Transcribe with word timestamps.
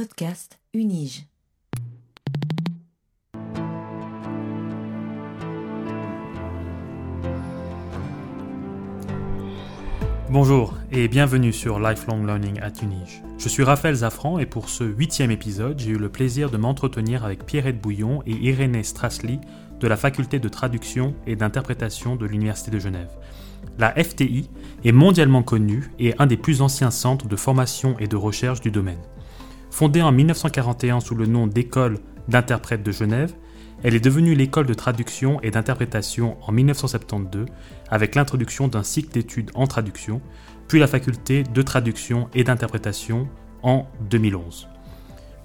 podcast 0.00 0.58
Unige. 0.72 1.26
Bonjour 10.30 10.78
et 10.90 11.06
bienvenue 11.08 11.52
sur 11.52 11.78
Lifelong 11.78 12.24
Learning 12.24 12.58
at 12.60 12.72
Unige. 12.82 13.22
Je 13.36 13.50
suis 13.50 13.62
Raphaël 13.62 13.94
Zafran 13.94 14.38
et 14.38 14.46
pour 14.46 14.70
ce 14.70 14.84
huitième 14.84 15.30
épisode, 15.30 15.78
j'ai 15.78 15.90
eu 15.90 15.98
le 15.98 16.08
plaisir 16.08 16.48
de 16.48 16.56
m'entretenir 16.56 17.26
avec 17.26 17.44
Pierrette 17.44 17.82
Bouillon 17.82 18.22
et 18.24 18.32
Irénée 18.32 18.84
Strassly 18.84 19.38
de 19.80 19.86
la 19.86 19.98
faculté 19.98 20.38
de 20.38 20.48
traduction 20.48 21.14
et 21.26 21.36
d'interprétation 21.36 22.16
de 22.16 22.24
l'Université 22.24 22.70
de 22.70 22.78
Genève. 22.78 23.10
La 23.78 23.92
FTI 24.02 24.48
est 24.82 24.92
mondialement 24.92 25.42
connue 25.42 25.90
et 25.98 26.14
un 26.18 26.26
des 26.26 26.38
plus 26.38 26.62
anciens 26.62 26.90
centres 26.90 27.28
de 27.28 27.36
formation 27.36 27.98
et 27.98 28.06
de 28.06 28.16
recherche 28.16 28.62
du 28.62 28.70
domaine. 28.70 28.96
Fondée 29.70 30.02
en 30.02 30.12
1941 30.12 31.00
sous 31.00 31.14
le 31.14 31.26
nom 31.26 31.46
d'École 31.46 31.98
d'interprètes 32.28 32.82
de 32.82 32.92
Genève, 32.92 33.32
elle 33.82 33.94
est 33.94 34.04
devenue 34.04 34.34
l'école 34.34 34.66
de 34.66 34.74
traduction 34.74 35.40
et 35.40 35.50
d'interprétation 35.50 36.36
en 36.42 36.52
1972 36.52 37.46
avec 37.88 38.14
l'introduction 38.14 38.68
d'un 38.68 38.82
cycle 38.82 39.12
d'études 39.12 39.50
en 39.54 39.66
traduction, 39.66 40.20
puis 40.68 40.78
la 40.78 40.86
faculté 40.86 41.44
de 41.44 41.62
traduction 41.62 42.28
et 42.34 42.44
d'interprétation 42.44 43.28
en 43.62 43.86
2011. 44.10 44.68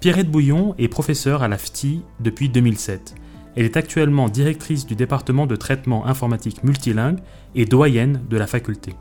Pierrette 0.00 0.30
Bouillon 0.30 0.74
est 0.76 0.88
professeure 0.88 1.42
à 1.42 1.48
la 1.48 1.56
FTI 1.56 2.02
depuis 2.20 2.50
2007. 2.50 3.14
Elle 3.56 3.64
est 3.64 3.78
actuellement 3.78 4.28
directrice 4.28 4.84
du 4.84 4.96
département 4.96 5.46
de 5.46 5.56
traitement 5.56 6.06
informatique 6.06 6.62
multilingue 6.62 7.20
et 7.54 7.64
doyenne 7.64 8.22
de 8.28 8.36
la 8.36 8.46
faculté. 8.46 8.92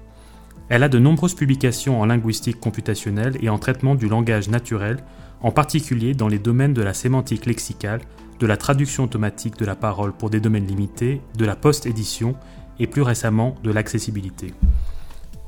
Elle 0.67 0.83
a 0.83 0.89
de 0.89 0.97
nombreuses 0.97 1.35
publications 1.35 2.01
en 2.01 2.05
linguistique 2.05 2.59
computationnelle 2.59 3.37
et 3.41 3.49
en 3.49 3.59
traitement 3.59 3.93
du 3.93 4.07
langage 4.07 4.49
naturel, 4.49 4.97
en 5.41 5.51
particulier 5.51 6.13
dans 6.15 6.27
les 6.27 6.39
domaines 6.39 6.73
de 6.73 6.81
la 6.81 6.93
sémantique 6.93 7.45
lexicale, 7.45 8.01
de 8.39 8.47
la 8.47 8.57
traduction 8.57 9.03
automatique 9.03 9.57
de 9.57 9.65
la 9.65 9.75
parole 9.75 10.11
pour 10.11 10.29
des 10.29 10.39
domaines 10.39 10.65
limités, 10.65 11.21
de 11.37 11.45
la 11.45 11.55
post-édition 11.55 12.35
et 12.79 12.87
plus 12.87 13.03
récemment 13.03 13.55
de 13.63 13.71
l'accessibilité. 13.71 14.53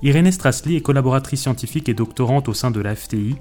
Irénée 0.04 0.32
Strassly 0.32 0.76
est 0.76 0.82
collaboratrice 0.82 1.42
scientifique 1.42 1.90
et 1.90 1.96
doctorante 1.96 2.48
au 2.48 2.54
sein 2.54 2.70
de 2.70 2.80
la 2.80 2.96
FTI, 2.96 3.36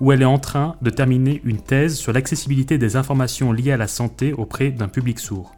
où 0.00 0.12
elle 0.12 0.22
est 0.22 0.26
en 0.26 0.38
train 0.38 0.76
de 0.82 0.90
terminer 0.90 1.40
une 1.44 1.60
thèse 1.60 1.96
sur 1.96 2.12
l'accessibilité 2.12 2.76
des 2.76 2.96
informations 2.96 3.52
liées 3.52 3.72
à 3.72 3.76
la 3.78 3.86
santé 3.86 4.34
auprès 4.34 4.70
d'un 4.70 4.88
public 4.88 5.18
sourd. 5.18 5.54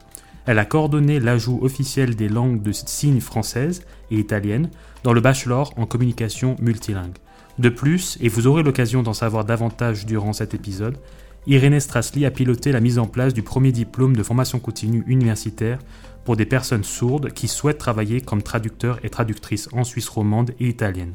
Elle 0.46 0.58
a 0.58 0.64
coordonné 0.64 1.20
l'ajout 1.20 1.58
officiel 1.62 2.16
des 2.16 2.28
langues 2.28 2.62
de 2.62 2.72
signes 2.72 3.20
françaises 3.20 3.82
et 4.10 4.18
italiennes 4.18 4.70
dans 5.02 5.12
le 5.12 5.20
bachelor 5.20 5.72
en 5.76 5.86
communication 5.86 6.56
multilingue. 6.60 7.16
De 7.58 7.68
plus, 7.68 8.18
et 8.20 8.28
vous 8.28 8.46
aurez 8.46 8.62
l'occasion 8.62 9.02
d'en 9.02 9.12
savoir 9.14 9.44
davantage 9.44 10.06
durant 10.06 10.32
cet 10.32 10.54
épisode, 10.54 10.98
Irénée 11.46 11.80
Strassly 11.80 12.24
a 12.24 12.30
piloté 12.30 12.72
la 12.72 12.80
mise 12.80 12.98
en 12.98 13.06
place 13.06 13.34
du 13.34 13.42
premier 13.42 13.70
diplôme 13.70 14.16
de 14.16 14.22
formation 14.22 14.58
continue 14.58 15.04
universitaire 15.06 15.78
pour 16.24 16.36
des 16.36 16.46
personnes 16.46 16.84
sourdes 16.84 17.32
qui 17.32 17.48
souhaitent 17.48 17.78
travailler 17.78 18.22
comme 18.22 18.42
traducteurs 18.42 18.98
et 19.04 19.10
traductrices 19.10 19.68
en 19.72 19.84
Suisse 19.84 20.08
romande 20.08 20.52
et 20.58 20.68
italienne. 20.68 21.14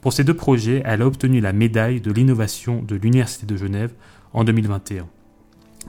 Pour 0.00 0.12
ces 0.12 0.24
deux 0.24 0.34
projets, 0.34 0.82
elle 0.84 1.02
a 1.02 1.06
obtenu 1.06 1.40
la 1.40 1.52
médaille 1.52 2.00
de 2.00 2.12
l'innovation 2.12 2.82
de 2.82 2.96
l'Université 2.96 3.46
de 3.46 3.56
Genève 3.56 3.92
en 4.32 4.44
2021. 4.44 5.06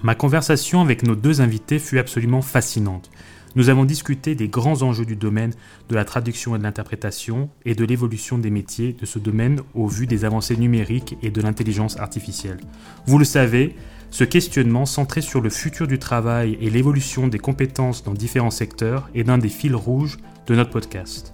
Ma 0.02 0.16
conversation 0.16 0.80
avec 0.80 1.04
nos 1.04 1.16
deux 1.16 1.42
invités 1.42 1.78
fut 1.78 2.00
absolument 2.00 2.42
fascinante. 2.42 3.12
Nous 3.56 3.68
avons 3.68 3.84
discuté 3.84 4.34
des 4.34 4.48
grands 4.48 4.82
enjeux 4.82 5.06
du 5.06 5.18
domaine 5.18 5.52
de 5.90 5.96
la 5.96 6.06
traduction 6.06 6.56
et 6.56 6.58
de 6.58 6.64
l'interprétation 6.64 7.50
et 7.66 7.76
de 7.76 7.84
l'évolution 7.84 8.38
des 8.38 8.50
métiers 8.50 8.94
de 8.94 9.06
ce 9.06 9.20
domaine 9.20 9.60
au 9.74 9.88
vu 9.88 10.08
des 10.08 10.24
avancées 10.24 10.56
numériques 10.56 11.18
et 11.22 11.32
de 11.32 11.42
l'intelligence 11.42 12.00
artificielle. 12.00 12.60
Vous 13.08 13.18
le 13.18 13.26
savez, 13.26 13.76
ce 14.10 14.24
questionnement 14.24 14.86
centré 14.86 15.20
sur 15.20 15.42
le 15.42 15.50
futur 15.50 15.86
du 15.86 16.00
travail 16.00 16.58
et 16.62 16.70
l'évolution 16.70 17.28
des 17.28 17.40
compétences 17.40 18.04
dans 18.04 18.14
différents 18.14 18.52
secteurs 18.52 19.10
est 19.14 19.28
l'un 19.28 19.38
des 19.38 19.50
fils 19.50 19.76
rouges 19.76 20.18
de 20.48 20.56
notre 20.56 20.72
podcast. 20.72 21.34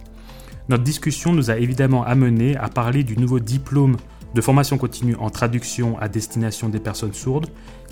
Notre 0.68 0.82
discussion 0.82 1.32
nous 1.32 1.52
a 1.52 1.58
évidemment 1.58 2.02
amené 2.02 2.56
à 2.56 2.68
parler 2.68 3.04
du 3.04 3.16
nouveau 3.16 3.38
diplôme 3.38 3.96
de 4.34 4.40
formation 4.40 4.76
continue 4.76 5.14
en 5.16 5.30
traduction 5.30 5.98
à 5.98 6.08
destination 6.08 6.68
des 6.68 6.80
personnes 6.80 7.14
sourdes 7.14 7.46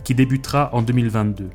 qui 0.04 0.14
débutera 0.14 0.70
en 0.72 0.82
2022. 0.82 1.50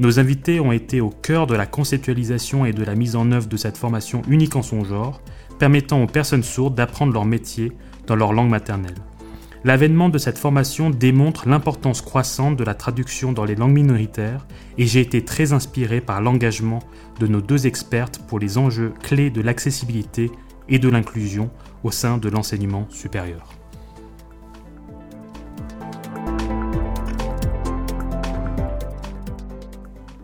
Nos 0.00 0.18
invités 0.18 0.58
ont 0.58 0.72
été 0.72 1.00
au 1.00 1.10
cœur 1.10 1.46
de 1.46 1.54
la 1.54 1.66
conceptualisation 1.66 2.66
et 2.66 2.72
de 2.72 2.82
la 2.82 2.96
mise 2.96 3.14
en 3.14 3.30
œuvre 3.30 3.48
de 3.48 3.56
cette 3.56 3.78
formation 3.78 4.22
unique 4.28 4.56
en 4.56 4.62
son 4.62 4.84
genre, 4.84 5.20
permettant 5.58 6.02
aux 6.02 6.08
personnes 6.08 6.42
sourdes 6.42 6.74
d'apprendre 6.74 7.12
leur 7.12 7.24
métier 7.24 7.72
dans 8.06 8.16
leur 8.16 8.32
langue 8.32 8.50
maternelle. 8.50 8.96
L'avènement 9.62 10.10
de 10.10 10.18
cette 10.18 10.36
formation 10.36 10.90
démontre 10.90 11.48
l'importance 11.48 12.02
croissante 12.02 12.56
de 12.56 12.64
la 12.64 12.74
traduction 12.74 13.32
dans 13.32 13.44
les 13.44 13.54
langues 13.54 13.72
minoritaires 13.72 14.46
et 14.76 14.84
j'ai 14.84 15.00
été 15.00 15.24
très 15.24 15.54
inspiré 15.54 16.02
par 16.02 16.20
l'engagement 16.20 16.80
de 17.18 17.26
nos 17.26 17.40
deux 17.40 17.66
expertes 17.66 18.20
pour 18.28 18.38
les 18.38 18.58
enjeux 18.58 18.92
clés 19.02 19.30
de 19.30 19.40
l'accessibilité 19.40 20.30
et 20.68 20.78
de 20.78 20.88
l'inclusion 20.88 21.50
au 21.82 21.90
sein 21.90 22.18
de 22.18 22.28
l'enseignement 22.28 22.86
supérieur. 22.90 23.48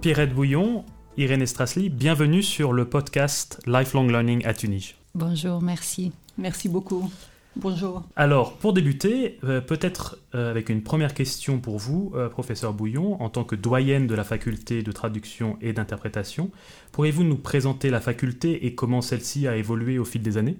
Pierrette 0.00 0.32
Bouillon, 0.32 0.86
Irène 1.18 1.44
Strassly, 1.44 1.90
bienvenue 1.90 2.42
sur 2.42 2.72
le 2.72 2.86
podcast 2.86 3.60
Lifelong 3.66 4.08
Learning 4.08 4.42
à 4.46 4.54
Tunis. 4.54 4.94
Bonjour, 5.14 5.60
merci. 5.60 6.10
Merci 6.38 6.70
beaucoup. 6.70 7.10
Bonjour. 7.54 8.02
Alors, 8.16 8.54
pour 8.54 8.72
débuter, 8.72 9.38
euh, 9.44 9.60
peut-être 9.60 10.16
euh, 10.34 10.50
avec 10.50 10.70
une 10.70 10.82
première 10.82 11.12
question 11.12 11.58
pour 11.58 11.76
vous, 11.76 12.12
euh, 12.14 12.30
professeur 12.30 12.72
Bouillon, 12.72 13.20
en 13.20 13.28
tant 13.28 13.44
que 13.44 13.54
doyenne 13.54 14.06
de 14.06 14.14
la 14.14 14.24
faculté 14.24 14.82
de 14.82 14.90
traduction 14.90 15.58
et 15.60 15.74
d'interprétation, 15.74 16.50
pourriez-vous 16.92 17.24
nous 17.24 17.36
présenter 17.36 17.90
la 17.90 18.00
faculté 18.00 18.64
et 18.64 18.74
comment 18.74 19.02
celle-ci 19.02 19.48
a 19.48 19.56
évolué 19.56 19.98
au 19.98 20.06
fil 20.06 20.22
des 20.22 20.38
années? 20.38 20.56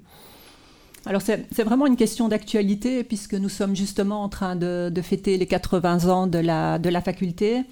Alors 1.07 1.23
c'est 1.23 1.63
vraiment 1.63 1.87
une 1.87 1.97
question 1.97 2.29
d'actualité 2.29 3.05
puisque 3.05 3.33
nous 3.33 3.49
sommes 3.49 3.75
justement 3.75 4.23
en 4.23 4.29
train 4.29 4.55
de, 4.55 4.91
de, 4.95 5.01
fêter 5.01 5.39
les 5.39 5.47
80 5.47 6.11
ans 6.11 6.27
de 6.27 6.37
la, 6.37 6.79
de 6.79 6.91
la 6.91 7.01
faculté. 7.01 7.65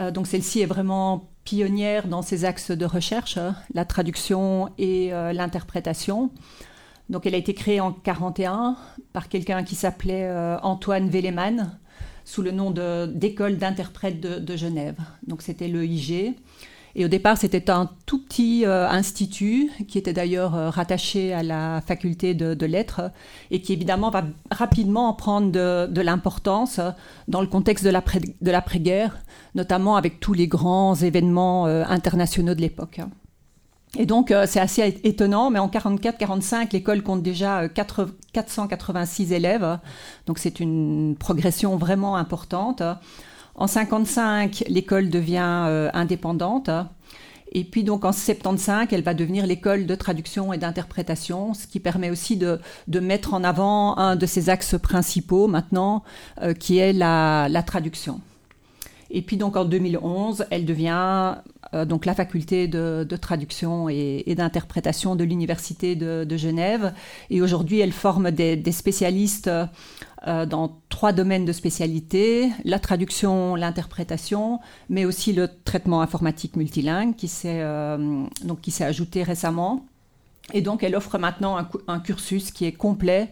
Euh, 0.00 0.10
donc 0.10 0.26
celle-ci 0.26 0.60
est 0.60 0.66
vraiment 0.66 1.28
pionnière 1.44 2.06
dans 2.06 2.22
ses 2.22 2.44
axes 2.44 2.70
de 2.70 2.84
recherche, 2.84 3.36
hein, 3.36 3.56
la 3.74 3.84
traduction 3.84 4.70
et 4.78 5.12
euh, 5.12 5.32
l'interprétation. 5.32 6.30
Donc 7.10 7.26
elle 7.26 7.34
a 7.34 7.38
été 7.38 7.52
créée 7.52 7.80
en 7.80 7.92
41 7.92 8.76
par 9.12 9.28
quelqu'un 9.28 9.64
qui 9.64 9.74
s'appelait 9.74 10.24
euh, 10.24 10.58
Antoine 10.60 11.08
Velleman 11.08 11.78
sous 12.24 12.42
le 12.42 12.52
nom 12.52 12.70
d'école 12.70 13.56
d'interprètes 13.56 14.20
de, 14.20 14.38
de, 14.38 14.56
Genève. 14.56 14.96
Donc 15.26 15.42
c'était 15.42 15.66
le 15.66 15.84
IG. 15.84 16.36
Et 16.94 17.04
au 17.04 17.08
départ, 17.08 17.38
c'était 17.38 17.70
un 17.70 17.88
tout 18.06 18.22
petit 18.22 18.66
euh, 18.66 18.88
institut 18.88 19.70
qui 19.88 19.98
était 19.98 20.12
d'ailleurs 20.12 20.54
euh, 20.54 20.68
rattaché 20.68 21.32
à 21.32 21.42
la 21.42 21.80
faculté 21.80 22.34
de, 22.34 22.66
lettres 22.66 23.10
et 23.50 23.60
qui 23.60 23.72
évidemment 23.72 24.10
va 24.10 24.24
rapidement 24.50 25.12
prendre 25.14 25.50
de, 25.50 26.00
l'importance 26.00 26.80
dans 27.28 27.40
le 27.40 27.46
contexte 27.46 27.84
de 27.84 28.50
l'après-guerre, 28.50 29.18
notamment 29.54 29.96
avec 29.96 30.20
tous 30.20 30.32
les 30.32 30.48
grands 30.48 30.94
événements 30.94 31.66
euh, 31.66 31.84
internationaux 31.88 32.54
de 32.54 32.60
l'époque. 32.60 33.00
Et 33.98 34.06
donc, 34.06 34.32
c'est 34.46 34.60
assez 34.60 35.00
étonnant, 35.04 35.50
mais 35.50 35.58
en 35.58 35.68
44-45, 35.68 36.72
l'école 36.72 37.02
compte 37.02 37.22
déjà 37.22 37.68
4, 37.68 38.08
486 38.32 39.34
élèves. 39.34 39.78
Donc, 40.26 40.38
c'est 40.38 40.60
une 40.60 41.14
progression 41.18 41.76
vraiment 41.76 42.16
importante. 42.16 42.82
En 43.54 43.66
55, 43.66 44.64
l'école 44.68 45.10
devient 45.10 45.66
euh, 45.68 45.90
indépendante. 45.92 46.70
Et 47.54 47.64
puis 47.64 47.84
donc 47.84 48.04
en 48.04 48.12
75, 48.12 48.88
elle 48.92 49.02
va 49.02 49.12
devenir 49.12 49.46
l'école 49.46 49.84
de 49.84 49.94
traduction 49.94 50.52
et 50.54 50.58
d'interprétation, 50.58 51.52
ce 51.52 51.66
qui 51.66 51.80
permet 51.80 52.08
aussi 52.08 52.36
de, 52.36 52.58
mettre 52.88 53.34
en 53.34 53.44
avant 53.44 53.96
un 53.98 54.16
de 54.16 54.24
ses 54.24 54.48
axes 54.48 54.76
principaux 54.82 55.48
maintenant, 55.48 56.02
euh, 56.40 56.54
qui 56.54 56.78
est 56.78 56.94
la, 56.94 57.62
traduction. 57.66 58.20
Et 59.10 59.20
puis 59.20 59.36
donc 59.36 59.56
en 59.56 59.66
2011, 59.66 60.46
elle 60.50 60.64
devient 60.64 61.34
donc 61.72 62.04
la 62.04 62.14
faculté 62.14 62.68
de, 62.68 63.16
traduction 63.20 63.88
et, 63.88 64.34
d'interprétation 64.36 65.16
de 65.16 65.24
l'université 65.24 65.96
de, 65.96 66.36
Genève. 66.36 66.92
Et 67.30 67.42
aujourd'hui, 67.42 67.80
elle 67.80 67.92
forme 67.92 68.30
des 68.30 68.72
spécialistes 68.72 69.50
euh, 70.28 70.46
dans 70.46 70.80
trois 70.88 71.12
domaines 71.12 71.44
de 71.44 71.52
spécialité, 71.52 72.52
la 72.64 72.78
traduction, 72.78 73.56
l'interprétation, 73.56 74.60
mais 74.88 75.04
aussi 75.04 75.32
le 75.32 75.48
traitement 75.64 76.00
informatique 76.00 76.54
multilingue 76.54 77.16
qui 77.16 77.26
s'est 77.26 77.60
euh, 77.60 78.24
s'est 78.68 78.84
ajouté 78.84 79.24
récemment. 79.24 79.84
Et 80.52 80.60
donc 80.60 80.84
elle 80.84 80.94
offre 80.94 81.18
maintenant 81.18 81.58
un, 81.88 81.98
cursus 81.98 82.52
qui 82.52 82.66
est 82.66 82.72
complet 82.72 83.30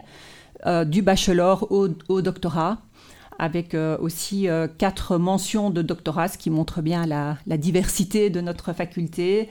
euh, 0.65 0.83
du 0.83 1.01
bachelor 1.01 1.71
au, 1.71 2.21
doctorat 2.21 2.79
avec 3.41 3.75
aussi 3.99 4.47
quatre 4.77 5.17
mentions 5.17 5.71
de 5.71 5.81
doctorat, 5.81 6.27
ce 6.27 6.37
qui 6.37 6.51
montre 6.51 6.81
bien 6.81 7.07
la, 7.07 7.57
diversité 7.57 8.29
de 8.29 8.39
notre 8.39 8.71
faculté, 8.71 9.49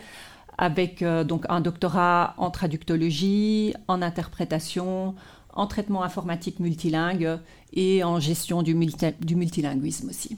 avec 0.59 1.03
donc 1.03 1.45
un 1.49 1.61
doctorat 1.61 2.35
en 2.39 2.51
traductologie, 2.51 3.75
en 3.89 4.01
interprétation, 4.01 5.17
en 5.53 5.67
traitement 5.67 6.03
informatique 6.03 6.61
multilingue 6.61 7.39
et 7.73 8.05
en 8.05 8.21
gestion 8.21 8.63
du, 8.63 8.75
multilinguisme 8.75 10.09
aussi. 10.09 10.37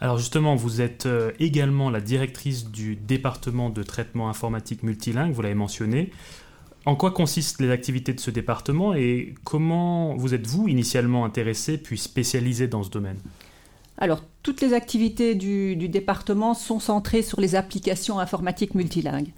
Alors 0.00 0.18
justement, 0.18 0.56
vous 0.56 0.80
êtes 0.80 1.06
euh, 1.06 1.32
également 1.38 1.90
la 1.90 2.00
directrice 2.00 2.70
du 2.70 2.96
département 2.96 3.68
de 3.68 3.82
traitement 3.82 4.30
informatique 4.30 4.82
multilingue, 4.82 5.32
vous 5.32 5.42
l'avez 5.42 5.54
mentionné. 5.54 6.10
En 6.86 6.96
quoi 6.96 7.10
consistent 7.10 7.60
les 7.60 7.70
activités 7.70 8.14
de 8.14 8.20
ce 8.20 8.30
département 8.30 8.94
et 8.94 9.34
comment 9.44 10.16
vous 10.16 10.34
êtes-vous 10.34 10.68
initialement 10.68 11.24
intéressé 11.24 11.76
puis 11.76 11.98
spécialisé 11.98 12.68
dans 12.68 12.82
ce 12.82 12.90
domaine? 12.90 13.18
Alors, 14.00 14.22
toutes 14.42 14.62
les 14.62 14.72
activités 14.72 15.34
du, 15.34 15.76
département 15.88 16.54
sont 16.54 16.80
centrées 16.80 17.20
sur 17.20 17.38
les 17.38 17.54
applications 17.54 18.18
informatiques 18.18 18.74
multilingues. 18.74 19.32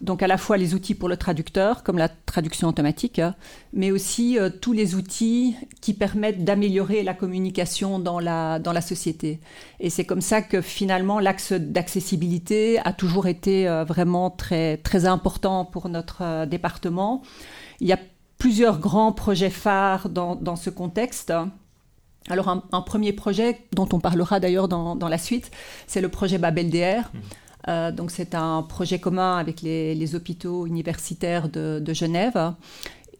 Donc, 0.00 0.22
à 0.22 0.26
la 0.26 0.38
fois 0.38 0.56
les 0.56 0.74
outils 0.74 0.94
pour 0.94 1.08
le 1.08 1.18
traducteur, 1.18 1.82
comme 1.82 1.98
la 1.98 2.08
traduction 2.08 2.68
automatique, 2.68 3.20
mais 3.74 3.90
aussi 3.90 4.38
euh, 4.38 4.48
tous 4.48 4.72
les 4.72 4.94
outils 4.94 5.56
qui 5.82 5.92
permettent 5.94 6.44
d'améliorer 6.44 7.02
la 7.02 7.12
communication 7.12 7.98
dans 7.98 8.18
la, 8.18 8.58
dans 8.58 8.72
la 8.72 8.80
société. 8.80 9.38
Et 9.80 9.90
c'est 9.90 10.04
comme 10.04 10.20
ça 10.22 10.40
que 10.40 10.62
finalement, 10.62 11.18
l'axe 11.18 11.52
d'accessibilité 11.52 12.78
a 12.84 12.92
toujours 12.92 13.26
été 13.26 13.68
euh, 13.68 13.84
vraiment 13.84 14.30
très, 14.30 14.78
très 14.78 15.06
important 15.06 15.64
pour 15.66 15.88
notre 15.88 16.22
euh, 16.22 16.46
département. 16.46 17.22
Il 17.80 17.86
y 17.86 17.92
a 17.92 17.98
plusieurs 18.38 18.78
grands 18.78 19.12
projets 19.12 19.50
phares 19.50 20.08
dans, 20.08 20.36
dans 20.36 20.56
ce 20.56 20.68
contexte. 20.68 21.32
Alors 22.28 22.48
un, 22.48 22.80
premier 22.82 23.12
projet 23.12 23.60
dont 23.72 23.88
on 23.92 24.00
parlera 24.00 24.40
d'ailleurs 24.40 24.68
dans, 24.68 25.08
la 25.08 25.18
suite, 25.18 25.50
c'est 25.86 26.00
le 26.00 26.08
projet 26.08 26.38
Babel 26.38 26.70
DR. 26.70 27.02
Mmh. 27.12 27.18
Euh, 27.68 27.92
donc 27.92 28.10
c'est 28.10 28.34
un 28.34 28.62
projet 28.62 28.98
commun 28.98 29.36
avec 29.36 29.62
les, 29.62 30.14
hôpitaux 30.14 30.66
universitaires 30.66 31.48
de, 31.48 31.82
Genève. 31.92 32.52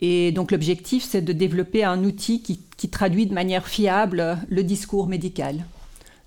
Et 0.00 0.32
donc 0.32 0.50
l'objectif, 0.50 1.04
c'est 1.04 1.22
de 1.22 1.32
développer 1.32 1.84
un 1.84 2.04
outil 2.04 2.42
qui, 2.42 2.88
traduit 2.88 3.26
de 3.26 3.34
manière 3.34 3.66
fiable 3.66 4.38
le 4.48 4.62
discours 4.62 5.08
médical. 5.08 5.64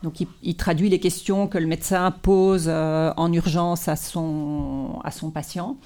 Donc 0.03 0.15
il, 0.41 0.55
traduit 0.55 0.89
les 0.89 0.99
questions 0.99 1.47
que 1.47 1.57
le 1.57 1.67
médecin 1.67 2.11
pose 2.11 2.65
euh, 2.67 3.13
en 3.17 3.31
urgence 3.31 3.87
à 3.87 3.95
son, 3.95 4.99
à 5.03 5.11
son 5.11 5.29
patient. 5.31 5.77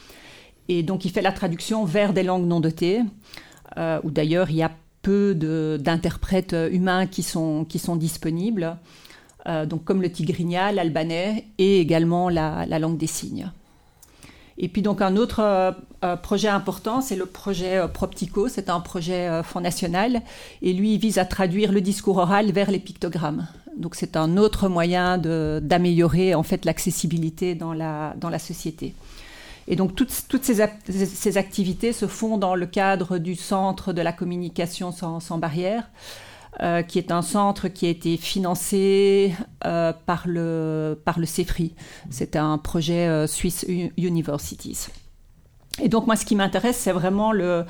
Et 0.69 0.83
donc 0.83 1.05
il 1.05 1.11
fait 1.11 1.21
la 1.21 1.31
traduction 1.31 1.85
vers 1.85 2.13
des 2.13 2.23
langues 2.23 2.45
non 2.45 2.59
dotées, 2.59 3.01
euh, 3.77 3.99
où 4.03 4.11
d'ailleurs 4.11 4.49
il 4.49 4.57
y 4.57 4.63
a 4.63 4.71
peu 5.03 5.35
d'interprètes 5.79 6.55
humains 6.71 7.05
qui 7.05 7.21
sont, 7.21 7.67
disponibles, 7.95 8.77
euh, 9.47 9.67
donc 9.67 9.83
comme 9.83 10.01
le 10.01 10.11
tigrignal, 10.11 10.75
l'albanais 10.75 11.45
et 11.59 11.79
également 11.79 12.29
la, 12.29 12.65
langue 12.79 12.97
des 12.97 13.07
signes. 13.07 13.51
Et 14.57 14.69
puis 14.69 14.81
donc 14.81 15.01
un 15.01 15.17
autre 15.17 15.41
euh, 15.41 15.71
euh, 16.03 16.15
projet 16.15 16.47
important, 16.47 17.01
c'est 17.01 17.15
le 17.15 17.25
projet 17.25 17.85
Proptico, 17.93 18.47
c'est 18.47 18.69
un 18.69 18.79
projet 18.79 19.43
Fonds 19.43 19.61
national, 19.61 20.21
et 20.61 20.73
lui 20.73 20.93
il 20.93 20.99
vise 20.99 21.19
à 21.19 21.25
traduire 21.25 21.71
le 21.71 21.81
discours 21.81 22.17
oral 22.17 22.51
vers 22.51 22.71
les 22.71 22.79
pictogrammes. 22.79 23.47
Donc 23.77 23.95
c'est 23.95 24.15
un 24.15 24.37
autre 24.37 24.69
moyen 24.69 25.17
d'améliorer 25.17 26.33
en 26.33 26.43
fait 26.43 26.63
l'accessibilité 26.63 27.55
dans 27.55 27.73
la, 27.73 28.13
dans 28.17 28.29
la 28.29 28.39
société. 28.39 28.93
Et 29.67 29.75
donc 29.75 29.95
toutes, 29.95 30.11
ces, 30.43 31.37
activités 31.37 31.93
se 31.93 32.07
font 32.07 32.37
dans 32.37 32.55
le 32.55 32.65
cadre 32.65 33.17
du 33.17 33.35
Centre 33.35 33.93
de 33.93 34.01
la 34.01 34.11
communication 34.11 34.91
sans, 34.91 35.19
sans 35.19 35.37
barrière, 35.37 35.89
euh, 36.61 36.81
qui 36.81 36.99
est 36.99 37.11
un 37.11 37.21
centre 37.21 37.67
qui 37.67 37.85
a 37.85 37.89
été 37.89 38.17
financé 38.17 39.33
euh, 39.65 39.93
par, 40.05 40.23
le, 40.27 40.99
par 41.03 41.19
le 41.19 41.25
CEFRI. 41.25 41.73
C'est 42.09 42.35
un 42.35 42.57
projet 42.57 43.07
euh, 43.07 43.25
Swiss 43.25 43.65
Universities. 43.97 44.89
Et 45.81 45.89
donc 45.89 46.05
moi, 46.05 46.15
ce 46.15 46.25
qui 46.25 46.35
m'intéresse, 46.35 46.77
c'est 46.77 46.91
vraiment 46.91 47.31
le, 47.31 47.65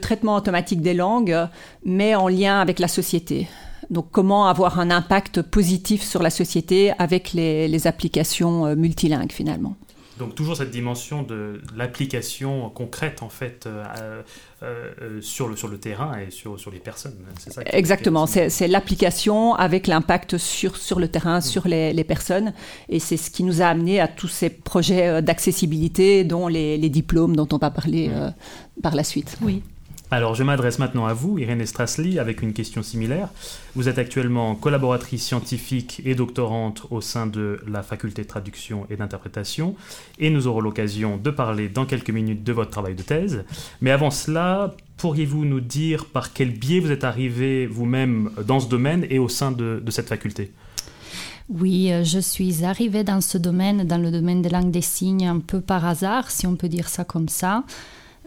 traitement 0.00 0.36
automatique 0.36 0.80
des 0.80 0.94
langues, 0.94 1.36
mais 1.84 2.14
en 2.14 2.28
lien 2.28 2.60
avec 2.60 2.78
la 2.78 2.88
société. 2.88 3.48
Donc 3.90 4.06
comment 4.10 4.46
avoir 4.46 4.80
un 4.80 4.90
impact 4.90 5.42
positif 5.42 6.02
sur 6.02 6.22
la 6.22 6.30
société 6.30 6.92
avec 6.98 7.34
les 7.34 7.86
applications 7.86 8.74
multilingues 8.76 9.32
finalement. 9.32 9.76
Donc 10.18 10.34
toujours 10.34 10.56
cette 10.56 10.70
dimension 10.70 11.22
de 11.22 11.60
l'application 11.74 12.68
concrète 12.70 13.22
en 13.22 13.28
fait 13.28 13.66
euh, 13.66 13.84
euh, 14.62 14.90
euh, 15.00 15.20
sur, 15.22 15.48
le, 15.48 15.56
sur 15.56 15.68
le 15.68 15.78
terrain 15.78 16.18
et 16.18 16.30
sur, 16.30 16.60
sur 16.60 16.70
les 16.70 16.78
personnes. 16.78 17.16
Ça 17.38 17.62
Exactement, 17.66 18.26
c'est 18.26 18.68
l'application 18.68 19.54
avec 19.54 19.86
l'impact 19.86 20.38
sur, 20.38 20.76
sur 20.76 20.98
le 20.98 21.08
terrain, 21.08 21.38
mm. 21.38 21.42
sur 21.42 21.66
les, 21.66 21.92
les, 21.92 22.04
personnes. 22.04 22.52
Et 22.88 23.00
c'est 23.00 23.16
ce 23.16 23.30
qui 23.30 23.42
nous 23.42 23.62
a 23.62 23.66
amené 23.66 24.00
à 24.00 24.08
tous 24.08 24.28
ces 24.28 24.50
projets 24.50 25.22
d'accessibilité, 25.22 26.24
dont 26.24 26.46
les, 26.46 26.76
les, 26.76 26.90
diplômes 26.90 27.34
dont 27.34 27.48
on 27.52 27.58
va 27.58 27.70
parler 27.70 28.08
mm. 28.08 28.34
par 28.82 28.94
la 28.94 29.04
suite. 29.04 29.38
Oui. 29.42 29.62
Alors, 30.12 30.34
je 30.34 30.42
m'adresse 30.42 30.78
maintenant 30.78 31.06
à 31.06 31.14
vous, 31.14 31.38
Irène 31.38 31.64
Strassli, 31.64 32.18
avec 32.18 32.42
une 32.42 32.52
question 32.52 32.82
similaire. 32.82 33.30
Vous 33.74 33.88
êtes 33.88 33.96
actuellement 33.96 34.54
collaboratrice 34.54 35.24
scientifique 35.24 36.02
et 36.04 36.14
doctorante 36.14 36.82
au 36.90 37.00
sein 37.00 37.26
de 37.26 37.60
la 37.66 37.82
faculté 37.82 38.20
de 38.20 38.26
traduction 38.28 38.86
et 38.90 38.96
d'interprétation, 38.96 39.74
et 40.18 40.28
nous 40.28 40.46
aurons 40.46 40.60
l'occasion 40.60 41.16
de 41.16 41.30
parler 41.30 41.70
dans 41.70 41.86
quelques 41.86 42.10
minutes 42.10 42.44
de 42.44 42.52
votre 42.52 42.70
travail 42.70 42.94
de 42.94 43.02
thèse. 43.02 43.46
Mais 43.80 43.90
avant 43.90 44.10
cela, 44.10 44.74
pourriez-vous 44.98 45.46
nous 45.46 45.60
dire 45.60 46.04
par 46.04 46.34
quel 46.34 46.50
biais 46.50 46.80
vous 46.80 46.90
êtes 46.90 47.04
arrivé 47.04 47.66
vous-même 47.66 48.32
dans 48.46 48.60
ce 48.60 48.68
domaine 48.68 49.06
et 49.08 49.18
au 49.18 49.30
sein 49.30 49.50
de, 49.50 49.82
cette 49.88 50.10
faculté? 50.10 50.52
Oui, 51.48 51.90
euh, 51.90 52.04
je 52.04 52.18
suis 52.18 52.66
arrivée 52.66 53.02
dans 53.02 53.22
ce 53.22 53.38
domaine, 53.38 53.84
dans 53.84 53.96
le 53.96 54.10
domaine 54.10 54.42
des 54.42 54.50
langues 54.50 54.70
des 54.72 54.82
signes, 54.82 55.26
un 55.26 55.38
peu 55.38 55.62
par 55.62 55.86
hasard, 55.86 56.30
si 56.30 56.46
on 56.46 56.54
peut 56.54 56.68
dire 56.68 56.90
ça 56.90 57.04
comme 57.04 57.30
ça. 57.30 57.64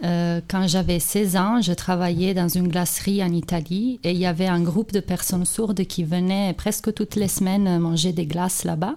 Euh, 0.04 0.40
quand 0.46 0.66
j'avais 0.68 0.98
16 0.98 1.36
ans, 1.36 1.62
je 1.62 1.72
travaillais 1.72 2.34
dans 2.34 2.48
une 2.48 2.68
glacerie 2.68 3.22
en 3.22 3.32
Italie 3.32 3.98
et 4.04 4.10
il 4.10 4.18
y 4.18 4.26
avait 4.26 4.46
un 4.46 4.60
groupe 4.60 4.92
de 4.92 5.00
personnes 5.00 5.46
sourdes 5.46 5.84
qui 5.84 6.04
venaient 6.04 6.52
presque 6.52 6.92
toutes 6.92 7.16
les 7.16 7.28
semaines 7.28 7.78
manger 7.78 8.12
des 8.12 8.26
glaces 8.26 8.64
là-bas. 8.64 8.96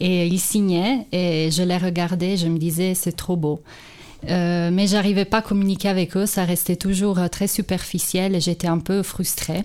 Et 0.00 0.26
ils 0.26 0.40
signaient 0.40 1.06
et 1.12 1.50
je 1.50 1.62
les 1.62 1.78
regardais, 1.78 2.36
je 2.36 2.48
me 2.48 2.58
disais 2.58 2.94
c'est 2.94 3.12
trop 3.12 3.36
beau. 3.36 3.60
Euh, 4.28 4.70
mais 4.72 4.86
j'arrivais 4.86 5.24
pas 5.24 5.38
à 5.38 5.42
communiquer 5.42 5.88
avec 5.88 6.16
eux, 6.16 6.26
ça 6.26 6.44
restait 6.44 6.76
toujours 6.76 7.18
très 7.30 7.46
superficiel 7.46 8.34
et 8.34 8.40
j'étais 8.40 8.68
un 8.68 8.78
peu 8.78 9.02
frustrée. 9.02 9.64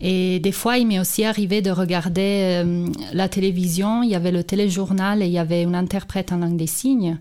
Et 0.00 0.40
des 0.40 0.50
fois, 0.50 0.78
il 0.78 0.88
m'est 0.88 0.98
aussi 0.98 1.24
arrivé 1.24 1.62
de 1.62 1.70
regarder 1.70 2.62
euh, 2.64 2.86
la 3.12 3.28
télévision, 3.28 4.02
il 4.02 4.10
y 4.10 4.16
avait 4.16 4.32
le 4.32 4.42
téléjournal 4.42 5.22
et 5.22 5.26
il 5.26 5.32
y 5.32 5.38
avait 5.38 5.62
une 5.62 5.76
interprète 5.76 6.32
en 6.32 6.38
langue 6.38 6.56
des 6.56 6.66
signes. 6.66 7.18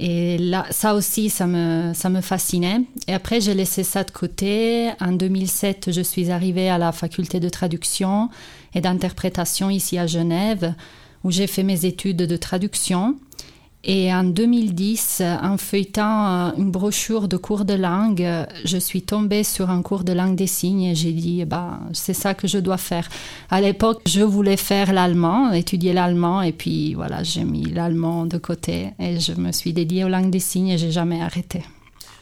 Et 0.00 0.38
là, 0.38 0.64
ça 0.70 0.94
aussi, 0.94 1.28
ça 1.28 1.48
me, 1.48 1.92
ça 1.92 2.08
me 2.08 2.20
fascinait. 2.20 2.82
Et 3.08 3.14
après, 3.14 3.40
j'ai 3.40 3.54
laissé 3.54 3.82
ça 3.82 4.04
de 4.04 4.12
côté. 4.12 4.90
En 5.00 5.10
2007, 5.10 5.90
je 5.90 6.00
suis 6.00 6.30
arrivée 6.30 6.70
à 6.70 6.78
la 6.78 6.92
faculté 6.92 7.40
de 7.40 7.48
traduction 7.48 8.30
et 8.74 8.80
d'interprétation 8.80 9.70
ici 9.70 9.98
à 9.98 10.06
Genève, 10.06 10.74
où 11.24 11.32
j'ai 11.32 11.48
fait 11.48 11.64
mes 11.64 11.84
études 11.84 12.16
de 12.18 12.36
traduction. 12.36 13.16
Et 13.84 14.12
en 14.12 14.24
2010, 14.24 15.22
en 15.42 15.56
feuilletant 15.56 16.26
euh, 16.26 16.50
une 16.58 16.70
brochure 16.70 17.28
de 17.28 17.36
cours 17.36 17.64
de 17.64 17.74
langue, 17.74 18.26
je 18.64 18.76
suis 18.76 19.02
tombée 19.02 19.44
sur 19.44 19.70
un 19.70 19.82
cours 19.82 20.02
de 20.02 20.12
langue 20.12 20.34
des 20.34 20.48
signes 20.48 20.82
et 20.82 20.94
j'ai 20.94 21.12
dit, 21.12 21.44
bah, 21.44 21.78
c'est 21.92 22.14
ça 22.14 22.34
que 22.34 22.48
je 22.48 22.58
dois 22.58 22.76
faire. 22.76 23.08
À 23.50 23.60
l'époque, 23.60 24.02
je 24.06 24.20
voulais 24.22 24.56
faire 24.56 24.92
l'allemand, 24.92 25.52
étudier 25.52 25.92
l'allemand, 25.92 26.42
et 26.42 26.52
puis 26.52 26.94
voilà, 26.94 27.22
j'ai 27.22 27.44
mis 27.44 27.64
l'allemand 27.64 28.26
de 28.26 28.38
côté 28.38 28.90
et 28.98 29.20
je 29.20 29.32
me 29.32 29.52
suis 29.52 29.72
dédiée 29.72 30.04
aux 30.04 30.08
langues 30.08 30.30
des 30.30 30.40
signes 30.40 30.68
et 30.68 30.78
j'ai 30.78 30.90
jamais 30.90 31.22
arrêté. 31.22 31.62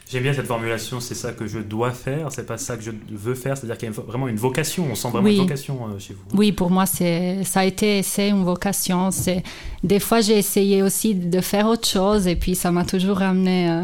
J'aime 0.09 0.23
bien 0.23 0.33
cette 0.33 0.45
formulation, 0.45 1.01
c'est 1.01 1.15
ça 1.15 1.33
que 1.33 1.47
je 1.47 1.59
dois 1.59 1.91
faire, 1.91 2.31
c'est 2.31 2.45
pas 2.45 2.57
ça 2.57 2.77
que 2.77 2.83
je 2.83 2.91
veux 3.09 3.35
faire, 3.35 3.57
c'est-à-dire 3.57 3.77
qu'il 3.77 3.89
y 3.89 3.91
a 3.91 4.01
vraiment 4.01 4.29
une 4.29 4.37
vocation, 4.37 4.87
on 4.89 4.95
sent 4.95 5.09
vraiment 5.09 5.27
une 5.27 5.37
vocation 5.37 5.79
euh, 5.85 5.99
chez 5.99 6.13
vous. 6.13 6.37
Oui, 6.37 6.53
pour 6.53 6.69
moi, 6.69 6.85
c'est, 6.85 7.43
ça 7.43 7.61
a 7.61 7.65
été, 7.65 8.01
c'est 8.03 8.29
une 8.29 8.45
vocation. 8.45 9.11
C'est, 9.11 9.43
des 9.83 9.99
fois, 9.99 10.21
j'ai 10.21 10.37
essayé 10.37 10.81
aussi 10.81 11.13
de 11.13 11.41
faire 11.41 11.67
autre 11.67 11.87
chose 11.87 12.25
et 12.27 12.37
puis 12.37 12.55
ça 12.55 12.71
m'a 12.71 12.85
toujours 12.85 13.17
ramené 13.17 13.69
euh, 13.69 13.83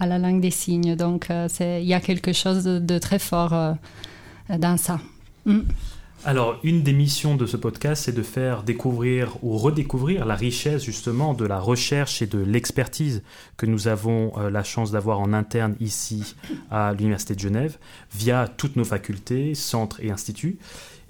à 0.00 0.06
la 0.06 0.18
langue 0.18 0.40
des 0.40 0.50
signes. 0.50 0.96
Donc, 0.96 1.26
euh, 1.30 1.48
il 1.60 1.86
y 1.86 1.94
a 1.94 2.00
quelque 2.00 2.32
chose 2.32 2.64
de, 2.64 2.98
très 2.98 3.18
fort 3.18 3.76
dans 4.48 4.76
ça. 4.78 5.00
Mm. 5.44 5.60
Alors, 6.24 6.60
une 6.62 6.84
des 6.84 6.92
missions 6.92 7.34
de 7.34 7.46
ce 7.46 7.56
podcast, 7.56 8.04
c'est 8.04 8.14
de 8.14 8.22
faire 8.22 8.62
découvrir 8.62 9.36
ou 9.42 9.58
redécouvrir 9.58 10.24
la 10.24 10.36
richesse 10.36 10.84
justement 10.84 11.34
de 11.34 11.44
la 11.44 11.58
recherche 11.58 12.22
et 12.22 12.26
de 12.26 12.38
l'expertise 12.38 13.24
que 13.56 13.66
nous 13.66 13.88
avons 13.88 14.32
euh, 14.38 14.48
la 14.48 14.62
chance 14.62 14.92
d'avoir 14.92 15.18
en 15.18 15.32
interne 15.32 15.74
ici 15.80 16.36
à 16.70 16.92
l'Université 16.92 17.34
de 17.34 17.40
Genève 17.40 17.76
via 18.14 18.46
toutes 18.46 18.76
nos 18.76 18.84
facultés, 18.84 19.56
centres 19.56 19.98
et 20.00 20.12
instituts. 20.12 20.58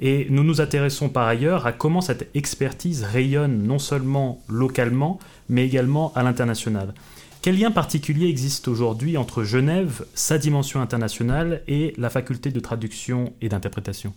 Et 0.00 0.28
nous 0.30 0.44
nous 0.44 0.62
intéressons 0.62 1.10
par 1.10 1.26
ailleurs 1.26 1.66
à 1.66 1.72
comment 1.72 2.00
cette 2.00 2.34
expertise 2.34 3.04
rayonne 3.04 3.64
non 3.64 3.78
seulement 3.78 4.40
localement, 4.48 5.18
mais 5.50 5.66
également 5.66 6.10
à 6.14 6.22
l'international. 6.22 6.94
Quel 7.42 7.58
lien 7.58 7.70
particulier 7.70 8.28
existe 8.28 8.66
aujourd'hui 8.66 9.18
entre 9.18 9.44
Genève, 9.44 10.06
sa 10.14 10.38
dimension 10.38 10.80
internationale, 10.80 11.60
et 11.68 11.92
la 11.98 12.08
faculté 12.08 12.50
de 12.50 12.60
traduction 12.60 13.34
et 13.42 13.50
d'interprétation? 13.50 14.14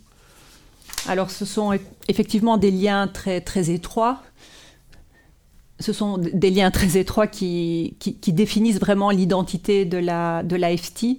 Alors, 1.08 1.30
ce 1.32 1.46
sont 1.46 1.78
effectivement 2.08 2.58
des 2.58 2.72
liens 2.72 3.08
très, 3.08 3.42
très 3.42 3.70
étroits. 3.70 4.22
Ce 5.80 5.94
sont 5.94 6.18
des 6.18 6.50
liens 6.50 6.72
très 6.72 6.98
étroits 6.98 7.28
qui, 7.28 7.96
définissent 8.28 8.80
vraiment 8.80 9.10
l'identité 9.12 9.86
de 9.86 9.98
la, 9.98 10.42
de 10.44 10.56
l'AFT. 10.56 11.04
Euh, 11.04 11.16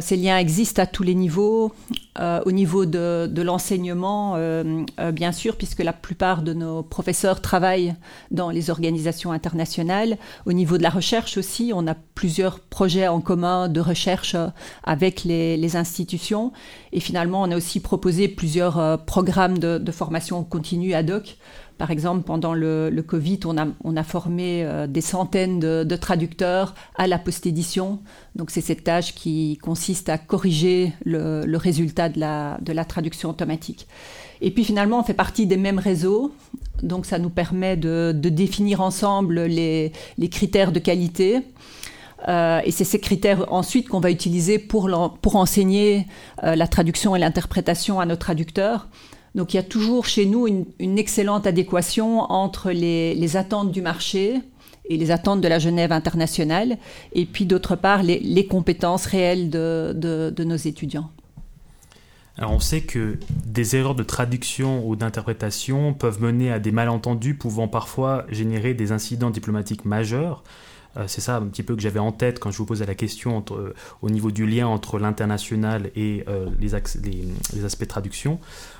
ces 0.00 0.16
liens 0.16 0.38
existent 0.38 0.82
à 0.82 0.86
tous 0.86 1.02
les 1.02 1.14
niveaux, 1.14 1.72
euh, 2.18 2.40
au 2.46 2.52
niveau 2.52 2.86
de, 2.86 3.42
l'enseignement, 3.42 4.34
euh, 4.36 4.84
bien 5.12 5.32
sûr, 5.32 5.56
puisque 5.56 5.82
la 5.82 5.92
plupart 5.92 6.42
de 6.42 6.54
nos 6.54 6.82
professeurs 6.82 7.40
travaillent 7.42 7.94
dans 8.30 8.50
les 8.50 8.70
organisations 8.70 9.32
internationales. 9.32 10.16
Au 10.46 10.52
niveau 10.52 10.78
de 10.78 10.82
la 10.82 10.90
recherche 10.90 11.36
aussi, 11.36 11.72
on 11.74 11.86
a 11.86 11.94
plusieurs 12.14 12.60
projets 12.60 13.08
en 13.08 13.20
commun 13.20 13.68
de 13.68 13.80
recherche 13.80 14.36
avec 14.84 15.24
les, 15.24 15.76
institutions. 15.76 16.52
Et 16.92 17.00
finalement, 17.00 17.42
on 17.42 17.50
a 17.50 17.56
aussi 17.56 17.80
proposé 17.80 18.28
plusieurs 18.28 19.04
programmes 19.04 19.58
de, 19.58 19.78
de 19.78 19.92
formation 19.92 20.42
continue 20.44 20.94
ad 20.94 21.10
hoc 21.10 21.36
par 21.78 21.90
exemple, 21.90 22.22
pendant 22.22 22.54
le, 22.54 22.90
Covid, 23.06 23.40
on 23.44 23.56
a, 23.96 24.02
formé 24.02 24.64
euh, 24.64 24.86
des 24.86 25.00
centaines 25.00 25.60
de, 25.60 25.96
traducteurs 25.96 26.74
à 26.96 27.06
la 27.06 27.18
post-édition. 27.18 28.00
Donc 28.34 28.50
c'est 28.50 28.60
cette 28.60 28.84
tâche 28.84 29.14
qui 29.14 29.58
consiste 29.62 30.08
à 30.08 30.18
corriger 30.18 30.92
le, 31.04 31.56
résultat 31.56 32.08
de 32.08 32.18
la, 32.18 32.84
traduction 32.84 33.30
automatique. 33.30 33.86
Et 34.40 34.50
puis 34.50 34.64
finalement, 34.64 35.00
on 35.00 35.02
fait 35.02 35.14
partie 35.14 35.46
des 35.46 35.56
mêmes 35.56 35.78
réseaux. 35.78 36.32
Donc 36.82 37.06
ça 37.06 37.18
nous 37.18 37.30
permet 37.30 37.76
de, 37.76 38.12
définir 38.12 38.80
ensemble 38.80 39.42
les, 39.44 39.92
critères 40.30 40.72
de 40.72 40.78
qualité. 40.78 41.42
Euh, 42.28 42.60
et 42.64 42.70
c'est 42.70 42.84
ces 42.84 42.98
critères 42.98 43.52
ensuite 43.52 43.88
qu'on 43.88 44.00
va 44.00 44.10
utiliser 44.10 44.58
pour, 44.58 44.90
pour 45.20 45.36
enseigner 45.36 46.06
euh, 46.42 46.56
la 46.56 46.66
traduction 46.66 47.14
et 47.14 47.18
l'interprétation 47.18 48.00
à 48.00 48.06
nos 48.06 48.16
traducteurs. 48.16 48.88
Donc 49.36 49.52
il 49.52 49.58
y 49.58 49.60
a 49.60 49.62
toujours 49.62 50.06
chez 50.06 50.24
nous 50.24 50.48
une, 50.48 50.98
excellente 50.98 51.46
adéquation 51.46 52.20
entre 52.32 52.72
les, 52.72 53.36
attentes 53.36 53.70
du 53.70 53.82
marché 53.82 54.40
et 54.88 54.96
les 54.96 55.10
attentes 55.10 55.42
de 55.42 55.48
la 55.48 55.58
Genève 55.58 55.92
internationale, 55.92 56.78
et 57.12 57.26
puis 57.26 57.44
d'autre 57.44 57.76
part 57.76 58.02
les, 58.02 58.46
compétences 58.46 59.04
réelles 59.04 59.50
de, 59.50 60.42
nos 60.42 60.56
étudiants. 60.56 61.10
Alors 62.38 62.52
on 62.52 62.60
sait 62.60 62.82
que 62.82 63.18
des 63.46 63.76
erreurs 63.76 63.94
de 63.94 64.02
traduction 64.02 64.86
ou 64.86 64.96
d'interprétation 64.96 65.92
peuvent 65.92 66.20
mener 66.20 66.50
à 66.50 66.58
des 66.58 66.70
malentendus 66.70 67.34
pouvant 67.34 67.68
parfois 67.68 68.26
générer 68.30 68.74
des 68.74 68.92
incidents 68.92 69.30
diplomatiques 69.30 69.84
majeurs. 69.84 70.44
Euh, 70.96 71.04
c'est 71.06 71.20
ça 71.20 71.36
un 71.36 71.46
petit 71.46 71.62
peu 71.62 71.76
que 71.76 71.82
j'avais 71.82 71.98
en 71.98 72.12
tête 72.12 72.38
quand 72.38 72.50
je 72.50 72.58
vous 72.58 72.66
posais 72.66 72.86
la 72.86 72.94
question 72.94 73.44
euh, 73.50 73.74
au 74.02 74.10
niveau 74.10 74.30
du 74.30 74.46
lien 74.46 74.66
entre 74.66 74.98
l'international 74.98 75.90
et 75.94 76.24
euh, 76.28 76.48
les, 76.58 76.74
aspects 76.74 77.82
de 77.82 77.88
traduction. 77.88 78.38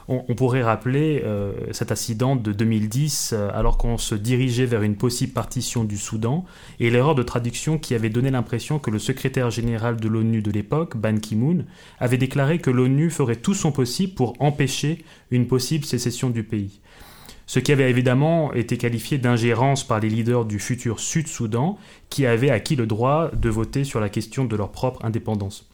On, 0.09 0.35
pourrait 0.35 0.63
rappeler 0.63 1.25
cet 1.73 1.91
incident 1.91 2.37
de 2.37 2.53
2010 2.53 3.35
alors 3.53 3.77
qu'on 3.77 3.99
se 3.99 4.15
dirigeait 4.15 4.67
vers 4.67 4.83
une 4.83 4.97
possible 4.97 5.33
partition 5.33 5.83
du 5.83 5.97
Soudan 5.97 6.45
et 6.79 6.91
l'erreur 6.91 7.17
de 7.17 7.25
traduction 7.25 7.77
qui 7.77 7.95
avait 7.95 8.09
donné 8.09 8.31
l'impression 8.31 8.79
que 8.79 8.91
le 8.91 9.01
secrétaire 9.01 9.51
général 9.51 9.97
de 9.97 10.07
l'ONU 10.07 10.43
de 10.43 10.53
l'époque, 10.53 10.97
Ban 10.97 11.17
Ki-moon, 11.17 11.65
avait 11.99 12.19
déclaré 12.19 12.59
que 12.59 12.71
l'ONU 12.71 13.11
ferait 13.11 13.37
tout 13.37 13.55
son 13.55 13.73
possible 13.73 14.15
pour 14.15 14.35
empêcher 14.39 15.05
une 15.33 15.49
possible 15.49 15.85
sécession 15.85 16.31
du 16.31 16.45
pays 16.45 16.81
ce 17.47 17.61
qui 17.61 17.73
avait 17.73 17.89
évidemment 17.89 18.53
été 18.53 18.77
qualifié 18.77 19.19
d'ingérence 19.19 19.87
par 19.87 20.01
les 20.01 20.09
leaders 20.09 20.45
du 20.45 20.59
futur 20.59 20.99
Sud-Soudan, 20.99 21.79
qui 22.11 22.27
avaient 22.27 22.51
acquis 22.51 22.77
le 22.77 22.87
droit 22.87 23.31
de 23.31 23.49
voter 23.49 23.85
sur 23.85 24.01
la 24.01 24.09
question 24.09 24.45
de 24.45 24.57
leur 24.57 24.73
propre 24.73 25.05
indépendance. 25.05 25.69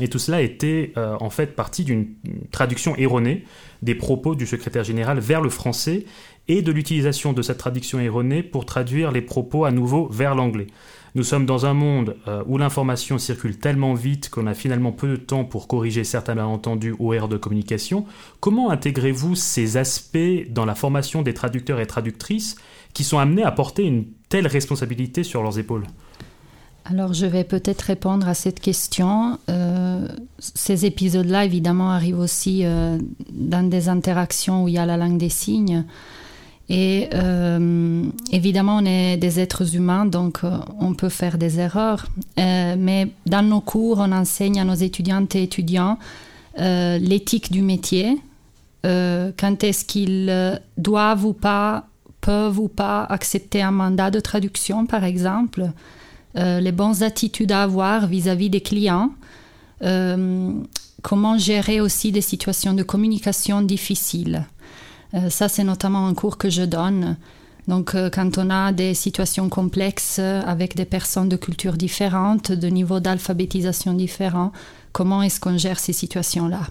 Et 0.00 0.08
tout 0.08 0.18
cela 0.18 0.40
était 0.40 0.92
euh, 0.96 1.16
en 1.20 1.28
fait 1.28 1.54
partie 1.54 1.84
d'une 1.84 2.14
traduction 2.50 2.96
erronée 2.96 3.44
des 3.82 3.94
propos 3.94 4.34
du 4.34 4.46
secrétaire 4.46 4.84
général 4.84 5.20
vers 5.20 5.42
le 5.42 5.50
français 5.50 6.06
et 6.48 6.62
de 6.62 6.72
l'utilisation 6.72 7.32
de 7.32 7.42
cette 7.42 7.58
traduction 7.58 8.00
erronée 8.00 8.42
pour 8.42 8.64
traduire 8.64 9.12
les 9.12 9.20
propos 9.20 9.64
à 9.64 9.70
nouveau 9.70 10.08
vers 10.08 10.34
l'anglais. 10.34 10.66
Nous 11.14 11.24
sommes 11.24 11.44
dans 11.44 11.66
un 11.66 11.74
monde 11.74 12.16
euh, 12.26 12.42
où 12.46 12.56
l'information 12.56 13.18
circule 13.18 13.58
tellement 13.58 13.92
vite 13.92 14.30
qu'on 14.30 14.46
a 14.46 14.54
finalement 14.54 14.92
peu 14.92 15.08
de 15.08 15.16
temps 15.16 15.44
pour 15.44 15.68
corriger 15.68 16.04
certains 16.04 16.34
malentendus 16.34 16.94
ou 16.98 17.12
erreurs 17.12 17.28
de 17.28 17.36
communication. 17.36 18.06
Comment 18.40 18.70
intégrez-vous 18.70 19.34
ces 19.34 19.76
aspects 19.76 20.48
dans 20.48 20.64
la 20.64 20.74
formation 20.74 21.20
des 21.20 21.34
traducteurs 21.34 21.80
et 21.80 21.86
traductrices 21.86 22.56
qui 22.94 23.04
sont 23.04 23.18
amenés 23.18 23.42
à 23.42 23.52
porter 23.52 23.82
une 23.82 24.06
telle 24.30 24.46
responsabilité 24.46 25.22
sur 25.22 25.42
leurs 25.42 25.58
épaules? 25.58 25.84
Alors 26.84 27.12
je 27.12 27.26
vais 27.26 27.44
peut-être 27.44 27.82
répondre 27.82 28.26
à 28.28 28.34
cette 28.34 28.60
question. 28.60 29.38
Euh, 29.48 30.08
ces 30.38 30.84
épisodes-là, 30.84 31.44
évidemment, 31.44 31.90
arrivent 31.90 32.18
aussi 32.18 32.62
euh, 32.64 32.98
dans 33.32 33.68
des 33.68 33.88
interactions 33.88 34.64
où 34.64 34.68
il 34.68 34.74
y 34.74 34.78
a 34.78 34.86
la 34.86 34.96
langue 34.96 35.18
des 35.18 35.28
signes. 35.28 35.84
Et 36.68 37.08
euh, 37.14 38.04
évidemment, 38.30 38.78
on 38.78 38.84
est 38.84 39.16
des 39.16 39.40
êtres 39.40 39.76
humains, 39.76 40.06
donc 40.06 40.40
on 40.80 40.94
peut 40.94 41.08
faire 41.08 41.36
des 41.36 41.60
erreurs. 41.60 42.06
Mais 42.36 43.08
dans 43.26 43.42
nos 43.42 43.60
cours, 43.60 43.98
on 43.98 44.10
enseigne 44.10 44.60
à 44.60 44.64
nos 44.64 44.74
étudiantes 44.74 45.34
et 45.36 45.42
étudiants 45.42 45.98
l'éthique 46.56 47.52
du 47.52 47.62
métier. 47.62 48.16
quand 48.84 49.64
est-ce 49.64 49.84
qu'ils 49.84 50.60
doivent 50.78 51.26
ou 51.26 51.34
pas, 51.34 51.88
peuvent 52.22 52.58
ou 52.58 52.68
pas 52.68 53.04
accepter 53.04 53.60
un 53.60 53.72
mandat 53.72 54.10
de 54.10 54.20
traduction, 54.20 54.86
par 54.86 55.04
exemple. 55.04 55.72
Les 56.34 56.72
bonnes 56.72 57.02
attitudes 57.02 57.52
à 57.52 57.62
avoir 57.62 58.06
vis-à-vis 58.06 58.48
-vis 58.48 58.50
des 58.50 58.60
clients. 58.60 59.10
comment 61.02 61.36
gérer 61.36 61.80
aussi 61.80 62.12
des 62.12 62.22
situations 62.22 62.74
de 62.74 62.84
communication 62.84 63.60
difficiles. 63.60 64.46
Euh, 65.14 65.28
ça, 65.28 65.48
c'est 65.48 65.64
notamment 65.64 66.06
un 66.06 66.14
cours 66.14 66.38
que 66.38 66.50
je 66.50 66.62
donne. 66.62 67.16
Donc, 67.68 67.94
euh, 67.94 68.10
quand 68.10 68.38
on 68.38 68.50
a 68.50 68.72
des 68.72 68.94
situations 68.94 69.48
complexes 69.48 70.18
avec 70.18 70.74
des 70.74 70.84
personnes 70.84 71.28
de 71.28 71.36
cultures 71.36 71.76
différentes, 71.76 72.50
de 72.50 72.68
niveaux 72.68 73.00
d'alphabétisation 73.00 73.94
différents, 73.94 74.52
comment 74.92 75.22
est-ce 75.22 75.38
qu'on 75.38 75.58
gère 75.58 75.78
ces 75.78 75.92
situations-là? 75.92 76.62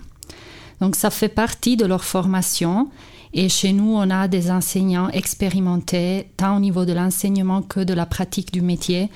Donc, 0.82 0.96
ça 0.96 1.12
fait 1.12 1.30
partie 1.30 1.78
de 1.78 1.86
leur 1.86 2.04
formation. 2.04 2.90
Et 3.34 3.48
chez 3.48 3.72
nous, 3.72 3.96
on 3.96 4.10
a 4.10 4.28
des 4.28 4.52
enseignants 4.52 5.10
expérimentés, 5.10 6.28
tant 6.36 6.58
au 6.58 6.60
niveau 6.60 6.86
de 6.86 6.94
l'enseignement 6.94 7.62
que 7.62 7.80
de 7.80 7.94
la 7.94 8.06
pratique 8.06 8.52
du 8.52 8.62
métier. 8.62 9.10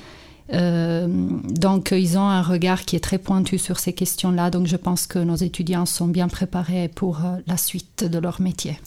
Euh, 0.53 1.07
donc, 1.09 1.91
ils 1.91 2.17
ont 2.17 2.27
un 2.27 2.41
regard 2.41 2.85
qui 2.85 2.95
est 2.95 2.99
très 2.99 3.17
pointu 3.17 3.57
sur 3.57 3.79
ces 3.79 3.93
questions-là. 3.93 4.51
Donc, 4.51 4.67
je 4.67 4.77
pense 4.77 5.07
que 5.07 5.19
nos 5.19 5.35
étudiants 5.35 5.85
sont 5.85 6.07
bien 6.07 6.27
préparés 6.27 6.87
pour 6.87 7.21
la 7.47 7.57
suite 7.57 8.03
de 8.03 8.19
leur 8.19 8.41
métier. 8.41 8.77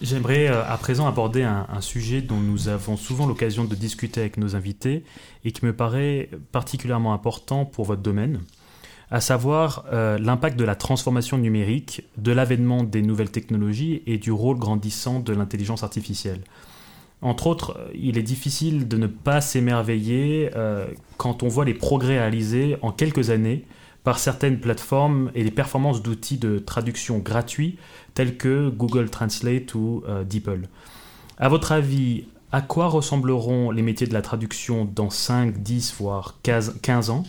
J'aimerais 0.00 0.48
euh, 0.48 0.64
à 0.66 0.76
présent 0.76 1.06
aborder 1.06 1.44
un, 1.44 1.80
sujet 1.80 2.20
dont 2.20 2.40
nous 2.40 2.68
avons 2.68 2.96
souvent 2.96 3.26
l'occasion 3.26 3.64
de 3.64 3.74
discuter 3.74 4.20
avec 4.20 4.38
nos 4.38 4.56
invités 4.56 5.04
et 5.44 5.52
qui 5.52 5.64
me 5.64 5.74
paraît 5.74 6.30
particulièrement 6.50 7.14
important 7.14 7.64
pour 7.64 7.84
votre 7.84 8.02
domaine, 8.02 8.40
à 9.10 9.20
savoir 9.20 9.84
euh, 9.92 10.18
l'impact 10.18 10.58
de 10.58 10.64
la 10.64 10.74
transformation 10.74 11.38
numérique, 11.38 12.02
de 12.16 12.32
l'avènement 12.32 12.82
des 12.82 13.02
nouvelles 13.02 13.30
technologies 13.30 14.02
et 14.06 14.18
du 14.18 14.32
rôle 14.32 14.58
grandissant 14.58 15.20
de 15.20 15.32
l'intelligence 15.32 15.84
artificielle. 15.84 16.42
Entre 17.24 17.46
autres, 17.46 17.80
il 17.94 18.18
est 18.18 18.22
difficile 18.22 18.86
de 18.86 18.98
ne 18.98 19.06
pas 19.06 19.40
s'émerveiller 19.40 20.50
euh, 20.56 20.86
quand 21.16 21.42
on 21.42 21.48
voit 21.48 21.64
les 21.64 21.72
progrès 21.72 22.18
réalisés 22.18 22.76
en 22.82 22.92
quelques 22.92 23.30
années 23.30 23.64
par 24.04 24.18
certaines 24.18 24.60
plateformes 24.60 25.30
et 25.34 25.42
les 25.42 25.50
performances 25.50 26.02
d'outils 26.02 26.36
de 26.36 26.58
traduction 26.58 27.20
gratuits 27.20 27.78
tels 28.12 28.36
que 28.36 28.68
Google 28.68 29.08
Translate 29.08 29.74
ou 29.74 30.02
euh, 30.06 30.22
DeepL. 30.22 30.68
À 31.38 31.48
votre 31.48 31.72
avis, 31.72 32.26
à 32.52 32.60
quoi 32.60 32.88
ressembleront 32.88 33.70
les 33.70 33.80
métiers 33.80 34.06
de 34.06 34.12
la 34.12 34.20
traduction 34.20 34.84
dans 34.84 35.08
5, 35.08 35.62
10, 35.62 35.94
voire 35.98 36.38
15 36.42 37.08
ans? 37.08 37.24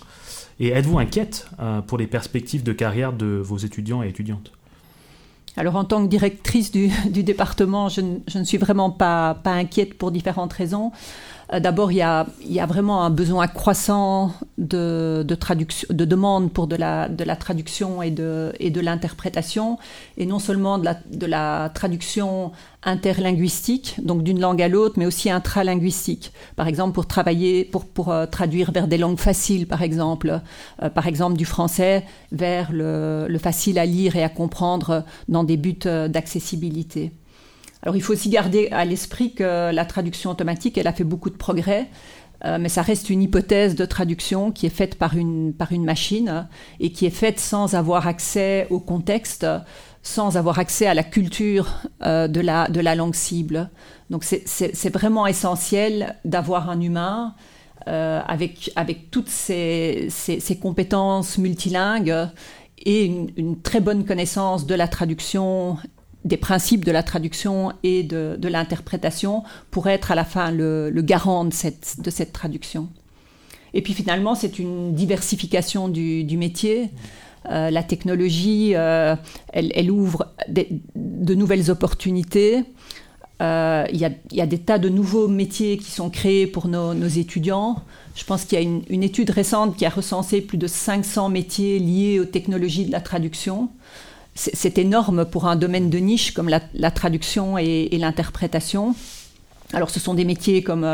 Et 0.60 0.72
êtes-vous 0.72 1.00
inquiète 1.00 1.48
euh, 1.62 1.80
pour 1.80 1.98
les 1.98 2.08
perspectives 2.08 2.64
de 2.64 2.74
carrière 2.74 3.14
de 3.14 3.28
vos 3.28 3.58
étudiants 3.58 4.04
et 4.04 4.10
étudiantes? 4.10 4.52
Alors 5.58 5.76
en 5.76 5.86
tant 5.86 6.04
que 6.04 6.10
directrice 6.10 6.72
du, 6.72 6.90
département, 7.24 7.90
je, 7.90 8.02
ne 8.02 8.44
suis 8.44 8.58
vraiment 8.58 8.90
pas, 8.90 9.36
pas 9.44 9.52
inquiète 9.52 9.98
pour 9.98 10.12
différentes 10.12 10.54
raisons. 10.54 10.92
Euh, 11.54 11.60
d'abord, 11.60 11.92
il 11.92 11.98
y, 11.98 12.02
a, 12.02 12.26
vraiment 12.66 13.04
un 13.04 13.10
besoin 13.10 13.48
croissant 13.48 14.34
de, 14.58 15.24
de, 15.26 15.36
traduction, 15.36 15.88
de 15.92 16.06
demande 16.06 16.52
pour 16.52 16.68
de 16.68 16.76
la, 16.76 17.08
de 17.08 17.24
la 17.24 17.36
traduction 17.36 18.02
et 18.02 18.12
de, 18.12 18.52
et 18.60 18.72
de 18.72 18.82
l'interprétation, 18.82 19.78
et 20.18 20.26
non 20.26 20.40
seulement 20.40 20.78
de 20.78 20.86
la, 20.86 20.98
de 21.12 21.26
la 21.26 21.72
traduction 21.74 22.52
interlinguistique, 22.86 23.96
donc 24.02 24.24
d'une 24.24 24.40
langue 24.40 24.62
à 24.62 24.68
l'autre, 24.68 24.96
mais 24.98 25.06
aussi 25.06 25.30
intralinguistique. 25.30 26.32
Par 26.56 26.68
exemple, 26.68 26.94
pour 26.94 27.08
travailler, 27.08 27.66
pour, 27.66 28.12
euh, 28.12 28.26
traduire 28.26 28.72
vers 28.72 28.88
des 28.88 28.98
langues 28.98 29.20
faciles, 29.20 29.68
par 29.68 29.82
exemple, 29.82 30.42
euh, 30.82 30.90
par 30.90 31.08
exemple 31.08 31.36
du 31.36 31.46
français 31.46 32.06
vers 32.32 32.72
le, 32.72 33.26
le, 33.28 33.40
facile 33.40 33.80
à 33.80 33.86
lire 33.86 34.16
et 34.16 34.24
à 34.24 34.30
comprendre 34.30 35.04
dans 35.28 35.44
des 35.44 35.58
buts 35.58 35.80
d'accessibilité. 35.84 37.12
Alors 37.84 37.96
il 37.96 38.02
faut 38.02 38.14
aussi 38.14 38.30
garder 38.30 38.70
à 38.72 38.86
l'esprit 38.86 39.34
que 39.34 39.72
la 39.72 39.86
traduction 39.86 40.32
automatique, 40.32 40.78
elle 40.78 40.88
a 40.88 40.94
fait 40.94 41.04
beaucoup 41.04 41.30
de 41.30 41.36
progrès, 41.36 41.88
euh, 42.44 42.58
mais 42.60 42.70
ça 42.70 42.82
reste 42.82 43.10
une 43.10 43.22
hypothèse 43.22 43.76
de 43.76 43.86
traduction 43.86 44.52
qui 44.52 44.66
est 44.66 44.72
faite 44.72 44.96
par 44.96 45.16
une, 45.16 45.54
par 45.54 45.72
une 45.72 45.86
machine 45.86 46.48
et 46.80 46.92
qui 46.92 47.06
est 47.06 47.12
faite 47.12 47.40
sans 47.40 47.76
avoir 47.76 48.08
accès 48.08 48.68
au 48.70 48.80
contexte, 48.80 49.46
sans 50.06 50.38
avoir 50.38 50.60
accès 50.60 50.86
à 50.86 50.94
la 50.94 51.04
culture 51.04 51.82
euh, 52.04 52.28
de, 52.28 52.40
la, 52.40 52.70
de 52.70 52.80
la 52.80 52.96
langue 52.96 53.16
cible. 53.16 53.70
Donc 54.12 54.24
c'est 54.24 54.94
vraiment 54.94 55.26
essentiel 55.26 56.16
d'avoir 56.26 56.70
un 56.70 56.80
humain 56.80 57.34
avec, 57.88 58.72
avec 58.76 59.12
toutes 59.12 59.30
ces, 59.30 60.10
compétences 60.62 61.38
multilingues 61.38 62.30
et 62.86 63.06
une, 63.06 63.62
très 63.62 63.80
bonne 63.80 64.06
connaissance 64.06 64.66
de 64.66 64.76
la 64.76 64.88
traduction, 64.88 65.78
des 66.24 66.38
principes 66.38 66.86
de 66.86 66.92
la 66.92 67.04
traduction 67.04 67.72
et 67.84 68.04
de, 68.04 68.48
l'interprétation 68.48 69.44
pour 69.72 69.88
être 69.88 70.12
à 70.12 70.16
la 70.16 70.26
fin 70.26 70.52
le, 70.52 70.92
garant 71.02 71.46
de 71.46 71.54
cette, 71.54 72.00
de 72.00 72.10
cette 72.10 72.32
traduction. 72.32 72.90
Et 73.74 73.82
puis 73.82 73.94
finalement, 73.94 74.36
c'est 74.36 74.58
une 74.58 74.96
diversification 74.96 75.90
du, 75.90 76.38
métier. 76.38 76.90
Euh, 77.52 77.70
la 77.70 77.84
technologie, 77.84 78.72
euh, 78.76 79.16
elle, 79.54 79.92
ouvre 79.92 80.28
de 80.48 81.36
nouvelles 81.36 81.70
opportunités. 81.70 82.64
Euh, 83.42 83.86
il 83.92 84.00
y, 84.00 84.42
a 84.42 84.46
des 84.46 84.58
tas 84.60 84.80
de 84.80 84.88
nouveaux 84.88 85.28
métiers 85.28 85.78
qui 85.78 85.92
sont 85.92 86.10
créés 86.10 86.48
pour 86.48 86.68
nos, 86.68 86.94
étudiants. 87.08 87.84
Je 88.16 88.24
pense 88.24 88.46
qu'il 88.46 88.60
y 88.60 88.66
a 88.66 88.66
une, 88.90 89.04
étude 89.04 89.30
récente 89.30 89.76
qui 89.76 89.86
a 89.86 89.90
recensé 89.90 90.42
plus 90.42 90.58
de 90.58 90.68
500 90.68 91.30
métiers 91.30 91.80
liés 91.80 92.20
aux 92.20 92.26
technologies 92.26 92.86
de 92.86 92.92
la 92.92 93.02
traduction. 93.02 93.70
C'est 94.36 94.78
énorme 94.78 95.26
pour 95.26 95.48
un 95.48 95.56
domaine 95.56 95.90
de 95.90 95.98
niche 95.98 96.34
comme 96.34 96.50
la, 96.50 96.92
traduction 96.92 97.58
et, 97.58 97.90
l'interprétation. 97.98 98.96
Alors 99.74 99.90
ce 99.90 100.00
sont 100.00 100.14
des 100.14 100.26
métiers 100.26 100.62
comme 100.62 100.86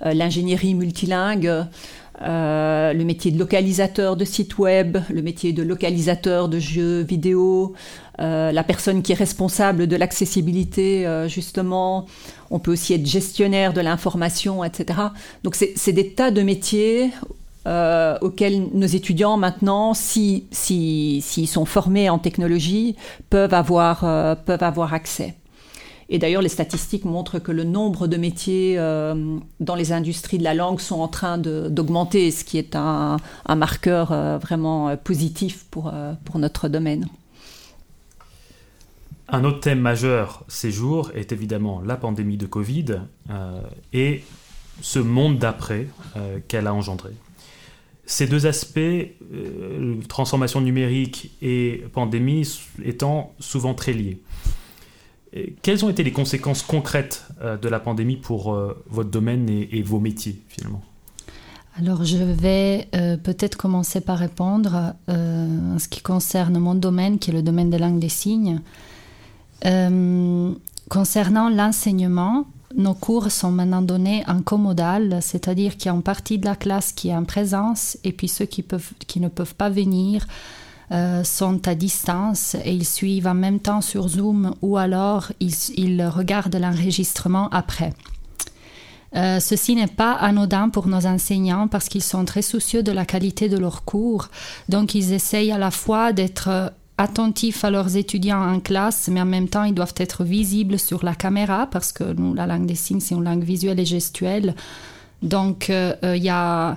l'ingénierie 0.00 0.74
multilingue, 0.74 1.66
euh, 2.22 2.92
le 2.92 3.04
métier 3.04 3.30
de 3.30 3.38
localisateur 3.38 4.16
de 4.16 4.24
site 4.24 4.58
web, 4.58 4.98
le 5.08 5.22
métier 5.22 5.52
de 5.52 5.62
localisateur 5.62 6.48
de 6.48 6.58
jeux 6.58 7.00
vidéo, 7.00 7.74
euh, 8.20 8.52
la 8.52 8.62
personne 8.62 9.02
qui 9.02 9.12
est 9.12 9.16
responsable 9.16 9.86
de 9.86 9.96
l'accessibilité, 9.96 11.06
euh, 11.06 11.28
justement. 11.28 12.06
On 12.50 12.58
peut 12.58 12.72
aussi 12.72 12.92
être 12.92 13.06
gestionnaire 13.06 13.72
de 13.72 13.80
l'information, 13.80 14.64
etc. 14.64 15.00
Donc 15.44 15.54
c'est 15.54 15.92
des 15.92 16.10
tas 16.10 16.30
de 16.30 16.42
métiers 16.42 17.10
auxquels 18.20 18.66
nos 18.74 18.86
étudiants 18.86 19.36
maintenant, 19.36 19.94
s'ils 19.94 20.42
si, 20.50 21.46
sont 21.46 21.64
formés 21.64 22.10
en 22.10 22.18
technologie, 22.18 22.96
peuvent 23.30 23.54
avoir, 23.54 24.00
peuvent 24.44 24.64
avoir 24.64 24.92
accès. 24.92 25.34
Et 26.12 26.18
d'ailleurs, 26.18 26.42
les 26.42 26.48
statistiques 26.48 27.04
montrent 27.04 27.38
que 27.38 27.52
le 27.52 27.62
nombre 27.62 28.08
de 28.08 28.16
métiers 28.16 28.74
euh, 28.78 29.38
dans 29.60 29.76
les 29.76 29.92
industries 29.92 30.38
de 30.38 30.42
la 30.42 30.54
langue 30.54 30.80
sont 30.80 30.98
en 30.98 31.06
train 31.06 31.38
d'augmenter, 31.38 32.32
ce 32.32 32.44
qui 32.44 32.58
est 32.58 32.74
un, 32.74 33.18
marqueur 33.48 34.10
euh, 34.10 34.36
vraiment 34.36 34.88
euh, 34.88 34.96
positif 34.96 35.64
pour, 35.70 35.92
pour 36.24 36.40
notre 36.40 36.68
domaine. 36.68 37.06
Un 39.28 39.44
autre 39.44 39.60
thème 39.60 39.78
majeur 39.78 40.44
ces 40.48 40.72
jours 40.72 41.12
est 41.14 41.30
évidemment 41.30 41.80
la 41.86 41.96
pandémie 41.96 42.36
de 42.36 42.46
Covid 42.46 43.02
et 43.92 44.24
ce 44.80 44.98
monde 44.98 45.38
d'après 45.38 45.86
qu'elle 46.48 46.66
a 46.66 46.74
engendré. 46.74 47.10
Ces 48.06 48.26
deux 48.26 48.46
aspects, 48.46 48.80
transformation 50.08 50.60
numérique 50.60 51.30
et 51.42 51.84
pandémie, 51.92 52.58
étant 52.84 53.32
souvent 53.38 53.74
très 53.74 53.92
liés. 53.92 54.20
Quelles 55.62 55.84
ont 55.84 55.88
été 55.88 56.02
les 56.02 56.12
conséquences 56.12 56.62
concrètes 56.62 57.24
euh, 57.40 57.56
de 57.56 57.68
la 57.68 57.78
pandémie 57.78 58.16
pour 58.16 58.52
euh, 58.52 58.82
votre 58.88 59.10
domaine 59.10 59.48
et, 59.48 59.82
vos 59.82 60.00
métiers 60.00 60.42
finalement? 60.48 60.82
Alors 61.78 62.04
je 62.04 62.16
vais 62.16 62.88
euh, 62.96 63.16
peut-être 63.16 63.56
commencer 63.56 64.00
par 64.00 64.18
répondre 64.18 64.94
en 65.08 65.78
ce 65.78 65.88
qui 65.88 66.02
concerne 66.02 66.58
mon 66.58 66.74
domaine, 66.74 67.18
qui 67.18 67.30
est 67.30 67.32
le 67.32 67.42
domaine 67.42 67.70
des 67.70 67.78
langues 67.78 68.00
des 68.00 68.08
signes. 68.08 68.60
concernant 70.88 71.48
l'enseignement, 71.48 72.46
nos 72.76 72.94
cours 72.94 73.30
sont 73.30 73.52
maintenant 73.52 73.82
donnés 73.82 74.24
en 74.26 74.42
commodal, 74.42 75.18
c'est-à-dire 75.22 75.76
qu'il 75.76 75.86
y 75.86 75.88
a 75.90 75.94
une 75.94 76.02
partie 76.02 76.38
de 76.38 76.46
la 76.46 76.56
classe 76.56 76.92
qui 76.92 77.08
est 77.08 77.14
en 77.14 77.24
présence 77.24 77.96
et 78.02 78.12
puis 78.12 78.26
ceux 78.26 78.46
qui 78.46 79.20
ne 79.20 79.28
peuvent 79.28 79.54
pas 79.54 79.70
venir 79.70 80.26
euh, 80.92 81.22
sont 81.24 81.68
à 81.68 81.74
distance 81.74 82.56
et 82.64 82.72
ils 82.72 82.86
suivent 82.86 83.26
en 83.26 83.34
même 83.34 83.60
temps 83.60 83.80
sur 83.80 84.08
Zoom 84.08 84.54
ou 84.60 84.76
alors 84.76 85.32
ils, 85.40 86.04
regardent 86.04 86.56
l'enregistrement 86.56 87.48
après. 87.50 87.92
Euh, 89.16 89.40
ceci 89.40 89.74
n'est 89.74 89.86
pas 89.86 90.12
anodin 90.12 90.68
pour 90.68 90.86
nos 90.86 91.06
enseignants 91.06 91.68
parce 91.68 91.88
qu'ils 91.88 92.02
sont 92.02 92.24
très 92.24 92.42
soucieux 92.42 92.82
de 92.82 92.92
la 92.92 93.04
qualité 93.04 93.48
de 93.48 93.58
leurs 93.58 93.84
cours. 93.84 94.28
Donc 94.68 94.94
ils 94.94 95.12
essayent 95.12 95.52
à 95.52 95.58
la 95.58 95.70
fois 95.70 96.12
d'être 96.12 96.72
attentifs 97.00 97.64
à 97.64 97.70
leurs 97.70 97.96
étudiants 97.96 98.42
en 98.42 98.60
classe, 98.60 99.08
mais 99.10 99.20
en 99.20 99.26
même 99.26 99.48
temps 99.48 99.64
ils 99.64 99.74
doivent 99.74 99.94
être 99.96 100.22
visibles 100.22 100.78
sur 100.78 101.04
la 101.04 101.14
caméra 101.14 101.66
parce 101.70 101.92
que 101.92 102.04
nous, 102.04 102.34
la 102.34 102.46
langue 102.46 102.66
des 102.66 102.74
signes, 102.74 103.00
c'est 103.00 103.14
une 103.14 103.24
langue 103.24 103.42
visuelle 103.44 103.80
et 103.80 103.86
gestuelle. 103.86 104.54
Donc 105.22 105.70
euh, 105.70 105.94
il 106.02 106.22
y 106.22 106.28
a 106.28 106.70
euh, 106.70 106.74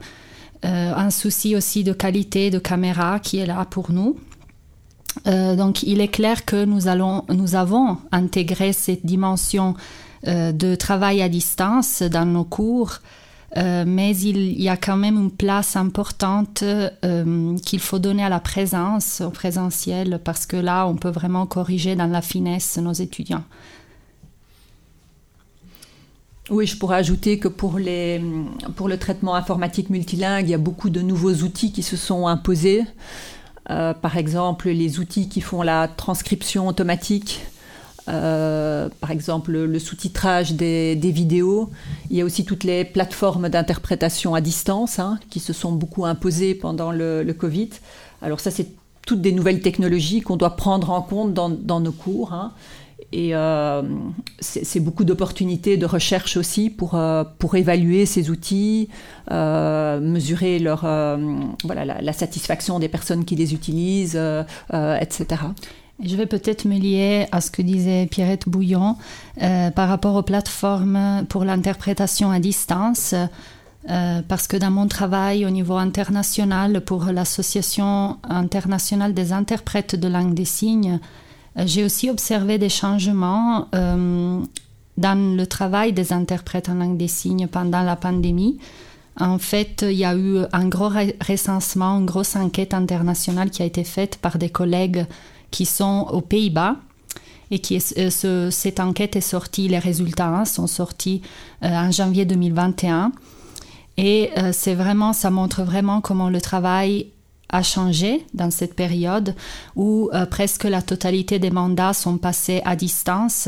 un 0.64 1.10
souci 1.10 1.56
aussi 1.56 1.84
de 1.84 1.94
qualité 1.94 2.50
de 2.50 2.60
caméra 2.60 3.20
qui 3.20 3.38
est 3.40 3.46
là 3.46 3.66
pour 3.70 3.92
nous. 3.92 4.18
Euh, 5.28 5.56
donc 5.56 5.84
il 5.84 6.02
est 6.02 6.08
clair 6.08 6.46
que 6.46 6.66
nous, 6.66 6.88
allons, 6.88 7.24
nous 7.30 7.56
avons 7.56 7.98
intégré 8.12 8.74
cette 8.74 9.06
dimension 9.06 9.76
euh, 10.28 10.52
de 10.52 10.76
travail 10.76 11.22
à 11.22 11.30
distance 11.30 12.02
dans 12.02 12.26
nos 12.26 12.44
cours, 12.44 13.00
mais 13.56 14.18
il 14.18 14.60
y 14.60 14.68
a 14.68 14.78
quand 14.78 14.98
même 14.98 15.16
une 15.16 15.30
place 15.30 15.76
importante 15.76 16.64
qu'il 17.64 17.80
faut 17.80 18.00
donner 18.00 18.24
à 18.24 18.30
la 18.30 18.40
présence, 18.40 19.22
au 19.22 19.30
présentiel, 19.30 20.20
parce 20.24 20.48
que 20.48 20.58
là, 20.58 20.88
on 20.88 20.96
peut 20.96 21.12
vraiment 21.12 21.46
corriger 21.46 21.96
dans 21.96 22.08
la 22.08 22.24
finesse 22.24 22.80
nos 22.80 22.94
étudiants. 22.94 23.44
Oui, 26.54 26.68
je 26.68 26.78
pourrais 26.78 26.98
ajouter 26.98 27.40
que 27.40 27.48
pour, 27.48 27.80
le 27.80 28.96
traitement 28.98 29.34
informatique 29.34 29.90
multilingue, 29.90 30.48
il 30.48 30.52
y 30.52 30.54
a 30.54 30.60
beaucoup 30.60 30.92
de 30.92 31.02
nouveaux 31.02 31.34
outils 31.34 31.72
qui 31.72 31.82
se 31.82 31.98
sont 31.98 32.28
imposés. 32.28 32.84
Euh, 33.72 33.96
par 33.96 34.18
exemple, 34.18 34.70
les 34.70 35.00
outils 35.00 35.30
qui 35.30 35.42
font 35.42 35.64
la 35.64 35.88
transcription 35.88 36.68
automatique, 36.68 37.42
euh, 38.08 38.88
par 39.02 39.10
exemple 39.10 39.52
le 39.52 39.80
sous-titrage 39.80 40.54
des, 40.54 40.96
vidéos. 40.96 41.72
Il 42.12 42.18
y 42.18 42.22
a 42.22 42.26
aussi 42.26 42.46
toutes 42.46 42.66
les 42.66 42.86
plateformes 42.86 43.50
d'interprétation 43.50 44.36
à 44.36 44.42
distance 44.42 45.00
hein, 45.00 45.18
qui 45.32 45.40
se 45.40 45.54
sont 45.54 45.72
beaucoup 45.72 46.06
imposées 46.06 46.54
pendant 46.54 46.92
le, 46.92 47.34
Covid. 47.36 47.70
Alors 48.22 48.40
ça, 48.40 48.52
c'est 48.52 48.68
toutes 49.08 49.22
des 49.22 49.32
nouvelles 49.32 49.62
technologies 49.62 50.22
qu'on 50.22 50.38
doit 50.38 50.56
prendre 50.56 50.92
en 50.92 51.02
compte 51.02 51.34
dans, 51.34 51.50
dans 51.50 51.80
nos 51.80 51.92
cours. 51.92 52.32
Hein. 52.32 52.52
Et 53.14 53.36
euh, 53.36 53.84
c'est 54.40 54.80
beaucoup 54.80 55.04
d'opportunités 55.04 55.78
de 55.78 55.86
recherche 55.86 56.36
aussi 56.36 56.72
pour, 56.72 56.96
euh, 56.96 57.24
pour 57.38 57.56
évaluer 57.56 58.08
ces 58.08 58.32
outils, 58.32 58.90
euh, 59.32 60.00
mesurer 60.00 60.58
leur, 60.58 60.82
voilà, 61.64 62.02
la, 62.02 62.14
satisfaction 62.14 62.80
des 62.80 62.90
personnes 62.90 63.24
qui 63.24 63.36
les 63.36 63.54
utilisent, 63.54 64.20
etc. 64.72 65.42
Je 66.04 66.16
vais 66.16 66.26
peut-être 66.26 66.66
me 66.66 66.78
lier 66.78 67.28
à 67.32 67.40
ce 67.40 67.52
que 67.52 67.62
disait 67.62 68.08
Pierrette 68.08 68.50
Bouillon 68.50 68.98
par 69.40 69.88
rapport 69.88 70.16
aux 70.16 70.24
plateformes 70.24 71.26
pour 71.30 71.46
l'interprétation 71.46 72.32
à 72.32 72.40
distance. 72.40 73.14
parce 73.86 74.48
que 74.48 74.58
dans 74.58 74.72
mon 74.72 74.88
travail 74.88 75.46
au 75.46 75.52
niveau 75.52 75.76
international 75.76 76.82
pour 76.82 77.06
l'Association 77.06 78.18
internationale 78.28 79.14
des 79.14 79.34
interprètes 79.34 79.96
de 79.96 80.08
langue 80.08 80.34
des 80.34 80.46
signes, 80.46 81.00
j'ai 81.56 81.84
aussi 81.84 82.10
observé 82.10 82.58
des 82.58 82.70
changements 82.70 83.68
euh, 83.76 84.42
dans 84.98 85.38
le 85.38 85.46
travail 85.46 85.94
des 85.94 86.14
interprètes 86.14 86.70
en 86.70 86.76
langue 86.76 86.98
des 86.98 87.08
signes 87.08 87.48
pendant 87.48 87.82
la 87.82 87.96
pandémie. 87.96 88.58
En 89.20 89.38
fait, 89.38 89.86
il 89.88 89.98
y 89.98 90.06
a 90.06 90.16
eu 90.16 90.40
un 90.52 90.68
gros 90.68 90.90
recensement, 91.28 92.00
une 92.00 92.06
grosse 92.06 92.36
enquête 92.36 92.74
internationale 92.74 93.52
qui 93.52 93.62
a 93.62 93.66
été 93.66 93.84
faite 93.84 94.18
par 94.18 94.40
des 94.40 94.50
collègues 94.50 95.06
qui 95.52 95.66
sont 95.66 96.08
aux 96.12 96.22
Pays-Bas. 96.22 96.78
Et 97.52 97.60
qui 97.60 97.80
euh, 98.00 98.50
cette 98.50 98.80
enquête 98.80 99.16
est 99.16 99.22
sortie, 99.22 99.68
les 99.68 99.78
résultats 99.78 100.30
hein, 100.30 100.46
sont 100.46 100.66
sortis 100.66 101.22
en 101.62 101.92
janvier 101.92 102.26
2021. 102.26 103.12
Et 103.98 104.32
c'est 104.54 104.74
vraiment, 104.74 105.14
ça 105.14 105.30
montre 105.30 105.62
vraiment 105.62 106.02
comment 106.02 106.30
le 106.30 106.42
travail 106.42 107.12
a 107.54 107.62
changé 107.62 108.26
dans 108.34 108.52
cette 108.52 108.76
période 108.76 109.36
où 109.76 110.10
euh, 110.14 110.26
presque 110.26 110.66
la 110.66 110.82
totalité 110.82 111.40
des 111.40 111.52
mandats 111.52 111.94
sont 111.94 112.18
passés 112.18 112.62
à 112.66 112.76
distance. 112.76 113.48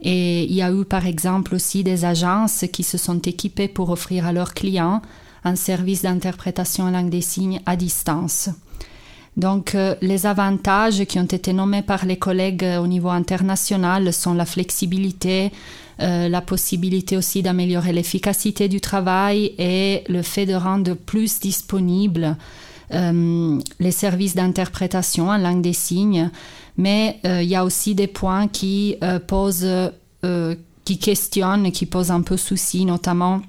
Et 0.00 0.44
il 0.44 0.54
y 0.54 0.62
a 0.62 0.72
eu 0.72 0.84
par 0.84 1.06
exemple 1.06 1.54
aussi 1.54 1.82
des 1.84 2.04
agences 2.04 2.64
qui 2.72 2.84
se 2.84 2.96
sont 2.96 3.18
équipées 3.18 3.68
pour 3.68 3.90
offrir 3.90 4.26
à 4.26 4.32
leurs 4.32 4.54
clients 4.54 5.02
un 5.44 5.56
service 5.56 6.02
d'interprétation 6.02 6.84
en 6.84 6.90
langue 6.90 7.10
des 7.10 7.20
signes 7.20 7.60
à 7.66 7.76
distance. 7.76 8.48
Donc 9.36 9.74
euh, 9.74 9.96
les 10.02 10.26
avantages 10.26 11.04
qui 11.04 11.18
ont 11.18 11.24
été 11.24 11.52
nommés 11.52 11.82
par 11.82 12.06
les 12.06 12.16
collègues 12.16 12.66
au 12.80 12.86
niveau 12.86 13.08
international 13.08 14.12
sont 14.12 14.34
la 14.34 14.46
flexibilité, 14.46 15.50
euh, 16.00 16.28
la 16.28 16.40
possibilité 16.40 17.16
aussi 17.16 17.42
d'améliorer 17.42 17.92
l'efficacité 17.92 18.68
du 18.68 18.80
travail 18.80 19.54
et 19.58 20.04
le 20.08 20.22
fait 20.22 20.46
de 20.46 20.54
rendre 20.54 20.94
plus 20.94 21.40
disponible 21.40 22.24
euh, 22.24 22.69
les 22.90 23.90
services 23.92 24.34
d'interprétation 24.34 25.28
en 25.28 25.38
langue 25.38 25.62
des 25.62 25.72
signes, 25.72 26.30
mais 26.76 27.20
euh, 27.24 27.42
il 27.42 27.48
y 27.48 27.54
a 27.54 27.64
aussi 27.64 27.94
des 27.94 28.06
points 28.06 28.48
qui 28.48 28.96
euh, 29.04 29.18
posent, 29.18 29.68
qui 30.84 30.98
questionnent, 30.98 31.70
qui 31.72 31.86
posent 31.86 32.10
un 32.10 32.22
peu 32.22 32.36
souci, 32.36 32.84
notamment 32.84 33.40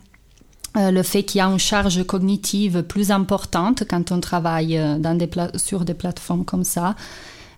le 0.75 1.03
fait 1.03 1.23
qu'il 1.23 1.39
y 1.39 1.41
a 1.41 1.47
une 1.47 1.59
charge 1.59 2.01
cognitive 2.05 2.83
plus 2.83 3.11
importante 3.11 3.83
quand 3.89 4.13
on 4.13 4.21
travaille 4.21 4.79
sur 5.57 5.83
des 5.83 5.93
plateformes 5.93 6.45
comme 6.45 6.63
ça. 6.63 6.95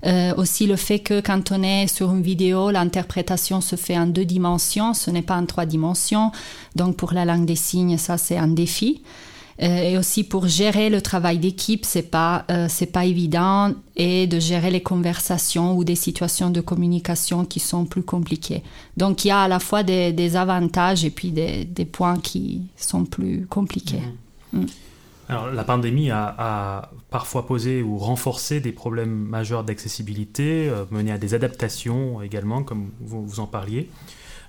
Euh, 0.06 0.34
aussi 0.36 0.68
le 0.68 0.76
fait 0.76 1.00
que 1.00 1.22
quand 1.22 1.52
on 1.52 1.64
est 1.64 1.88
sur 1.88 2.12
une 2.12 2.22
vidéo, 2.22 2.72
l'interprétation 2.72 3.62
se 3.62 3.78
fait 3.78 3.98
en 3.98 4.06
deux 4.06 4.26
dimensions, 4.26 4.94
ce 4.94 5.10
n'est 5.10 5.22
pas 5.22 5.38
en 5.38 5.46
trois 5.46 5.66
dimensions. 5.66 6.32
Donc 6.76 6.98
pour 6.98 7.14
la 7.14 7.24
langue 7.24 7.46
des 7.46 7.56
signes, 7.56 7.98
ça 7.98 8.18
c'est 8.18 8.38
un 8.38 8.50
défi. 8.50 9.02
Euh, 9.62 9.66
et 9.66 9.98
aussi 9.98 10.24
pour 10.24 10.48
gérer 10.48 10.90
le 10.90 11.02
travail 11.02 11.38
d'équipe, 11.38 11.86
c'est 11.86 12.10
pas 12.10 12.44
euh, 12.50 12.66
c'est 12.70 12.88
pas 12.88 13.06
évident 13.06 13.74
et 13.96 14.26
de 14.26 14.40
gérer 14.40 14.72
les 14.72 14.82
conversations 14.82 15.78
ou 15.78 15.84
des 15.84 15.96
situations 15.96 16.50
de 16.50 16.60
communication 16.60 17.46
qui 17.46 17.60
sont 17.60 17.86
plus 17.86 18.02
compliquées. 18.02 18.64
Donc 18.98 19.26
il 19.26 19.28
y 19.28 19.32
a 19.32 19.42
à 19.42 19.48
la 19.48 19.60
fois 19.60 19.84
des, 19.84 20.12
des 20.12 20.36
avantages 20.36 21.06
et 21.06 21.12
puis 21.12 21.30
des, 21.30 21.66
des, 21.66 21.86
points 21.86 22.18
qui 22.18 22.64
sont 22.78 23.06
plus 23.06 23.46
compliqués. 23.46 24.02
Mmh. 24.54 24.62
Mmh. 24.62 24.66
Alors, 25.30 25.48
la 25.50 25.64
pandémie 25.64 26.12
a, 26.12 26.92
parfois 27.10 27.48
posé 27.48 27.82
ou 27.82 27.98
renforcé 27.98 28.60
des 28.60 28.72
problèmes 28.72 29.14
majeurs 29.14 29.64
d'accessibilité, 29.64 30.68
euh, 30.70 30.84
mené 30.92 31.12
à 31.12 31.18
des 31.18 31.34
adaptations 31.34 32.22
également, 32.22 32.64
comme 32.64 32.90
vous, 33.00 33.26
vous 33.26 33.40
en 33.40 33.48
parliez. 33.48 33.90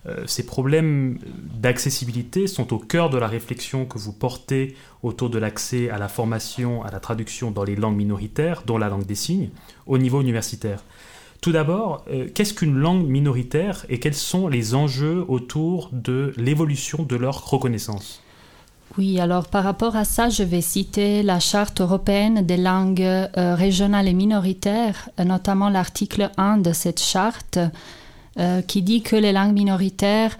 Euh, 0.06 0.24
ces 0.26 0.44
problèmes 0.44 1.18
d'accessibilité 1.60 2.46
sont 2.46 2.74
au 2.74 2.78
cœur 2.78 3.08
de 3.08 3.16
la 3.16 3.26
réflexion 3.26 3.86
que 3.86 3.98
vous 3.98 4.12
portez 4.12 4.76
autour 5.02 5.30
de 5.30 5.38
l'accès 5.38 5.88
à 5.88 5.98
la 5.98 6.08
formation, 6.08 6.82
à 6.82 6.90
la 6.90 7.00
traduction 7.00 7.50
dans 7.50 7.64
les 7.64 7.76
langues 7.76 7.96
minoritaires, 7.96 8.62
dont 8.66 8.76
la 8.76 8.88
langue 8.88 9.06
des 9.06 9.14
signes, 9.14 9.50
au 9.86 9.96
niveau 9.96 10.20
universitaire. 10.20 10.84
Tout 11.40 11.52
d'abord, 11.52 12.04
euh, 12.10 12.28
qu'est-ce 12.34 12.54
qu'une 12.54 12.74
langue 12.74 13.06
minoritaire 13.06 13.84
et 13.88 13.98
quels 13.98 14.14
sont 14.14 14.48
les 14.48 14.74
enjeux 14.74 15.24
autour 15.28 15.90
de 15.92 16.32
l'évolution 16.36 17.02
de 17.02 17.16
leur 17.16 17.50
reconnaissance? 17.50 18.22
Oui, 18.96 19.18
alors 19.18 19.48
par 19.48 19.64
rapport 19.64 19.96
à 19.96 20.04
ça, 20.04 20.28
je 20.28 20.42
vais 20.42 20.60
citer 20.60 21.22
la 21.22 21.40
Charte 21.40 21.80
européenne 21.80 22.46
des 22.46 22.56
langues 22.56 23.02
euh, 23.02 23.54
régionales 23.54 24.06
et 24.06 24.12
minoritaires, 24.12 25.08
notamment 25.18 25.68
l'article 25.68 26.30
1 26.36 26.58
de 26.58 26.72
cette 26.72 27.00
charte, 27.00 27.58
euh, 28.38 28.62
qui 28.62 28.83
dit 28.83 29.03
que 29.03 29.16
les 29.16 29.33
langues 29.33 29.55
minoritaires 29.55 30.37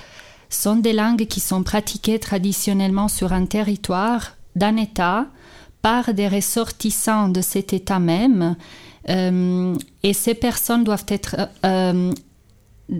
sont 0.49 0.77
des 0.77 0.93
langues 0.93 1.27
qui 1.27 1.41
sont 1.41 1.63
pratiquées 1.63 2.19
traditionnellement 2.19 3.09
sur 3.09 3.33
un 3.33 3.47
territoire 3.47 4.37
d'un 4.57 4.77
État 4.77 5.27
par 5.83 6.15
des 6.15 6.29
ressortissants 6.29 7.29
de 7.29 7.41
cet 7.41 7.73
État 7.73 7.99
même. 7.99 8.57
et 9.07 10.13
ces 10.15 10.35
personnes 10.35 10.83
doivent 10.83 11.05
être... 11.09 11.37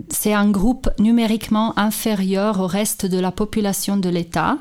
c'est 0.09 0.33
un 0.33 0.51
groupe 0.51 0.89
numériquement 0.99 1.73
inférieur 1.79 2.59
au 2.59 2.67
reste 2.67 3.07
de 3.07 3.17
la 3.17 3.31
population 3.31 3.97
de 3.97 4.09
l'État. 4.09 4.59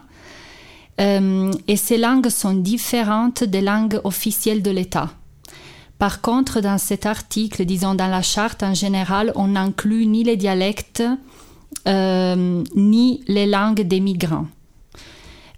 Euh, 1.01 1.53
et 1.66 1.77
ces 1.77 1.99
langues 1.99 2.29
sont 2.29 2.55
différentes 2.55 3.42
des 3.44 3.61
langues 3.61 4.01
officielles 4.05 4.62
de 4.62 4.70
l'État. 4.70 5.11
Par 6.04 6.20
contre, 6.20 6.60
dans 6.60 6.76
cet 6.76 7.06
article, 7.06 7.64
disons 7.64 7.94
dans 7.94 8.08
la 8.08 8.20
charte 8.20 8.62
en 8.62 8.74
général, 8.74 9.32
on 9.36 9.46
n'inclut 9.46 10.04
ni 10.04 10.22
les 10.22 10.36
dialectes 10.36 11.02
euh, 11.88 12.62
ni 12.76 13.24
les 13.26 13.46
langues 13.46 13.80
des 13.80 14.00
migrants. 14.00 14.46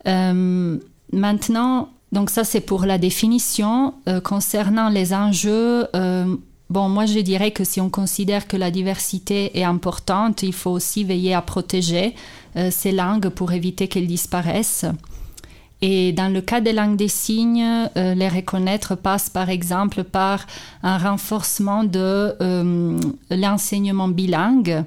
Euh, 0.07 0.79
maintenant, 1.13 1.89
donc 2.13 2.31
ça 2.31 2.45
c'est 2.45 2.61
pour 2.61 2.87
la 2.87 2.97
définition. 2.97 3.95
concernant 4.23 4.89
les 4.89 5.13
enjeux, 5.13 5.89
bon, 6.71 6.89
moi 6.89 7.07
je 7.07 7.19
dirais 7.19 7.51
que 7.51 7.65
si 7.65 7.81
on 7.81 7.91
considère 7.91 8.47
que 8.47 8.57
la 8.57 8.71
diversité 8.71 9.59
est 9.59 9.65
importante, 9.65 10.45
il 10.45 10.53
faut 10.53 10.71
aussi 10.71 11.03
veiller 11.03 11.35
à 11.35 11.43
protéger 11.43 12.15
ces 12.71 12.93
langues 12.93 13.31
pour 13.31 13.51
éviter 13.51 13.89
qu'elles 13.89 14.07
disparaissent. 14.07 14.87
Et 15.83 16.13
dans 16.13 16.33
le 16.33 16.41
cas 16.41 16.61
des 16.61 16.73
langues 16.73 16.97
des 16.97 17.09
signes, 17.09 17.89
euh, 17.97 18.15
les 18.15 18.29
reconnaître 18.29 18.95
passe 18.95 19.29
par 19.29 19.51
exemple 19.51 20.05
par 20.05 20.47
un 20.83 20.97
renforcement 20.97 21.85
de 21.85 22.35
euh, 22.41 22.99
l'enseignement 23.31 24.09
bilingue 24.09 24.85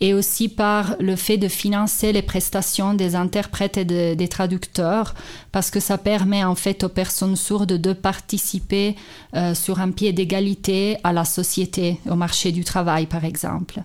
et 0.00 0.12
aussi 0.12 0.48
par 0.48 0.94
le 1.00 1.16
fait 1.16 1.38
de 1.38 1.48
financer 1.48 2.12
les 2.12 2.22
prestations 2.22 2.92
des 2.92 3.16
interprètes 3.16 3.78
et 3.78 3.84
des 3.84 4.28
traducteurs, 4.28 5.14
parce 5.52 5.70
que 5.70 5.80
ça 5.80 5.96
permet 5.96 6.44
en 6.44 6.54
fait 6.54 6.84
aux 6.84 6.90
personnes 6.90 7.36
sourdes 7.36 7.72
de 7.72 7.92
participer 7.94 8.94
euh, 9.34 9.54
sur 9.54 9.80
un 9.80 9.90
pied 9.90 10.12
d'égalité 10.12 10.98
à 11.02 11.14
la 11.14 11.24
société, 11.24 11.98
au 12.10 12.14
marché 12.14 12.52
du 12.52 12.62
travail 12.62 13.06
par 13.06 13.24
exemple. 13.24 13.82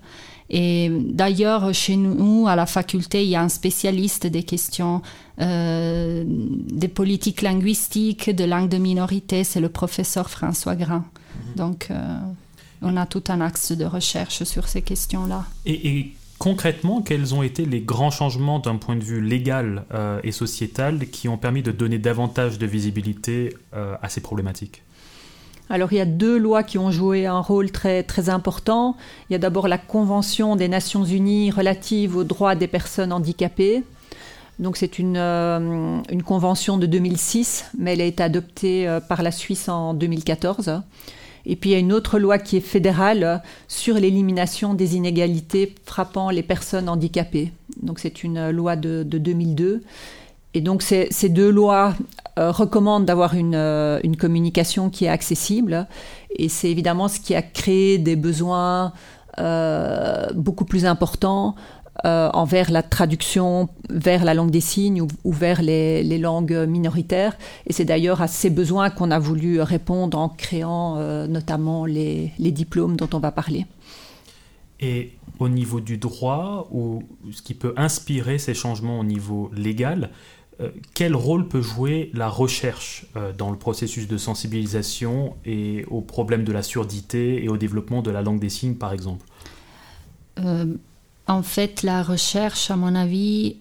Et 0.53 0.91
d'ailleurs, 0.91 1.73
chez 1.73 1.95
nous, 1.95 2.45
à 2.47 2.57
la 2.57 2.65
faculté, 2.65 3.23
il 3.23 3.29
y 3.29 3.35
a 3.37 3.41
un 3.41 3.49
spécialiste 3.49 4.27
des 4.27 4.43
questions 4.43 5.01
euh, 5.39 6.23
des 6.25 6.89
politiques 6.89 7.41
linguistiques, 7.41 8.29
de 8.29 8.43
langue 8.43 8.67
de 8.67 8.77
minorité, 8.77 9.45
c'est 9.45 9.61
le 9.61 9.69
professeur 9.69 10.29
François 10.29 10.75
Grand. 10.75 10.97
Mhm. 10.97 11.55
Donc, 11.55 11.87
euh, 11.89 12.19
on 12.81 12.97
a 12.97 13.05
tout 13.05 13.23
un 13.29 13.39
axe 13.39 13.71
de 13.71 13.85
recherche 13.85 14.43
sur 14.43 14.67
ces 14.67 14.81
questions-là. 14.81 15.45
Et, 15.65 16.11
concrètement, 16.37 17.01
quels 17.01 17.33
ont 17.33 17.43
été 17.43 17.65
les 17.65 17.79
grands 17.79 18.11
changements 18.11 18.59
d'un 18.59 18.75
point 18.75 18.97
de 18.97 19.03
vue 19.03 19.21
légal 19.21 19.85
euh, 19.93 20.19
et 20.23 20.33
sociétal 20.33 21.07
qui 21.07 21.29
ont 21.29 21.37
permis 21.37 21.63
de 21.63 21.71
donner 21.71 21.97
davantage 21.97 22.59
de 22.59 22.65
visibilité 22.65 23.55
à 23.73 24.09
ces 24.09 24.19
problématiques? 24.19 24.83
Alors 25.71 25.93
il 25.93 25.97
y 25.97 26.01
a 26.01 26.05
deux 26.05 26.37
lois 26.37 26.63
qui 26.63 26.77
ont 26.77 26.91
joué 26.91 27.25
un 27.25 27.39
rôle 27.39 27.71
très, 27.71 28.05
important. 28.27 28.97
Il 29.29 29.33
y 29.33 29.35
a 29.35 29.39
d'abord 29.39 29.69
la 29.69 29.77
Convention 29.77 30.57
des 30.57 30.67
Nations 30.67 31.05
Unies 31.05 31.49
relative 31.49 32.17
aux 32.17 32.25
droits 32.25 32.55
des 32.55 32.67
personnes 32.67 33.13
handicapées. 33.13 33.83
Donc 34.59 34.75
c'est 34.75 34.99
une, 34.99 35.15
euh, 35.17 36.01
convention 36.25 36.77
de 36.77 36.85
2006, 36.85 37.65
mais 37.77 37.93
elle 37.93 38.01
a 38.01 38.05
été 38.05 38.21
adoptée 38.21 38.87
euh, 38.87 38.99
par 38.99 39.23
la 39.23 39.31
Suisse 39.31 39.69
en 39.69 39.93
2014. 39.93 40.81
Et 41.45 41.55
puis 41.55 41.69
il 41.69 41.73
y 41.73 41.75
a 41.77 41.79
une 41.79 41.93
autre 41.93 42.19
loi 42.19 42.37
qui 42.37 42.57
est 42.57 42.59
fédérale 42.59 43.41
sur 43.69 43.95
l'élimination 43.95 44.73
des 44.73 44.97
inégalités 44.97 45.73
frappant 45.85 46.29
les 46.29 46.43
personnes 46.43 46.89
handicapées. 46.89 47.53
Donc 47.81 47.99
c'est 47.99 48.23
une 48.23 48.51
loi 48.51 48.75
de, 48.75 49.03
de 49.03 49.17
2002. 49.17 49.81
Et 50.53 50.61
donc 50.61 50.81
ces, 50.81 51.29
deux 51.29 51.49
lois 51.49 51.95
recommande 52.37 53.05
d'avoir 53.05 53.33
une, 53.33 53.55
euh, 53.55 53.99
une, 54.03 54.15
communication 54.15 54.89
qui 54.89 55.05
est 55.05 55.09
accessible. 55.09 55.87
Et 56.37 56.49
c'est 56.49 56.69
évidemment 56.69 57.07
ce 57.07 57.19
qui 57.19 57.35
a 57.35 57.41
créé 57.41 57.97
des 57.97 58.15
besoins 58.15 58.93
euh, 59.39 60.27
beaucoup 60.33 60.65
plus 60.65 60.85
importants 60.85 61.55
envers 62.03 62.71
la 62.71 62.81
traduction 62.81 63.69
vers 63.89 64.25
la 64.25 64.33
langue 64.33 64.49
des 64.49 64.61
signes 64.61 65.05
ou, 65.23 65.31
vers 65.31 65.61
les, 65.61 66.01
les, 66.01 66.17
langues 66.17 66.65
minoritaires. 66.67 67.37
Et 67.67 67.73
c'est 67.73 67.85
d'ailleurs 67.85 68.23
à 68.23 68.27
ces 68.27 68.49
besoins 68.49 68.89
qu'on 68.89 69.11
a 69.11 69.19
voulu 69.19 69.61
répondre 69.61 70.17
en 70.17 70.27
créant 70.27 70.95
notamment 71.27 71.85
les, 71.85 72.31
les, 72.39 72.51
diplômes 72.51 72.95
dont 72.95 73.09
on 73.13 73.19
va 73.19 73.31
parler. 73.31 73.67
Et 74.79 75.11
au 75.37 75.47
niveau 75.47 75.79
du 75.79 75.97
droit, 75.97 76.67
ou 76.71 77.03
ce 77.31 77.43
qui 77.43 77.53
peut 77.53 77.73
inspirer 77.77 78.39
ces 78.39 78.55
changements 78.55 78.99
au 78.99 79.03
niveau 79.03 79.51
légal, 79.55 80.05
euh, 80.05 80.40
quel 80.93 81.15
rôle 81.15 81.47
peut 81.47 81.61
jouer 81.61 82.11
la 82.13 82.29
recherche 82.29 83.05
euh, 83.15 83.33
dans 83.33 83.51
le 83.51 83.57
processus 83.57 84.07
de 84.07 84.17
sensibilisation 84.17 85.35
et 85.45 85.85
au 85.89 86.01
problème 86.01 86.43
de 86.43 86.51
la 86.51 86.63
surdité 86.63 87.43
et 87.43 87.49
au 87.49 87.57
développement 87.57 88.01
de 88.01 88.11
la 88.11 88.21
langue 88.21 88.39
des 88.39 88.49
signes, 88.49 88.75
par 88.75 88.93
exemple? 88.93 89.25
Euh, 90.39 90.65
En 91.27 91.43
fait, 91.43 91.83
la 91.83 92.03
recherche, 92.03 92.71
à 92.71 92.75
mon 92.75 92.95
avis, 92.95 93.57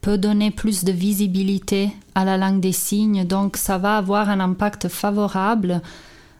peut 0.00 0.18
donner 0.18 0.50
plus 0.50 0.84
de 0.84 0.92
visibilité 0.92 1.90
à 2.14 2.24
la 2.24 2.36
langue 2.36 2.60
des 2.60 2.72
signes, 2.72 3.24
donc 3.24 3.56
ça 3.56 3.78
va 3.78 3.96
avoir 3.96 4.28
un 4.30 4.40
impact 4.40 4.88
favorable 4.88 5.82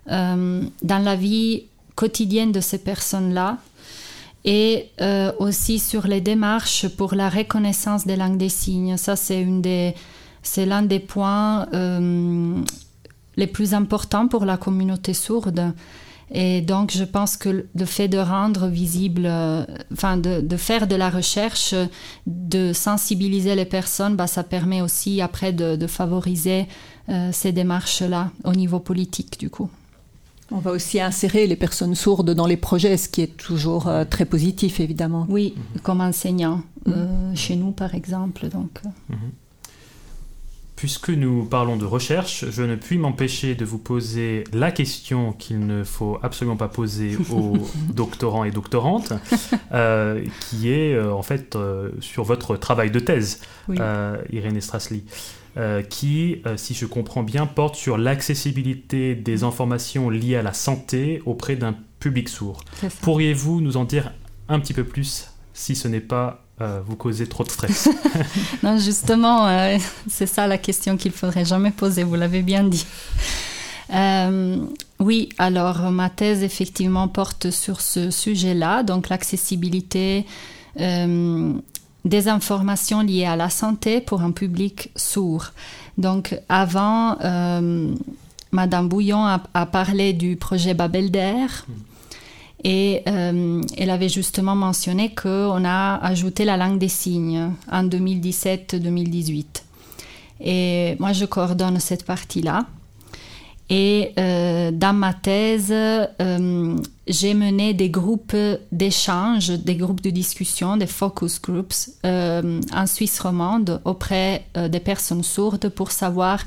dans 0.08 1.04
la 1.04 1.16
vie 1.16 1.64
quotidienne 1.96 2.52
de 2.52 2.60
ces 2.60 2.78
personnes-là 2.78 3.58
et 4.46 4.90
euh, 5.00 5.32
aussi 5.40 5.80
sur 5.80 6.06
les 6.06 6.20
démarches 6.20 6.88
pour 6.88 7.14
la 7.14 7.28
reconnaissance 7.28 8.06
des 8.06 8.16
langues 8.16 8.38
des 8.38 8.48
signes. 8.48 8.96
Ça, 8.96 9.16
c'est 9.16 9.44
l'un 10.64 10.82
des 10.82 11.00
points 11.00 11.66
euh, 11.74 12.54
les 13.36 13.46
plus 13.48 13.74
importants 13.74 14.28
pour 14.28 14.44
la 14.44 14.56
communauté 14.56 15.14
sourde. 15.14 15.74
Et 16.30 16.60
donc, 16.60 16.92
je 16.92 17.04
pense 17.04 17.36
que 17.36 17.66
le 17.72 17.84
fait 17.84 18.08
de 18.08 18.18
rendre 18.18 18.68
visible, 18.68 19.26
euh, 19.26 19.64
enfin, 19.92 20.16
de, 20.16 20.56
faire 20.56 20.86
de 20.86 20.94
la 20.94 21.10
recherche, 21.10 21.74
de 22.26 22.72
sensibiliser 22.72 23.56
les 23.56 23.64
personnes, 23.64 24.14
bah, 24.14 24.28
ça 24.28 24.44
permet 24.44 24.80
aussi 24.80 25.20
après 25.20 25.52
de 25.52 25.86
favoriser 25.88 26.66
ces 27.30 27.52
démarches-là 27.52 28.32
au 28.42 28.52
niveau 28.52 28.80
politique, 28.80 29.38
du 29.38 29.48
coup. 29.48 29.70
On 30.50 30.58
va 30.58 30.70
aussi 30.70 31.00
insérer 31.00 31.46
les 31.46 31.56
personnes 31.56 31.94
sourdes 31.94 32.30
dans 32.30 32.46
les 32.46 32.56
projets, 32.56 32.96
ce 32.96 33.08
qui 33.08 33.20
est 33.20 33.36
toujours 33.36 33.88
euh, 33.88 34.04
très 34.04 34.24
positif, 34.24 34.78
évidemment. 34.78 35.26
Oui, 35.28 35.54
comme 35.82 36.00
enseignant, 36.00 36.62
euh, 36.88 37.34
chez 37.34 37.56
nous, 37.56 37.72
par 37.72 37.94
exemple. 37.94 38.48
Donc. 38.48 38.80
Euh. 38.84 39.14
Mhm. 39.14 39.32
puisque 40.76 41.08
nous 41.08 41.44
parlons 41.44 41.76
de 41.76 41.86
recherche, 41.86 42.44
je 42.50 42.62
ne 42.62 42.76
puis 42.76 42.98
m'empêcher 42.98 43.54
de 43.54 43.64
vous 43.64 43.78
poser 43.78 44.44
la 44.52 44.70
question 44.70 45.32
qu'il 45.32 45.66
ne 45.66 45.82
faut 45.82 46.18
absolument 46.22 46.56
pas 46.56 46.68
poser 46.68 47.16
aux 47.32 47.56
doctorants 47.92 48.44
et 48.44 48.50
doctorantes, 48.50 49.14
euh, 49.72 50.22
qui 50.40 50.70
est 50.70 50.94
euh, 50.94 51.12
en 51.12 51.22
fait 51.22 51.56
euh, 51.56 51.90
sur 52.00 52.24
votre 52.24 52.56
travail 52.56 52.90
de 52.90 53.00
thèse, 53.00 53.40
Irène 53.68 54.56
Strassli. 55.56 55.88
qui, 55.88 56.42
si 56.56 56.74
je 56.74 56.86
comprends 56.86 57.22
bien, 57.22 57.46
porte 57.46 57.76
sur 57.76 57.96
l'accessibilité 57.96 59.14
des 59.14 59.42
informations 59.42 60.10
liées 60.10 60.36
à 60.36 60.42
la 60.42 60.52
santé 60.52 61.22
auprès 61.24 61.56
d'un 61.56 61.74
public 61.98 62.28
sourd. 62.28 62.62
Pourriez-vous 63.02 63.60
nous 63.60 63.76
en 63.76 63.84
dire 63.84 64.12
un 64.48 64.60
petit 64.60 64.74
peu 64.74 64.84
plus 64.84 65.30
si 65.54 65.74
ce 65.74 65.88
n'est 65.88 66.00
pas 66.00 66.46
euh, 66.62 66.80
vous 66.86 66.96
causez 66.96 67.26
trop 67.26 67.44
de 67.44 67.50
stress 67.50 67.88
Non, 68.62 68.78
justement, 68.78 69.46
euh, 69.46 69.76
c'est 70.08 70.26
ça 70.26 70.46
la 70.46 70.56
question 70.56 70.96
qu'il 70.96 71.12
faudrait 71.12 71.44
jamais 71.44 71.70
poser, 71.70 72.02
vous 72.02 72.14
l'avez 72.14 72.40
bien 72.40 72.64
dit. 72.64 72.86
Euh, 73.92 74.56
oui, 74.98 75.28
alors 75.36 75.90
ma 75.90 76.08
thèse 76.08 76.42
effectivement 76.42 77.08
porte 77.08 77.50
sur 77.50 77.82
ce 77.82 78.10
sujet-là, 78.10 78.82
donc 78.84 79.10
l'accessibilité 79.10 80.24
des 82.06 82.28
informations 82.28 83.02
liées 83.02 83.26
à 83.26 83.36
la 83.36 83.50
santé 83.50 84.00
pour 84.00 84.22
un 84.22 84.30
public 84.30 84.90
sourd. 84.96 85.52
Donc 85.98 86.38
avant, 86.48 87.16
Madame 88.52 88.88
Bouillon 88.88 89.24
a, 89.26 89.66
parlé 89.66 90.14
du 90.14 90.36
projet 90.36 90.72
Babelder. 90.72 91.46
Hmm. 91.68 91.72
Et 92.64 93.02
euh, 93.06 93.62
elle 93.76 93.90
avait 93.90 94.08
justement 94.08 94.56
mentionné 94.56 95.14
qu'on 95.14 95.64
a 95.64 95.96
ajouté 95.96 96.44
la 96.44 96.56
langue 96.56 96.78
des 96.78 96.88
signes 96.88 97.50
en 97.70 97.84
2017-2018. 97.84 99.44
Et 100.40 100.96
moi, 100.98 101.12
je 101.12 101.26
coordonne 101.26 101.78
cette 101.80 102.04
partie-là. 102.04 102.66
Et 103.68 104.12
euh, 104.18 104.70
dans 104.70 104.92
ma 104.92 105.12
thèse, 105.12 105.72
euh, 105.72 106.76
j'ai 107.08 107.34
mené 107.34 107.74
des 107.74 107.90
groupes 107.90 108.36
d'échange, 108.70 109.50
des 109.50 109.74
groupes 109.74 110.02
de 110.02 110.10
discussion, 110.10 110.76
des 110.76 110.86
focus 110.86 111.40
groups 111.40 111.90
en 112.04 112.86
Suisse 112.86 113.18
romande 113.18 113.80
auprès 113.84 114.46
des 114.54 114.80
personnes 114.80 115.24
sourdes 115.24 115.68
pour 115.68 115.90
savoir 115.90 116.40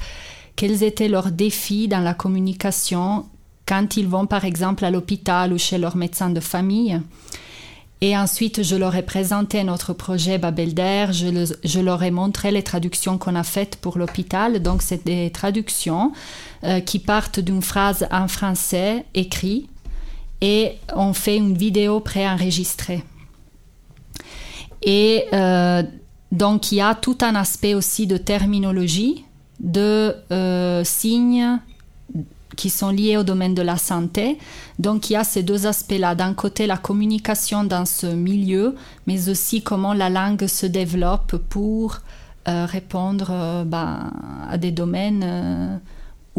quels 0.56 0.84
étaient 0.84 1.10
leurs 1.10 1.32
défis 1.32 1.88
dans 1.88 2.00
la 2.00 2.14
communication 2.14 3.26
quand 3.66 3.98
ils 3.98 4.08
vont 4.08 4.26
par 4.26 4.46
exemple 4.46 4.84
à 4.84 4.92
l'hôpital 4.92 5.54
ou 5.54 5.58
chez 5.58 5.78
leur 5.78 5.96
médecin 5.96 6.30
de 6.30 6.40
famille. 6.40 7.00
Et 8.02 8.16
ensuite, 8.16 8.64
je 8.64 8.76
leur 8.78 8.96
ai 8.96 9.02
présenté 9.02 9.64
notre 9.66 9.92
projet 9.94 10.38
Babelder, 10.38 11.08
je, 11.12 11.54
je 11.66 11.80
leur 11.82 12.02
ai 12.02 12.12
montré 12.12 12.50
les 12.50 12.64
traductions 12.64 13.18
qu'on 13.18 13.36
a 13.36 13.44
faites 13.44 13.76
pour 13.76 13.98
l'hôpital. 13.98 14.62
Donc, 14.62 14.82
c'est 14.82 15.06
des 15.06 15.30
traductions 15.32 16.14
euh, 16.64 16.80
qui 16.80 17.00
partent 17.00 17.42
d'une 17.42 17.62
phrase 17.62 18.08
en 18.10 18.30
français 18.30 19.06
écrit 19.16 19.68
et 20.42 20.76
on 20.96 21.12
fait 21.14 21.36
une 21.36 21.58
vidéo 21.58 22.00
préenregistrée. 22.00 23.04
Et 24.82 25.26
euh, 25.34 25.84
donc, 26.32 26.72
il 26.72 26.76
y 26.76 26.82
a 26.82 26.96
tout 26.96 27.18
un 27.22 27.36
aspect 27.36 27.74
aussi 27.74 28.08
de 28.08 28.16
terminologie, 28.16 29.26
de 29.60 30.16
euh, 30.32 30.86
signes, 30.86 31.60
qui 32.60 32.70
sont 32.70 32.90
liés 32.90 33.16
au 33.16 33.24
domaine 33.24 33.56
de 33.56 33.62
la 33.62 33.78
santé. 33.78 34.38
Donc 34.80 35.10
il 35.10 35.14
y 35.14 35.16
a 35.16 35.24
ces 35.24 35.44
deux 35.44 35.66
aspects-là. 35.66 36.14
D'un 36.14 36.34
côté, 36.34 36.68
la 36.68 36.76
communication 36.76 37.64
dans 37.64 37.86
ce 37.86 38.08
milieu, 38.08 38.76
mais 39.08 39.30
aussi 39.30 39.64
comment 39.64 39.94
la 39.94 40.10
langue 40.10 40.46
se 40.46 40.66
développe 40.66 41.38
pour 41.38 42.00
euh, 42.50 42.66
répondre 42.66 43.30
euh, 43.32 43.64
ben, 43.64 44.12
à 44.50 44.58
des 44.58 44.72
domaines 44.72 45.24
euh, 45.24 45.78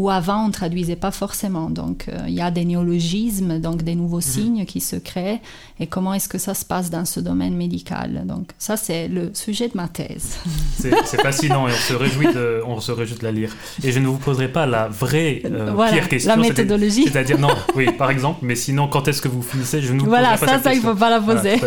où 0.01 0.09
avant 0.09 0.45
on 0.45 0.49
ne 0.49 0.53
traduisait 0.53 0.97
pas 0.97 1.11
forcément. 1.11 1.69
Donc 1.69 2.07
euh, 2.09 2.17
il 2.27 2.33
y 2.33 2.41
a 2.41 2.51
des 2.51 2.65
néologismes, 2.65 3.59
donc 3.59 3.83
des 3.83 3.95
nouveaux 3.95 4.17
mhm. 4.17 4.23
signes 4.23 4.65
qui 4.65 4.81
se 4.81 4.97
créent. 4.97 5.41
Et 5.79 5.87
comment 5.87 6.15
est-ce 6.15 6.29
que 6.29 6.39
ça 6.39 6.55
se 6.55 6.65
passe 6.65 6.89
dans 6.89 7.05
ce 7.05 7.21
domaine 7.21 7.55
médical? 7.55 8.23
Donc 8.25 8.49
ça 8.59 8.79
c'est 8.79 9.09
le 9.09 9.31
sujet 9.35 9.69
de 9.69 9.77
ma 9.77 9.89
thèse. 9.89 10.39
C'est 10.79 11.21
fascinant 11.21 11.69
et 11.69 11.73
on 11.73 11.75
se, 11.75 11.93
réjouit 11.93 12.33
de, 12.33 12.63
on 12.67 12.81
se 12.81 12.93
réjouit 12.93 13.19
de 13.19 13.25
la 13.25 13.33
lire. 13.33 13.55
Et 13.85 13.93
je 13.93 13.99
ne 13.99 14.07
vous 14.07 14.17
poserai 14.17 14.49
pas 14.49 14.65
la 14.65 14.89
vraie 14.89 15.43
euh, 15.45 15.75
pire 15.91 16.09
question. 16.09 16.31
La 16.31 16.37
méthodologie. 16.37 17.05
C'est-à-dire, 17.05 17.39
non, 17.39 17.51
oui, 17.77 17.91
par 17.93 18.11
exemple, 18.11 18.39
mais 18.43 18.55
sinon 18.55 18.89
quand 18.89 19.07
est-ce 19.07 19.21
que 19.21 19.29
vous 19.29 19.43
finissez? 19.43 19.83
Je 19.83 19.93
ne 19.93 20.01
vous 20.01 20.07
Voilà, 20.07 20.39
ça, 20.39 20.47
ça, 20.47 20.63
ça, 20.63 20.73
il 20.73 20.79
ne 20.79 20.83
faut 20.83 20.95
pas 20.95 21.11
la 21.11 21.21
poser. 21.21 21.61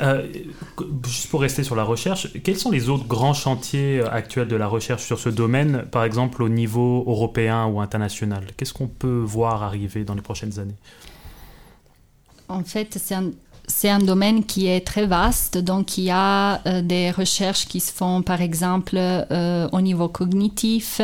Euh, 0.00 0.26
juste 1.06 1.30
pour 1.30 1.40
rester 1.40 1.62
sur 1.62 1.76
la 1.76 1.84
recherche, 1.84 2.32
quels 2.42 2.56
sont 2.56 2.70
les 2.70 2.88
autres 2.88 3.06
grands 3.06 3.34
chantiers 3.34 4.02
actuels 4.02 4.48
de 4.48 4.56
la 4.56 4.66
recherche 4.66 5.04
sur 5.04 5.18
ce 5.18 5.28
domaine, 5.28 5.84
par 5.90 6.04
exemple 6.04 6.42
au 6.42 6.48
niveau 6.48 7.04
européen 7.06 7.66
ou 7.66 7.80
international? 7.80 8.44
Qu'est-ce 8.56 8.72
qu'on 8.72 8.88
peut 8.88 9.22
voir 9.24 9.62
arriver 9.62 10.04
dans 10.04 10.14
les 10.14 10.22
prochaines 10.22 10.58
années? 10.58 10.76
En 12.48 12.64
fait, 12.64 12.98
c'est 13.00 13.14
un 13.14 13.30
c'est 13.70 13.88
un 13.88 14.00
domaine 14.00 14.44
qui 14.44 14.66
est 14.66 14.80
très 14.80 15.06
vaste, 15.06 15.56
donc 15.56 15.96
il 15.96 16.04
y 16.04 16.10
a 16.10 16.60
euh, 16.66 16.82
des 16.82 17.10
recherches 17.10 17.66
qui 17.66 17.80
se 17.80 17.92
font 17.92 18.20
par 18.20 18.42
exemple 18.42 18.96
euh, 18.98 19.68
au 19.72 19.80
niveau 19.80 20.08
cognitif, 20.08 21.00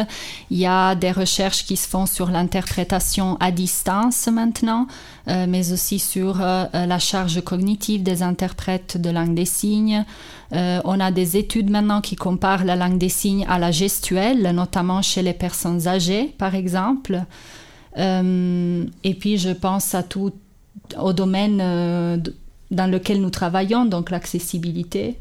il 0.51 0.59
y 0.59 0.67
a 0.67 0.95
des 0.95 1.13
recherches 1.13 1.65
qui 1.65 1.77
se 1.77 1.89
font 1.89 2.07
sur 2.07 2.29
l'interprétation 2.31 3.37
à 3.41 3.51
distance 3.53 4.27
maintenant, 4.27 4.87
euh, 5.29 5.47
mais 5.49 5.73
aussi 5.73 5.99
sur 5.99 6.39
la 6.39 6.99
charge 6.99 7.41
cognitive 7.43 8.03
des 8.03 8.23
interprètes 8.23 9.01
de 9.01 9.11
langue 9.11 9.35
des 9.35 9.45
signes. 9.45 10.05
on 10.53 11.01
a 11.01 11.11
des 11.11 11.37
études 11.37 11.71
maintenant 11.71 12.01
qui 12.01 12.17
comparent 12.17 12.65
la 12.65 12.77
langue 12.77 12.99
des 12.99 13.09
signes 13.09 13.47
à 13.49 13.59
la 13.59 13.71
gestuelle, 13.71 14.51
notamment 14.55 15.03
chez 15.03 15.23
les 15.23 15.33
personnes 15.33 15.87
âgées 15.87 16.35
par 16.39 16.55
exemple. 16.55 17.23
et 17.97 19.15
puis 19.21 19.39
je 19.39 19.51
pense 19.51 19.95
à 19.95 20.03
tout 20.03 20.33
au 20.99 21.13
domaine 21.13 22.23
dans 22.71 22.91
lequel 22.91 23.21
nous 23.21 23.31
travaillons, 23.31 23.85
donc 23.85 24.11
l'accessibilité. 24.11 25.19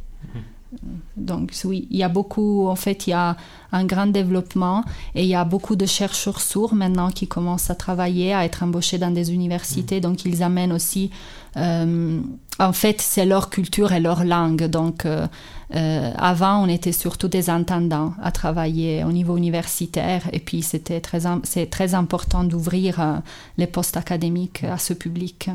Donc 1.16 1.52
oui, 1.64 1.88
il 1.90 1.98
y 1.98 2.04
a 2.04 2.10
beaucoup, 2.10 2.68
en 2.68 2.76
fait, 2.76 3.08
il 3.08 3.12
y 3.12 3.14
a 3.14 3.38
un 3.72 3.86
grand 3.86 4.08
développement 4.08 4.84
et 5.14 5.24
il 5.24 5.30
y 5.30 5.36
a 5.36 5.46
beaucoup 5.46 5.76
de 5.76 5.86
chercheurs 5.86 6.42
sourds 6.42 6.76
maintenant 6.76 7.10
qui 7.10 7.28
commencent 7.28 7.70
à 7.70 7.76
travailler, 7.76 8.34
à 8.34 8.46
être 8.46 8.64
embauchés 8.64 8.98
dans 8.98 9.12
des 9.12 9.34
universités. 9.34 10.02
Donc 10.02 10.26
ils 10.26 10.44
amènent 10.44 10.74
aussi, 10.74 11.12
euh, 11.58 12.20
en 12.60 12.74
fait, 12.74 13.02
c'est 13.02 13.26
leur 13.26 13.50
culture 13.50 13.94
et 13.94 14.00
leur 14.00 14.26
langue. 14.26 14.66
Donc 14.66 15.06
euh, 15.06 15.28
euh, 15.74 16.12
avant, 16.18 16.64
on 16.64 16.68
était 16.68 16.92
surtout 16.92 17.28
des 17.28 17.50
entendants 17.50 18.14
à 18.22 18.32
travailler 18.32 19.04
au 19.04 19.12
niveau 19.12 19.38
universitaire 19.38 20.24
et 20.34 20.40
puis 20.40 20.62
c'était 20.62 21.02
très, 21.02 21.22
c'est 21.44 21.70
très 21.70 21.96
important 21.96 22.44
d'ouvrir 22.44 23.22
les 23.58 23.68
postes 23.68 23.98
académiques 23.98 24.64
à 24.64 24.78
ce 24.78 24.94
public. 24.94 25.50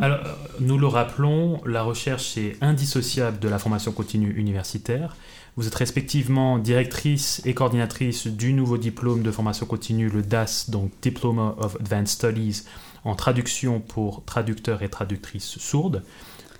Alors, 0.00 0.20
nous 0.58 0.78
le 0.78 0.86
rappelons, 0.86 1.60
la 1.66 1.82
recherche 1.82 2.38
est 2.38 2.56
indissociable 2.62 3.38
de 3.38 3.48
la 3.48 3.58
formation 3.58 3.92
continue 3.92 4.32
universitaire. 4.32 5.16
Vous 5.56 5.66
êtes 5.66 5.74
respectivement 5.74 6.58
directrice 6.58 7.42
et 7.44 7.52
coordinatrice 7.52 8.26
du 8.26 8.54
nouveau 8.54 8.78
diplôme 8.78 9.22
de 9.22 9.30
formation 9.30 9.66
continue, 9.66 10.08
le 10.08 10.22
DAS, 10.22 10.70
donc 10.70 10.90
Diploma 11.02 11.54
of 11.58 11.76
Advanced 11.76 12.08
Studies, 12.08 12.62
en 13.04 13.14
traduction 13.14 13.80
pour 13.80 14.24
traducteurs 14.24 14.82
et 14.82 14.88
traductrices 14.88 15.58
sourdes. 15.58 16.02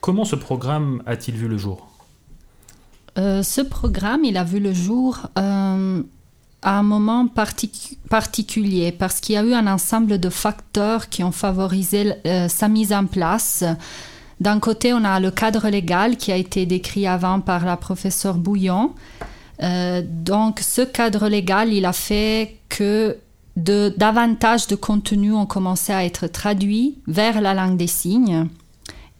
Comment 0.03 0.27
ce 0.27 0.37
programme 0.37 1.03
a-t-il 1.07 1.39
vu 1.39 1.49
le 1.49 1.57
jour? 1.57 1.89
Euh, 3.17 3.43
Ce 3.43 3.63
programme, 3.63 4.25
il 4.25 4.37
a 4.37 4.45
vu 4.45 4.61
le 4.61 4.75
jour 4.75 5.21
euh, 5.39 6.03
à 6.63 6.79
un 6.79 6.83
moment 6.83 7.27
particulier 7.27 8.93
parce 8.93 9.21
qu'il 9.21 9.35
y 9.35 9.39
a 9.39 9.43
eu 9.43 9.53
un 9.53 9.67
ensemble 9.67 10.19
de 10.19 10.31
facteurs 10.31 11.09
qui 11.09 11.25
ont 11.25 11.33
favorisé 11.33 12.15
euh, 12.27 12.49
sa 12.49 12.69
mise 12.69 12.93
en 12.93 13.07
place. 13.07 13.65
D'un 14.41 14.61
côté, 14.61 14.95
on 14.95 15.05
a 15.05 15.21
le 15.21 15.31
cadre 15.31 15.69
légal 15.69 16.17
qui 16.17 16.33
a 16.33 16.37
été 16.37 16.65
décrit 16.67 17.07
avant 17.07 17.41
par 17.41 17.65
la 17.65 17.77
professeure 17.77 18.39
Bouillon. 18.39 18.93
Euh, 19.63 20.03
donc, 20.05 20.61
ce 20.61 20.83
cadre 20.83 21.29
légal, 21.29 21.73
il 21.73 21.85
a 21.85 21.93
fait 21.93 22.57
que 22.69 23.19
davantage 23.57 24.67
de 24.67 24.77
contenus 24.77 25.35
ont 25.35 25.47
commencé 25.47 25.93
à 25.93 26.05
être 26.05 26.27
traduits 26.27 26.99
vers 27.07 27.41
la 27.41 27.55
langue 27.55 27.77
des 27.77 27.87
signes. 27.87 28.49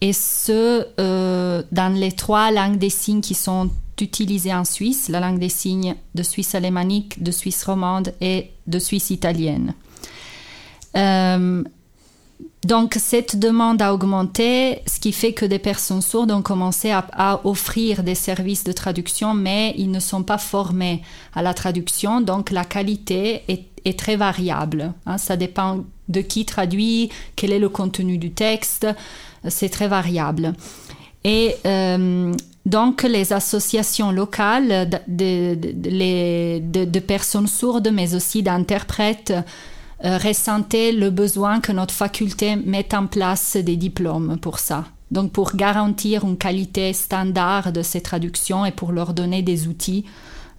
Et 0.01 0.11
ce, 0.11 0.85
euh, 0.99 1.63
dans 1.71 1.93
les 1.93 2.11
trois 2.11 2.51
langues 2.51 2.77
des 2.77 2.89
signes 2.89 3.21
qui 3.21 3.35
sont 3.35 3.69
utilisée 4.03 4.53
en 4.53 4.65
Suisse, 4.65 5.09
la 5.09 5.19
langue 5.19 5.39
des 5.39 5.49
signes 5.49 5.95
de 6.13 6.23
Suisse 6.23 6.53
alémanique, 6.53 7.23
de 7.23 7.31
Suisse 7.31 7.63
romande 7.63 8.13
et 8.21 8.51
de 8.67 8.77
Suisse 8.79 9.09
italienne. 9.09 9.73
Euh, 10.95 11.63
donc 12.65 12.95
cette 12.97 13.37
demande 13.37 13.81
a 13.81 13.93
augmenté, 13.93 14.81
ce 14.87 14.99
qui 14.99 15.11
fait 15.11 15.33
que 15.33 15.45
des 15.45 15.59
personnes 15.59 16.01
sourdes 16.01 16.31
ont 16.31 16.41
commencé 16.41 16.91
à, 16.91 17.41
offrir 17.43 18.03
des 18.03 18.15
services 18.15 18.63
de 18.63 18.71
traduction, 18.71 19.33
mais 19.33 19.73
ils 19.77 19.91
ne 19.91 19.99
sont 19.99 20.23
pas 20.23 20.37
formés 20.37 21.01
à 21.33 21.41
la 21.41 21.53
traduction, 21.53 22.21
donc 22.21 22.51
la 22.51 22.63
qualité 22.63 23.43
est, 23.47 23.97
très 23.97 24.15
variable. 24.15 24.93
Hein. 25.05 25.17
ça 25.17 25.35
dépend 25.35 25.83
de 26.07 26.21
qui 26.21 26.45
traduit, 26.45 27.09
quel 27.35 27.51
est 27.51 27.59
le 27.59 27.67
contenu 27.67 28.17
du 28.17 28.31
texte, 28.31 28.87
c'est 29.49 29.67
très 29.67 29.89
variable. 29.89 30.53
Et 31.23 31.55
donc, 32.65 33.03
les 33.03 33.33
associations 33.33 34.11
locales 34.11 34.89
de, 35.07 35.55
de, 35.55 36.99
personnes 36.99 37.47
sourdes, 37.47 37.89
mais 37.91 38.15
aussi 38.15 38.41
d'interprètes, 38.41 39.33
euh, 40.05 40.17
ressentaient 40.17 40.91
le 40.91 41.09
besoin 41.09 41.59
que 41.59 41.71
notre 41.71 41.93
faculté 41.93 42.55
mette 42.55 42.93
en 42.93 43.07
place 43.07 43.57
des 43.57 43.75
diplômes 43.75 44.37
pour 44.37 44.59
ça. 44.59 44.85
Donc, 45.11 45.31
pour 45.31 45.55
garantir 45.55 46.23
une 46.23 46.37
qualité 46.37 46.93
standard 46.93 47.71
de 47.71 47.81
ces 47.81 48.01
traductions 48.01 48.65
et 48.65 48.71
pour 48.71 48.91
leur 48.91 49.13
donner 49.13 49.41
des 49.41 49.67
outils 49.67 50.05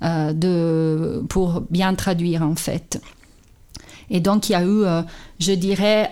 euh, 0.03 0.33
de, 0.33 1.23
pour 1.29 1.63
bien 1.71 1.95
traduire, 1.95 2.43
en 2.43 2.55
fait. 2.55 3.01
Et 4.11 4.21
donc, 4.21 4.49
il 4.49 4.53
y 4.53 4.57
a 4.57 4.63
eu, 4.63 4.85
euh, 4.85 5.03
je 5.41 5.53
dirais, 5.53 6.11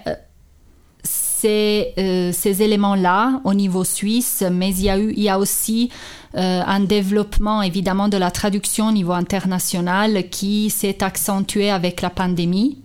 euh, 1.45 2.33
ces, 2.33 2.63
éléments-là 2.63 3.41
au 3.45 3.55
niveau 3.55 3.85
suisse, 3.85 4.45
mais 4.51 4.71
il 4.71 4.83
y 4.83 4.91
a, 4.91 4.99
eu, 4.99 5.13
il 5.17 5.23
y 5.23 5.29
a 5.29 5.39
aussi 5.39 5.91
euh, 6.37 6.63
un 6.67 6.81
développement 6.81 7.63
évidemment 7.63 8.09
de 8.09 8.17
la 8.17 8.31
traduction 8.31 8.89
au 8.89 8.93
niveau 8.93 9.13
international 9.13 10.29
qui 10.31 10.71
s'est 10.71 11.03
accentué 11.03 11.71
avec 11.71 12.01
la 12.03 12.11
pandémie. 12.11 12.79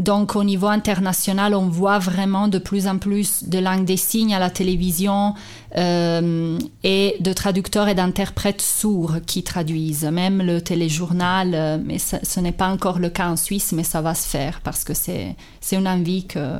Donc 0.00 0.34
au 0.34 0.42
niveau 0.42 0.66
international, 0.66 1.54
on 1.54 1.68
voit 1.68 2.00
vraiment 2.00 2.48
de 2.48 2.58
plus 2.58 2.88
en 2.88 2.98
plus 2.98 3.44
de 3.44 3.58
langue 3.60 3.84
des 3.84 3.96
signes 3.96 4.34
à 4.34 4.40
la 4.40 4.50
télévision 4.50 5.34
euh, 5.76 6.58
et 6.82 7.16
de 7.20 7.32
traducteurs 7.32 7.86
et 7.86 7.94
d'interprètes 7.94 8.60
sourds 8.60 9.18
qui 9.24 9.44
traduisent, 9.44 10.04
même 10.04 10.42
le 10.42 10.60
téléjournal, 10.60 11.80
mais 11.84 11.98
ce 11.98 12.40
n'est 12.40 12.50
pas 12.50 12.68
encore 12.68 12.98
le 12.98 13.08
cas 13.08 13.28
en 13.28 13.36
Suisse, 13.36 13.70
mais 13.72 13.84
ça 13.84 14.00
va 14.00 14.16
se 14.16 14.28
faire 14.28 14.62
parce 14.64 14.82
que 14.82 14.94
c'est 14.94 15.36
une 15.70 15.86
envie 15.86 16.26
que 16.26 16.58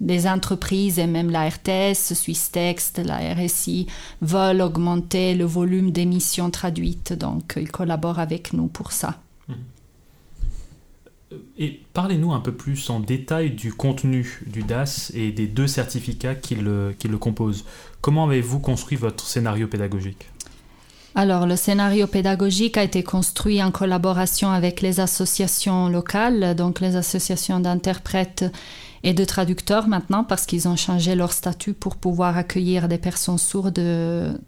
des 0.00 0.26
entreprises 0.26 0.98
et 0.98 1.06
même 1.06 1.30
la 1.30 1.48
RTS, 1.48 2.14
Suisse 2.14 2.50
Text, 2.50 2.98
la 2.98 3.34
RSI 3.34 3.86
veulent 4.20 4.60
augmenter 4.60 5.34
le 5.34 5.44
volume 5.44 5.90
d'émissions 5.90 6.50
traduites, 6.50 7.12
donc 7.12 7.54
ils 7.56 7.70
collaborent 7.70 8.18
avec 8.18 8.52
nous 8.52 8.66
pour 8.66 8.92
ça. 8.92 9.20
Mmh. 9.48 9.54
Et 11.58 11.80
parlez-nous 11.92 12.32
un 12.32 12.40
peu 12.40 12.52
plus 12.52 12.90
en 12.90 13.00
détail 13.00 13.50
du 13.50 13.72
contenu 13.72 14.42
du 14.46 14.62
DAS 14.62 15.10
et 15.14 15.32
des 15.32 15.46
deux 15.46 15.66
certificats 15.66 16.34
qui 16.34 16.54
le, 16.54 16.94
qui 16.98 17.08
le 17.08 17.18
composent. 17.18 17.64
Comment 18.00 18.26
avez-vous 18.26 18.60
construit 18.60 18.96
votre 18.96 19.26
scénario 19.26 19.66
pédagogique? 19.66 20.28
Alors, 21.18 21.46
le 21.46 21.56
scénario 21.56 22.06
pédagogique 22.06 22.76
a 22.76 22.84
été 22.84 23.02
construit 23.02 23.62
en 23.62 23.70
collaboration 23.70 24.50
avec 24.50 24.82
les 24.82 25.00
associations 25.00 25.88
locales, 25.88 26.54
donc 26.54 26.80
les 26.80 26.94
associations 26.94 27.58
d'interprètes 27.58 28.44
et 29.02 29.14
de 29.14 29.24
traducteurs 29.24 29.88
maintenant 29.88 30.24
parce 30.24 30.46
qu'ils 30.46 30.68
ont 30.68 30.76
changé 30.76 31.14
leur 31.14 31.32
statut 31.32 31.74
pour 31.74 31.96
pouvoir 31.96 32.36
accueillir 32.36 32.88
des 32.88 32.98
personnes 32.98 33.38
sourdes 33.38 33.80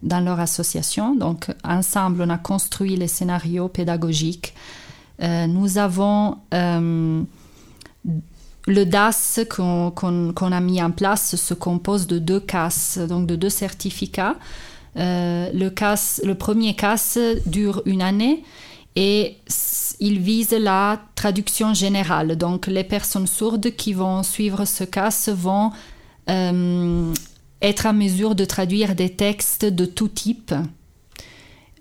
dans 0.03 0.19
leur 0.19 0.39
association. 0.39 1.15
Donc 1.15 1.47
ensemble, 1.63 2.21
on 2.21 2.29
a 2.29 2.37
construit 2.37 2.95
les 2.95 3.07
scénarios 3.07 3.67
pédagogiques. 3.67 4.53
Euh, 5.21 5.47
nous 5.47 5.77
avons 5.77 6.37
euh, 6.53 7.21
le 8.67 8.85
DAS 8.85 9.39
qu'on 9.49 10.51
a 10.51 10.59
mis 10.61 10.81
en 10.81 10.91
place 10.91 11.35
se 11.35 11.53
compose 11.53 12.07
de 12.07 12.19
deux 12.19 12.39
CAS, 12.39 12.99
donc 13.07 13.27
de 13.27 13.35
deux 13.35 13.49
certificats. 13.49 14.35
Euh, 14.97 15.49
le, 15.53 15.69
CAS, 15.69 16.21
le 16.23 16.35
premier 16.35 16.75
CAS 16.75 17.17
dure 17.45 17.81
une 17.85 18.01
année 18.01 18.43
et 18.95 19.37
il 19.99 20.19
vise 20.19 20.51
la 20.51 21.01
traduction 21.15 21.73
générale. 21.73 22.35
Donc 22.37 22.67
les 22.67 22.83
personnes 22.83 23.27
sourdes 23.27 23.71
qui 23.71 23.93
vont 23.93 24.23
suivre 24.23 24.65
ce 24.65 24.83
cas 24.83 25.09
vont 25.27 25.71
euh, 26.29 27.13
être 27.61 27.85
à 27.85 27.93
mesure 27.93 28.35
de 28.35 28.45
traduire 28.45 28.95
des 28.95 29.09
textes 29.09 29.65
de 29.65 29.85
tout 29.85 30.07
type. 30.07 30.53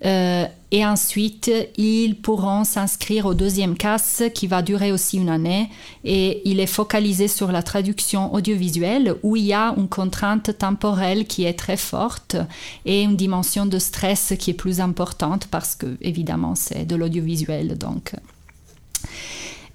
Euh, 0.05 0.47
et 0.71 0.85
ensuite, 0.85 1.51
ils 1.77 2.15
pourront 2.15 2.63
s'inscrire 2.63 3.27
au 3.27 3.35
deuxième 3.35 3.77
CAS 3.77 4.23
qui 4.35 4.47
va 4.47 4.63
durer 4.63 4.93
aussi 4.93 5.17
une 5.17 5.31
année 5.31 5.71
et 6.05 6.43
il 6.45 6.61
est 6.61 6.67
focalisé 6.67 7.27
sur 7.27 7.51
la 7.51 7.63
traduction 7.63 8.33
audiovisuelle 8.35 9.15
où 9.23 9.35
il 9.35 9.45
y 9.45 9.55
a 9.55 9.75
une 9.77 9.89
contrainte 9.89 10.57
temporelle 10.59 11.27
qui 11.27 11.45
est 11.45 11.59
très 11.59 11.79
forte 11.79 12.37
et 12.85 13.03
une 13.03 13.17
dimension 13.17 13.65
de 13.67 13.79
stress 13.79 14.35
qui 14.39 14.51
est 14.51 14.55
plus 14.55 14.81
importante 14.81 15.47
parce 15.47 15.75
que 15.75 15.97
évidemment 16.03 16.55
c'est 16.55 16.85
de 16.85 16.95
l'audiovisuel. 16.95 17.79
Donc, 17.79 18.15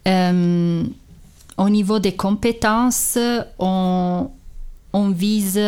euh, 0.07 0.83
au 1.57 1.69
niveau 1.69 1.99
des 1.99 2.15
compétences, 2.15 3.17
on, 3.57 4.29
on 4.93 5.09
vise, 5.09 5.59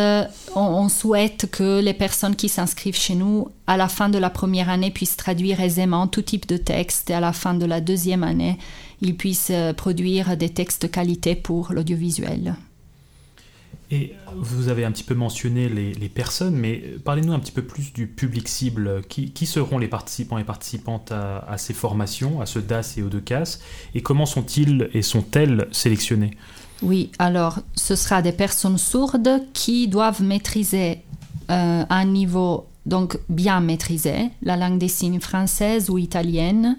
on, 0.54 0.88
souhaite 0.88 1.50
que 1.50 1.80
les 1.80 1.94
personnes 1.94 2.36
qui 2.36 2.48
s'inscrivent 2.48 2.96
chez 2.96 3.16
nous 3.16 3.48
à 3.66 3.76
la 3.76 3.88
fin 3.88 4.08
de 4.08 4.18
la 4.18 4.30
première 4.30 4.70
année 4.70 4.92
puissent 4.92 5.16
traduire 5.16 5.60
aisément 5.60 6.06
tout 6.06 6.22
type 6.22 6.46
de 6.46 6.56
texte 6.56 7.10
et 7.10 7.14
à 7.14 7.20
la 7.20 7.32
fin 7.32 7.54
de 7.54 7.66
la 7.66 7.80
deuxième 7.80 8.22
année, 8.22 8.56
ils 9.00 9.16
puissent 9.16 9.50
euh, 9.50 9.72
produire 9.72 10.36
des 10.36 10.50
textes 10.50 10.82
de 10.82 10.86
qualité 10.86 11.34
pour 11.34 11.72
l'audiovisuel. 11.72 12.54
Et 13.90 14.14
vous 14.34 14.68
avez 14.68 14.84
un 14.84 14.90
petit 14.90 15.04
peu 15.04 15.14
mentionné 15.14 15.68
les, 15.68 16.08
personnes, 16.08 16.56
mais 16.56 16.82
parlez-nous 17.04 17.32
un 17.32 17.38
petit 17.38 17.52
peu 17.52 17.62
plus 17.62 17.92
du 17.92 18.08
public 18.08 18.48
cible. 18.48 19.02
Qui, 19.08 19.46
seront 19.46 19.78
les 19.78 19.86
participants 19.86 20.38
et 20.38 20.44
participantes 20.44 21.12
à, 21.12 21.56
ces 21.56 21.72
formations, 21.72 22.40
à 22.40 22.46
ce 22.46 22.58
DAS 22.58 22.96
et 22.98 23.02
au 23.02 23.08
2 23.08 23.20
CAS, 23.20 23.60
et 23.94 24.02
comment 24.02 24.26
sont-ils 24.26 24.90
et 24.92 25.02
sont-elles 25.02 25.68
sélectionnés? 25.70 26.32
Oui, 26.82 27.10
alors 27.18 27.60
ce 27.74 27.96
sera 27.96 28.22
des 28.22 28.32
personnes 28.32 28.78
sourdes 28.78 29.42
qui 29.52 29.88
doivent 29.88 30.22
maîtriser 30.22 31.02
euh, 31.50 31.84
un 31.88 32.04
niveau 32.04 32.66
donc 32.84 33.18
bien 33.28 33.60
maîtrisé 33.60 34.30
la 34.42 34.56
langue 34.56 34.78
des 34.78 34.88
signes 34.88 35.20
française 35.20 35.90
ou 35.90 35.98
italienne, 35.98 36.76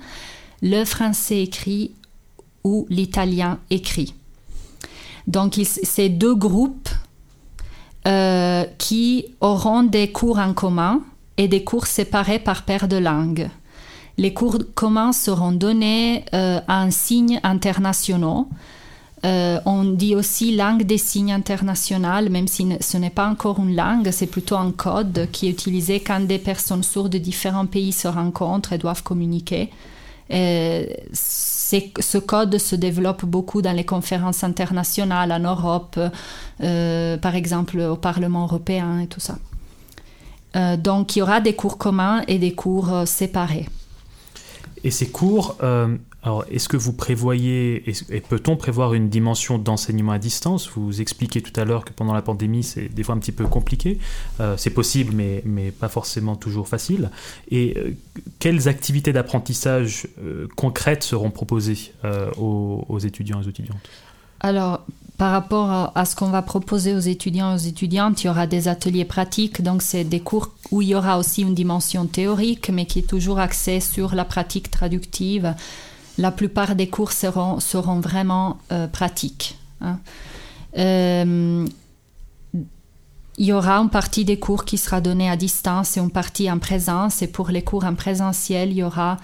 le 0.61 0.85
français 0.85 1.41
écrit 1.43 1.91
ou 2.63 2.85
l'italien 2.89 3.59
écrit. 3.69 4.13
Donc 5.27 5.59
c'est 5.83 6.09
deux 6.09 6.35
groupes 6.35 6.89
euh, 8.07 8.65
qui 8.77 9.25
auront 9.41 9.83
des 9.83 10.11
cours 10.11 10.39
en 10.39 10.53
commun 10.53 11.01
et 11.35 11.47
des 11.47 11.63
cours 11.63 11.87
séparés 11.87 12.39
par 12.39 12.63
paire 12.63 12.87
de 12.87 12.97
langues. 12.97 13.49
Les 14.17 14.33
cours 14.33 14.57
communs 14.73 15.11
seront 15.11 15.51
donnés 15.51 16.23
euh, 16.33 16.59
en 16.67 16.89
signes 16.89 17.39
internationaux 17.43 18.47
euh, 19.27 19.59
on 19.65 19.83
dit 19.83 20.15
aussi 20.15 20.55
langue 20.55 20.83
des 20.83 20.97
signes 20.97 21.33
internationale, 21.33 22.29
même 22.29 22.47
si 22.47 22.65
ce 22.79 22.97
n'est 22.97 23.09
pas 23.09 23.27
encore 23.27 23.59
une 23.59 23.75
langue, 23.75 24.09
c'est 24.11 24.27
plutôt 24.27 24.55
un 24.55 24.71
code 24.71 25.27
qui 25.33 25.47
est 25.47 25.49
utilisé 25.49 25.99
quand 25.99 26.21
des 26.21 26.37
personnes 26.37 26.83
sourdes 26.83 27.11
de 27.11 27.17
différents 27.17 27.65
pays 27.65 27.91
se 27.91 28.07
rencontrent 28.07 28.71
et 28.71 28.77
doivent 28.77 29.03
communiquer. 29.03 29.69
Euh, 30.31 30.85
ce 31.13 32.17
code 32.17 32.57
se 32.57 32.75
développe 32.75 33.25
beaucoup 33.25 33.61
dans 33.61 33.73
les 33.73 33.85
conférences 33.85 34.45
internationales 34.45 35.31
en 35.33 35.39
Europe, 35.39 35.99
euh, 36.61 37.17
par 37.17 37.35
exemple 37.35 37.79
au 37.79 37.97
Parlement 37.97 38.43
européen 38.43 38.99
et 38.99 39.07
tout 39.07 39.19
ça. 39.19 39.37
donc 40.77 41.15
il 41.15 41.19
y 41.19 41.21
aura 41.21 41.41
des 41.41 41.53
cours 41.53 41.77
communs 41.77 42.23
et 42.27 42.39
des 42.39 42.53
cours 42.53 42.91
séparés. 43.05 43.67
Et 44.83 44.91
ces 44.91 45.09
cours, 45.09 45.57
alors, 46.27 46.43
est-ce 46.51 46.67
que 46.67 46.75
vous 46.75 46.91
prévoyez, 46.91 47.89
et 48.09 48.19
peut-on 48.19 48.57
prévoir 48.57 48.93
une 48.93 49.07
dimension 49.07 49.57
d'enseignement 49.57 50.11
à 50.11 50.19
distance? 50.19 50.69
Vous 50.75 50.99
expliquez 50.99 51.41
tout 51.41 51.57
à 51.57 51.63
l'heure 51.63 51.85
que 51.85 51.93
pendant 51.93 52.13
la 52.13 52.21
pandémie, 52.21 52.63
c'est 52.63 52.89
des 52.89 53.01
fois 53.01 53.15
un 53.15 53.17
petit 53.19 53.31
peu 53.31 53.45
compliqué. 53.47 53.97
Euh, 54.41 54.55
c'est 54.57 54.71
possible, 54.71 55.13
mais, 55.15 55.41
mais 55.45 55.71
pas 55.71 55.87
forcément 55.87 56.35
toujours 56.35 56.67
facile. 56.67 57.11
Et 57.49 57.77
euh, 57.77 57.91
quelles 58.39 58.67
activités 58.67 59.13
d'apprentissage 59.13 60.09
euh, 60.21 60.49
concrètes 60.57 61.03
seront 61.03 61.31
proposées 61.31 61.93
aux, 62.37 62.83
aux, 62.89 62.99
étudiants 62.99 63.41
et 63.41 63.45
aux 63.45 63.49
étudiantes? 63.49 63.77
Alors, 64.41 64.85
par 65.17 65.31
rapport 65.31 65.93
à, 65.95 66.03
ce 66.03 66.17
qu'on 66.17 66.29
va 66.29 66.41
proposer 66.41 66.93
aux 66.93 66.99
étudiants 66.99 67.53
et 67.53 67.55
aux 67.55 67.69
étudiantes, 67.69 68.21
il 68.21 68.27
y 68.27 68.29
aura 68.29 68.47
des 68.47 68.67
ateliers 68.67 69.05
pratiques, 69.05 69.61
donc 69.61 69.81
c'est 69.81 70.03
des 70.03 70.19
cours 70.19 70.51
où 70.71 70.81
il 70.81 70.89
y 70.89 70.95
aura 70.95 71.19
aussi 71.19 71.43
une 71.43 71.55
dimension 71.55 72.05
théorique, 72.05 72.69
mais 72.69 72.85
qui 72.85 72.99
est 72.99 73.09
toujours 73.09 73.39
axée 73.39 73.79
sur 73.79 74.13
la 74.13 74.25
pratique 74.25 74.69
traductive 74.69 75.55
la 76.17 76.31
plupart 76.31 76.75
des 76.75 76.87
cours 76.87 77.11
seront, 77.11 77.59
vraiment 77.99 78.57
euh, 78.71 78.87
pratiques. 78.87 79.57
Hein. 79.81 79.99
Euh, 80.77 81.67
il 83.39 83.45
y 83.45 83.53
aura 83.53 83.77
une 83.77 83.89
partie 83.89 84.25
des 84.25 84.39
cours 84.39 84.65
qui 84.65 84.77
sera 84.77 84.99
donnée 84.99 85.29
à 85.29 85.37
distance 85.37 85.95
et 85.95 85.99
une 85.99 86.09
partie 86.09 86.49
en 86.49 86.57
présence. 86.57 87.21
Et 87.21 87.27
pour 87.27 87.49
les 87.49 87.63
cours 87.63 87.85
en 87.85 87.93
présentiel, 87.93 88.71
il 88.71 88.77
y 88.77 88.83
aura 88.83 89.17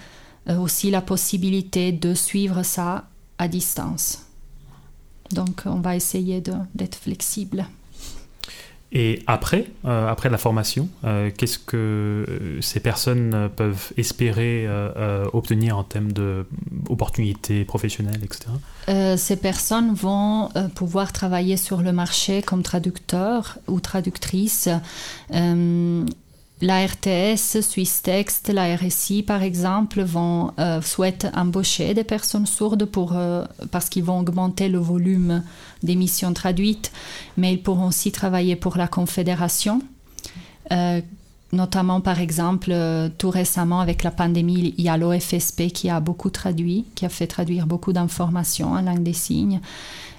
euh, 0.48 0.56
aussi 0.58 0.90
la 0.90 1.00
possibilité 1.00 1.90
de 1.90 2.14
suivre 2.14 2.62
ça 2.62 3.08
à 3.38 3.48
distance. 3.48 4.20
Donc, 5.32 5.62
on 5.64 5.80
va 5.80 5.96
essayer 5.96 6.40
d'être 6.74 6.94
flexible. 6.94 7.66
Et 8.94 9.22
après, 9.26 9.66
euh, 9.84 10.08
après 10.08 10.30
la 10.30 10.38
formation, 10.38 10.88
euh, 11.04 11.30
qu'est-ce 11.36 11.58
que 11.58 12.58
ces 12.60 12.80
personnes 12.80 13.50
peuvent 13.56 13.92
espérer 13.96 14.68
obtenir 15.32 15.76
en 15.76 15.84
termes 15.84 16.12
d'opportunités 16.12 17.64
professionnelles, 17.64 18.20
etc. 18.22 19.16
ces 19.16 19.36
personnes 19.36 19.94
vont 19.94 20.50
pouvoir 20.74 21.12
travailler 21.12 21.56
sur 21.56 21.82
le 21.82 21.92
marché 21.92 22.42
comme 22.42 22.62
traducteurs 22.62 23.58
ou 23.66 23.80
traductrices 23.80 24.68
la 26.64 26.86
RTS, 26.86 27.60
Swiss 27.60 28.00
Text, 28.00 28.48
la 28.48 28.74
RSI 28.74 29.22
par 29.22 29.42
exemple 29.42 30.02
vont 30.02 30.52
euh, 30.58 30.80
souhaitent 30.80 31.26
embaucher 31.34 31.92
des 31.92 32.04
personnes 32.04 32.46
sourdes 32.46 32.88
euh, 33.12 33.44
parce 33.70 33.90
qu'ils 33.90 34.04
vont 34.04 34.20
augmenter 34.20 34.70
le 34.70 34.78
volume 34.78 35.42
d'émissions 35.82 36.32
traduites, 36.32 36.90
mais 37.36 37.52
ils 37.52 37.62
pourront 37.62 37.88
aussi 37.88 38.12
travailler 38.12 38.56
pour 38.56 38.78
la 38.78 38.88
Confédération. 38.88 39.82
Euh, 40.72 41.02
notamment 41.52 42.00
par 42.00 42.20
exemple 42.20 42.74
tout 43.18 43.30
récemment 43.30 43.80
avec 43.80 44.02
la 44.02 44.10
pandémie, 44.10 44.74
il 44.76 44.84
y 44.84 44.88
a 44.88 44.96
l'OFSP 44.96 45.68
qui 45.68 45.88
a 45.88 46.00
beaucoup 46.00 46.30
traduit, 46.30 46.84
qui 46.94 47.06
a 47.06 47.08
fait 47.08 47.26
traduire 47.26 47.66
beaucoup 47.66 47.92
d'informations 47.92 48.72
en 48.72 48.82
langue 48.82 49.02
des 49.02 49.12
signes. 49.12 49.60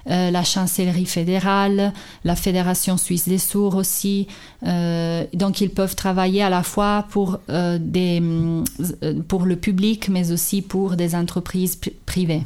Euh, 0.08 0.30
la 0.30 0.44
chancellerie 0.44 1.06
fédérale, 1.06 1.92
la 2.22 2.36
Fédération 2.36 2.96
suisse 2.96 3.28
des 3.28 3.38
sourds 3.38 3.74
aussi. 3.74 4.28
Euh, 4.64 5.24
donc 5.34 5.60
ils 5.60 5.70
peuvent 5.70 5.96
travailler 5.96 6.42
à 6.42 6.50
la 6.50 6.62
fois 6.62 7.06
pour, 7.10 7.40
euh, 7.50 7.78
des, 7.80 8.22
pour 9.26 9.46
le 9.46 9.56
public, 9.56 10.08
mais 10.08 10.30
aussi 10.30 10.62
pour 10.62 10.94
des 10.94 11.16
entreprises 11.16 11.80
privées. 12.06 12.42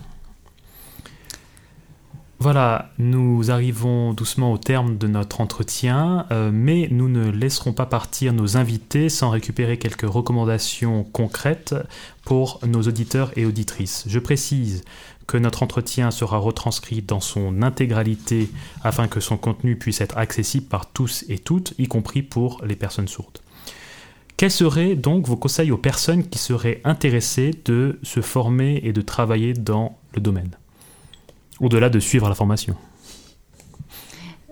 Voilà, 2.43 2.91
nous 2.97 3.51
arrivons 3.51 4.14
doucement 4.14 4.51
au 4.51 4.57
terme 4.57 4.97
de 4.97 5.07
notre 5.07 5.43
entretien, 5.43 6.24
mais 6.51 6.88
nous 6.91 7.11
ne 7.11 7.30
laisserons 7.30 7.74
pas 7.74 7.84
partir 7.84 8.32
nos 8.32 8.57
invités 8.57 9.11
sans 9.11 9.28
récupérer 9.28 9.78
quelques 9.78 10.09
recommandations 10.09 11.05
concrètes 11.05 11.74
pour 12.24 12.59
nos 12.66 12.80
auditeurs 12.80 13.30
et 13.36 13.45
auditrices. 13.45 14.05
Je 14.07 14.18
précise 14.18 14.84
que 15.26 15.36
notre 15.36 15.62
entretien 15.62 16.11
sera 16.11 16.38
retranscrit 16.38 17.03
dans 17.03 17.20
son 17.20 17.61
intégralité 17.61 18.49
afin 18.82 19.07
que 19.07 19.20
son 19.20 19.36
contenu 19.36 19.76
puisse 19.76 20.01
être 20.01 20.16
accessible 20.16 20.66
par 20.66 20.91
tous 20.91 21.26
et 21.28 21.38
toutes, 21.38 21.74
y 21.76 21.88
compris 21.88 22.22
pour 22.22 22.64
les 22.64 22.74
personnes 22.74 23.07
sourdes. 23.07 23.41
Quels 24.38 24.51
seraient 24.51 24.97
donc 24.97 25.26
vos 25.26 25.36
conseils 25.36 25.72
aux 25.72 25.76
personnes 25.76 26.26
qui 26.26 26.38
seraient 26.38 26.80
intéressées 26.84 27.51
de 27.66 27.99
se 28.03 28.22
former 28.22 28.80
et 28.82 28.95
de 28.95 29.03
travailler 29.03 29.53
dans 29.53 29.99
le 30.14 30.22
domaine? 30.22 30.57
Au-delà 31.61 31.91
de 31.91 32.01
suivre 32.01 32.29
la 32.29 32.35
formation. 32.35 32.75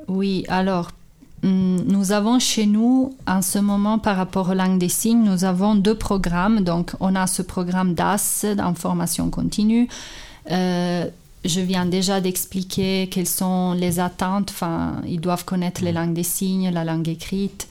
Oui, 0.09 0.45
alors 0.49 0.91
hum, 1.43 1.83
nous 1.87 2.13
avons 2.13 2.39
chez 2.39 2.67
nous, 2.67 3.17
en 3.27 3.43
ce 3.43 3.59
moment, 3.59 3.99
par 3.99 4.17
rapport 4.17 4.51
aux 4.51 4.55
langues 4.55 4.79
des 4.79 4.89
signes, 4.89 5.23
nous 5.23 5.45
avons 5.45 5.75
deux 5.75 5.95
programmes. 5.95 6.61
Donc, 6.61 6.93
on 7.01 7.15
a 7.15 7.27
ce 7.27 7.43
programme 7.43 7.95
DAS, 7.95 8.47
en 8.59 8.75
formation 8.75 9.31
continue, 9.31 9.89
euh, 10.51 11.07
je 11.45 11.61
viens 11.61 11.87
déjà 11.87 12.21
d'expliquer 12.21 13.09
quelles 13.11 13.29
sont 13.29 13.73
les 13.73 14.01
attentes. 14.01 14.51
Enfin, 14.51 15.01
ils 15.07 15.21
doivent 15.21 15.45
connaître 15.45 15.83
les 15.83 15.93
langues 15.93 16.15
des 16.15 16.23
signes, 16.23 16.71
la 16.71 16.85
langue 16.85 17.09
écrite. 17.09 17.69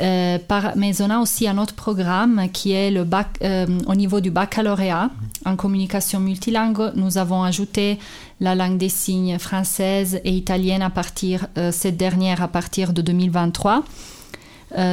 Euh, 0.00 0.38
mais 0.76 1.00
on 1.00 1.10
a 1.10 1.18
aussi 1.18 1.48
un 1.48 1.58
autre 1.58 1.74
programme 1.74 2.48
qui 2.52 2.72
est 2.72 2.90
le 2.90 3.04
bac, 3.04 3.28
euh, 3.42 3.66
au 3.86 3.94
niveau 3.94 4.20
du 4.20 4.30
baccalauréat 4.30 5.10
en 5.44 5.56
communication 5.56 6.20
multilingue. 6.20 6.92
Nous 6.94 7.18
avons 7.18 7.42
ajouté 7.42 7.98
la 8.40 8.54
langue 8.54 8.76
des 8.76 8.88
signes 8.88 9.38
française 9.38 10.20
et 10.24 10.32
italienne 10.32 10.82
à 10.82 10.90
partir 10.90 11.46
cette 11.70 11.96
dernière 11.96 12.42
à 12.42 12.48
partir 12.48 12.92
de 12.92 13.00
2023. 13.00 13.82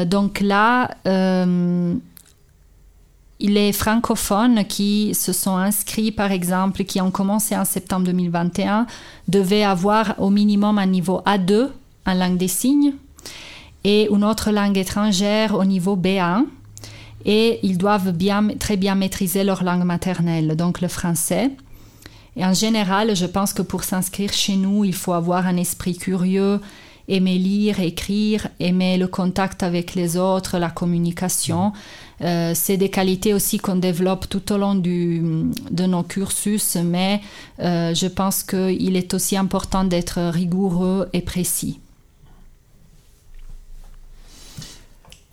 donc 0.05 0.39
là, 0.39 0.89
les 3.39 3.73
francophones 3.73 4.63
qui 4.65 5.13
se 5.13 5.33
sont 5.33 5.57
inscrits, 5.57 6.11
par 6.11 6.31
exemple, 6.31 6.83
qui 6.85 7.01
ont 7.01 7.11
commencé 7.11 7.55
en 7.57 7.65
septembre 7.65 8.05
2021, 8.05 8.87
devaient 9.27 9.63
avoir 9.63 10.15
au 10.19 10.29
minimum 10.29 10.77
un 10.77 10.85
niveau 10.85 11.21
A2 11.25 11.69
en 12.05 12.13
langue 12.13 12.37
des 12.37 12.47
signes 12.47 12.93
et 13.83 14.09
une 14.09 14.23
autre 14.23 14.51
langue 14.51 14.77
étrangère 14.77 15.55
au 15.55 15.65
niveau 15.65 15.95
B1. 15.95 16.45
Et 17.25 17.59
ils 17.63 17.77
doivent 17.77 18.11
bien, 18.11 18.49
très 18.59 18.75
bien 18.75 18.95
maîtriser 18.95 19.43
leur 19.43 19.63
langue 19.63 19.85
maternelle, 19.85 20.55
donc 20.55 20.81
le 20.81 20.87
français. 20.87 21.51
Et 22.35 22.45
en 22.45 22.53
général, 22.53 23.15
je 23.15 23.25
pense 23.25 23.53
que 23.53 23.61
pour 23.61 23.83
s'inscrire 23.83 24.33
chez 24.33 24.55
nous, 24.55 24.83
il 24.83 24.93
faut 24.93 25.13
avoir 25.13 25.45
un 25.45 25.55
esprit 25.57 25.95
curieux, 25.95 26.59
aimer 27.07 27.37
lire, 27.37 27.79
écrire, 27.79 28.47
aimer 28.59 28.97
le 28.97 29.07
contact 29.07 29.61
avec 29.61 29.93
les 29.93 30.17
autres, 30.17 30.57
la 30.57 30.69
communication. 30.69 31.73
Euh, 32.21 32.53
c'est 32.55 32.77
des 32.77 32.89
qualités 32.89 33.33
aussi 33.33 33.57
qu'on 33.57 33.75
développe 33.75 34.27
tout 34.29 34.51
au 34.51 34.57
long 34.57 34.75
de 34.75 35.85
nos 35.85 36.03
cursus, 36.03 36.77
mais 36.83 37.21
euh, 37.59 37.93
je 37.93 38.07
pense 38.07 38.43
qu'il 38.43 38.95
est 38.95 39.13
aussi 39.13 39.37
important 39.37 39.83
d'être 39.83 40.19
rigoureux 40.29 41.09
et 41.13 41.21
précis. 41.21 41.79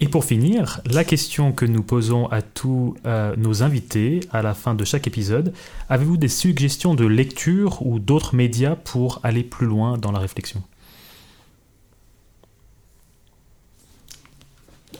Et 0.02 0.08
pour 0.08 0.24
finir, 0.24 0.80
la 0.86 1.04
question 1.04 1.52
que 1.52 1.66
nous 1.66 1.82
posons 1.82 2.26
à 2.28 2.40
tous 2.40 2.94
euh, 3.04 3.36
nos 3.36 3.62
invités 3.62 4.20
à 4.32 4.40
la 4.40 4.54
fin 4.54 4.74
de 4.74 4.82
chaque 4.82 5.06
épisode, 5.06 5.52
avez-vous 5.90 6.16
des 6.16 6.28
suggestions 6.28 6.94
de 6.94 7.04
lecture 7.04 7.84
ou 7.86 7.98
d'autres 7.98 8.34
médias 8.34 8.76
pour 8.76 9.20
aller 9.22 9.42
plus 9.42 9.66
loin 9.66 9.98
dans 9.98 10.10
la 10.10 10.18
réflexion? 10.18 10.62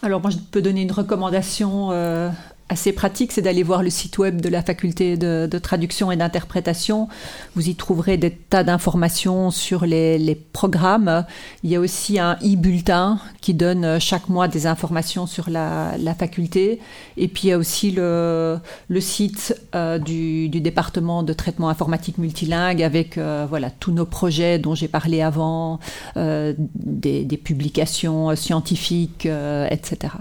Alors 0.03 0.21
moi, 0.21 0.31
je 0.31 0.37
peux 0.37 0.61
donner 0.61 0.83
une 0.83 0.93
recommandation 0.93 1.93
euh, 1.93 2.31
assez 2.71 2.93
pratique, 2.93 3.33
c'est 3.33 3.43
d'aller 3.43 3.65
voir 3.65 3.83
le 3.83 3.91
site 3.91 4.17
web 4.19 4.41
de 4.41 4.49
la 4.49 4.63
faculté 4.63 5.17
de, 5.17 5.59
traduction 5.59 6.13
et 6.13 6.17
d'interprétation. 6.17 7.09
Vous 7.57 7.69
y 7.69 7.75
trouverez 7.75 8.17
des 8.17 8.31
tas 8.31 8.63
d'informations 8.63 9.51
sur 9.51 9.85
les, 9.85 10.39
programmes. 10.53 11.25
Il 11.65 11.71
y 11.71 11.77
a 11.77 11.81
aussi 11.81 12.19
un 12.19 12.35
e-bulletin 12.43 13.19
qui 13.41 13.55
donne 13.55 13.85
euh, 13.85 13.99
chaque 14.01 14.29
mois 14.29 14.47
des 14.47 14.67
informations 14.67 15.27
sur 15.27 15.51
la, 15.51 15.97
faculté. 16.19 16.81
Et 17.17 17.29
puis 17.29 17.49
il 17.49 17.51
y 17.51 17.53
a 17.53 17.59
aussi 17.59 17.91
le, 17.91 18.61
site 19.01 19.57
euh, 19.75 19.99
du, 19.99 20.49
département 20.49 21.23
de 21.23 21.33
traitement 21.33 21.69
informatique 21.69 22.19
multilingue 22.19 22.83
avec 22.83 23.19
euh, 23.19 23.47
voilà 23.49 23.71
tous 23.71 23.93
nos 23.93 24.05
projets 24.07 24.59
dont 24.59 24.75
j'ai 24.75 24.89
parlé 24.89 25.23
avant, 25.23 25.81
des, 26.17 27.25
des, 27.25 27.37
publications 27.37 28.37
scientifiques, 28.37 29.27
etc. 29.27 30.13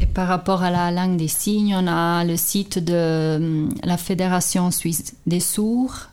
Et 0.00 0.06
par 0.06 0.28
rapport 0.28 0.62
à 0.62 0.70
la 0.70 0.90
langue 0.90 1.16
des 1.16 1.28
signes, 1.28 1.74
on 1.76 1.86
a 1.86 2.24
le 2.24 2.36
site 2.36 2.78
de 2.78 3.36
hum, 3.36 3.68
la 3.84 3.96
Fédération 3.96 4.70
suisse 4.70 5.14
des 5.26 5.40
sourds, 5.40 6.08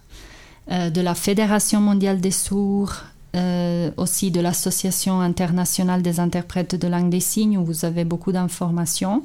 euh, 0.71 0.89
de 0.89 1.01
la 1.01 1.15
Fédération 1.15 1.82
mondiale 1.82 2.19
des 2.19 2.32
sourds, 2.32 3.03
euh, 3.36 3.91
aussi 3.97 4.32
de 4.32 4.39
l'Association 4.39 5.21
internationale 5.21 6.01
des 6.01 6.19
interprètes 6.19 6.76
de 6.76 6.88
langue 6.88 7.09
des 7.09 7.19
signes, 7.19 7.57
où 7.57 7.65
vous 7.65 7.86
avez 7.86 8.05
beaucoup 8.05 8.32
d'informations 8.32 9.23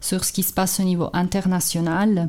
sur 0.00 0.24
ce 0.24 0.32
qui 0.32 0.42
se 0.42 0.52
passe 0.52 0.80
au 0.80 0.82
niveau 0.82 1.08
international. 1.12 2.28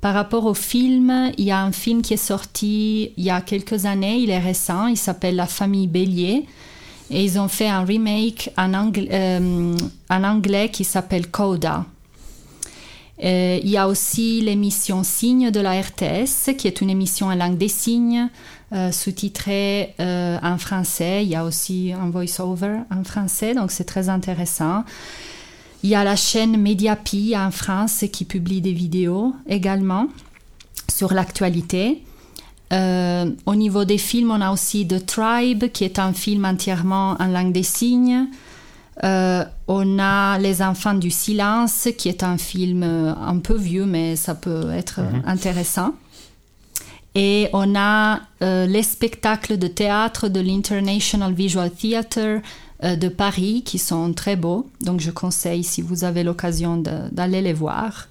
Par 0.00 0.14
rapport 0.14 0.46
au 0.46 0.54
film, 0.54 1.32
il 1.38 1.44
y 1.44 1.50
a 1.50 1.62
un 1.62 1.72
film 1.72 2.02
qui 2.02 2.14
est 2.14 2.16
sorti 2.16 3.12
il 3.16 3.24
y 3.24 3.30
a 3.30 3.40
quelques 3.40 3.86
années, 3.86 4.18
il 4.18 4.30
est 4.30 4.38
récent, 4.38 4.86
il 4.86 4.96
s'appelle 4.96 5.36
La 5.36 5.46
famille 5.46 5.86
Bélier. 5.86 6.46
Et 7.12 7.24
ils 7.24 7.38
ont 7.38 7.48
fait 7.48 7.68
un 7.68 7.84
remake 7.84 8.50
en, 8.56 8.72
euh, 8.96 9.76
anglais 10.08 10.70
qui 10.70 10.82
s'appelle 10.82 11.30
Coda. 11.30 11.84
Euh, 13.22 13.60
il 13.62 13.68
y 13.68 13.76
a 13.76 13.86
aussi 13.86 14.40
l'émission 14.40 15.04
Signes 15.04 15.50
de 15.50 15.60
la 15.60 15.80
RTS, 15.80 16.56
qui 16.56 16.66
est 16.66 16.80
une 16.80 16.88
émission 16.88 17.26
en 17.26 17.34
langue 17.34 17.58
des 17.58 17.68
signes, 17.68 18.28
euh, 18.72 18.90
sous-titrée 18.90 19.94
en 19.98 20.56
français. 20.56 21.22
Il 21.22 21.28
y 21.28 21.36
a 21.36 21.44
aussi 21.44 21.92
un 21.92 22.08
voice-over 22.08 22.78
en 22.90 23.04
français, 23.04 23.54
donc 23.54 23.70
c'est 23.70 23.84
très 23.84 24.08
intéressant. 24.08 24.84
Il 25.84 25.90
y 25.90 25.94
a 25.94 26.04
la 26.04 26.16
chaîne 26.16 26.56
Mediapi 26.56 27.34
en 27.36 27.50
France 27.50 28.04
qui 28.10 28.24
publie 28.24 28.62
des 28.62 28.72
vidéos 28.72 29.34
également 29.46 30.08
sur 30.88 31.12
l'actualité. 31.12 32.02
Euh, 32.72 33.30
au 33.44 33.54
niveau 33.54 33.84
des 33.84 33.98
films, 33.98 34.30
on 34.30 34.40
a 34.40 34.50
aussi 34.50 34.86
The 34.86 35.04
Tribe, 35.04 35.64
qui 35.72 35.84
est 35.84 35.98
un 35.98 36.12
film 36.12 36.44
entièrement 36.44 37.16
en 37.18 37.26
langue 37.26 37.52
des 37.52 37.62
signes. 37.62 38.26
Euh, 39.04 39.44
on 39.68 39.98
a 39.98 40.38
Les 40.38 40.62
Enfants 40.62 40.94
du 40.94 41.10
Silence, 41.10 41.88
qui 41.98 42.08
est 42.08 42.22
un 42.22 42.38
film 42.38 42.82
euh, 42.82 43.14
un 43.14 43.38
peu 43.38 43.56
vieux, 43.56 43.84
mais 43.84 44.16
ça 44.16 44.34
peut 44.34 44.70
être 44.70 45.00
mhm. 45.00 45.22
intéressant. 45.26 45.94
Et 47.14 47.50
on 47.52 47.74
a 47.76 48.20
les 48.40 48.82
spectacles 48.82 49.58
de 49.58 49.66
théâtre 49.66 50.28
de 50.28 50.40
l'International 50.40 51.34
Visual 51.34 51.70
Theatre 51.70 52.40
de 52.82 53.08
Paris, 53.08 53.62
qui 53.66 53.78
sont 53.78 54.14
très 54.14 54.34
beaux. 54.34 54.70
Donc 54.80 55.00
je 55.00 55.10
conseille, 55.10 55.62
si 55.62 55.82
vous 55.82 56.04
avez 56.04 56.22
l'occasion, 56.22 56.82
d'aller 57.12 57.42
les 57.42 57.52
voir. 57.52 58.08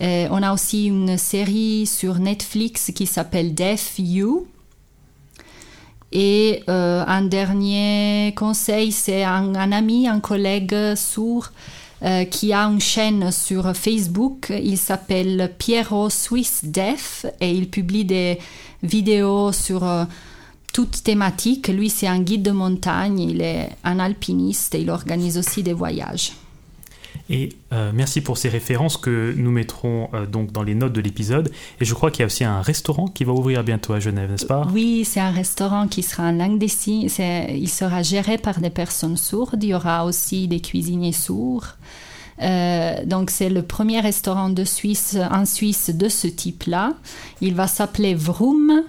Euh, 0.00 0.26
on 0.30 0.42
a 0.42 0.52
aussi 0.52 0.86
une 0.86 1.18
série 1.18 1.86
sur 1.86 2.18
Netflix 2.18 2.90
qui 2.94 3.06
s'appelle 3.06 3.54
Deaf 3.54 3.94
You. 3.98 4.46
Et 6.12 6.62
euh, 6.68 7.04
un 7.06 7.22
dernier 7.22 8.34
conseil, 8.36 8.92
c'est 8.92 9.24
un, 9.24 9.54
ami, 9.54 10.08
un 10.08 10.20
collègue 10.20 10.94
sourd 10.94 11.48
euh, 12.02 12.24
qui 12.24 12.52
a 12.52 12.64
une 12.64 12.80
chaîne 12.80 13.30
sur 13.30 13.74
Facebook. 13.74 14.52
Il 14.62 14.76
s'appelle 14.76 15.54
Piero 15.56 16.10
Swiss 16.10 16.64
Deaf 16.64 17.26
et 17.40 17.52
il 17.52 17.70
publie 17.70 18.04
des 18.04 18.38
vidéos 18.82 19.52
sur 19.52 19.86
toutes 20.72 21.02
thématiques. 21.02 21.68
Lui, 21.68 21.88
c'est 21.88 22.08
un 22.08 22.20
guide 22.20 22.42
de 22.42 22.50
montagne, 22.50 23.20
il 23.20 23.40
est 23.40 23.70
un 23.84 23.98
alpiniste 23.98 24.74
et 24.74 24.80
il 24.80 24.90
organise 24.90 25.38
aussi 25.38 25.62
des 25.62 25.72
voyages. 25.72 26.32
Et 27.30 27.50
euh, 27.72 27.92
merci 27.94 28.20
pour 28.20 28.36
ces 28.36 28.48
références 28.48 28.96
que 28.96 29.32
nous 29.36 29.50
mettrons 29.50 30.08
euh, 30.12 30.26
donc 30.26 30.52
dans 30.52 30.62
les 30.62 30.74
notes 30.74 30.92
de 30.92 31.00
l'épisode. 31.00 31.50
Et 31.80 31.84
je 31.84 31.94
crois 31.94 32.10
qu'il 32.10 32.20
y 32.20 32.22
a 32.24 32.26
aussi 32.26 32.44
un 32.44 32.60
restaurant 32.60 33.06
qui 33.06 33.24
va 33.24 33.32
ouvrir 33.32 33.64
bientôt 33.64 33.92
à 33.92 34.00
Genève, 34.00 34.30
n'est-ce 34.30 34.46
pas? 34.46 34.66
Oui, 34.72 35.04
c'est 35.04 35.20
un 35.20 35.30
restaurant 35.30 35.88
qui 35.88 36.02
sera 36.02 36.24
en 36.24 36.32
langue 36.32 36.58
des 36.58 36.68
signes. 36.68 37.08
Il 37.18 37.68
sera 37.68 38.02
géré 38.02 38.38
par 38.38 38.60
des 38.60 38.70
personnes 38.70 39.16
sourdes. 39.16 39.62
Il 39.62 39.70
y 39.70 39.74
aura 39.74 40.04
aussi 40.04 40.48
des 40.48 40.60
cuisiniers 40.60 41.12
sourds. 41.12 41.76
Euh, 42.40 43.04
donc 43.04 43.30
c'est 43.30 43.50
le 43.50 43.62
premier 43.62 44.00
restaurant 44.00 44.48
de 44.48 44.64
Suisse, 44.64 45.16
en 45.30 45.44
Suisse 45.44 45.90
de 45.90 46.08
ce 46.08 46.26
type-là. 46.26 46.94
Il 47.40 47.54
va 47.54 47.66
s'appeler 47.66 48.14
Vroom 48.14 48.82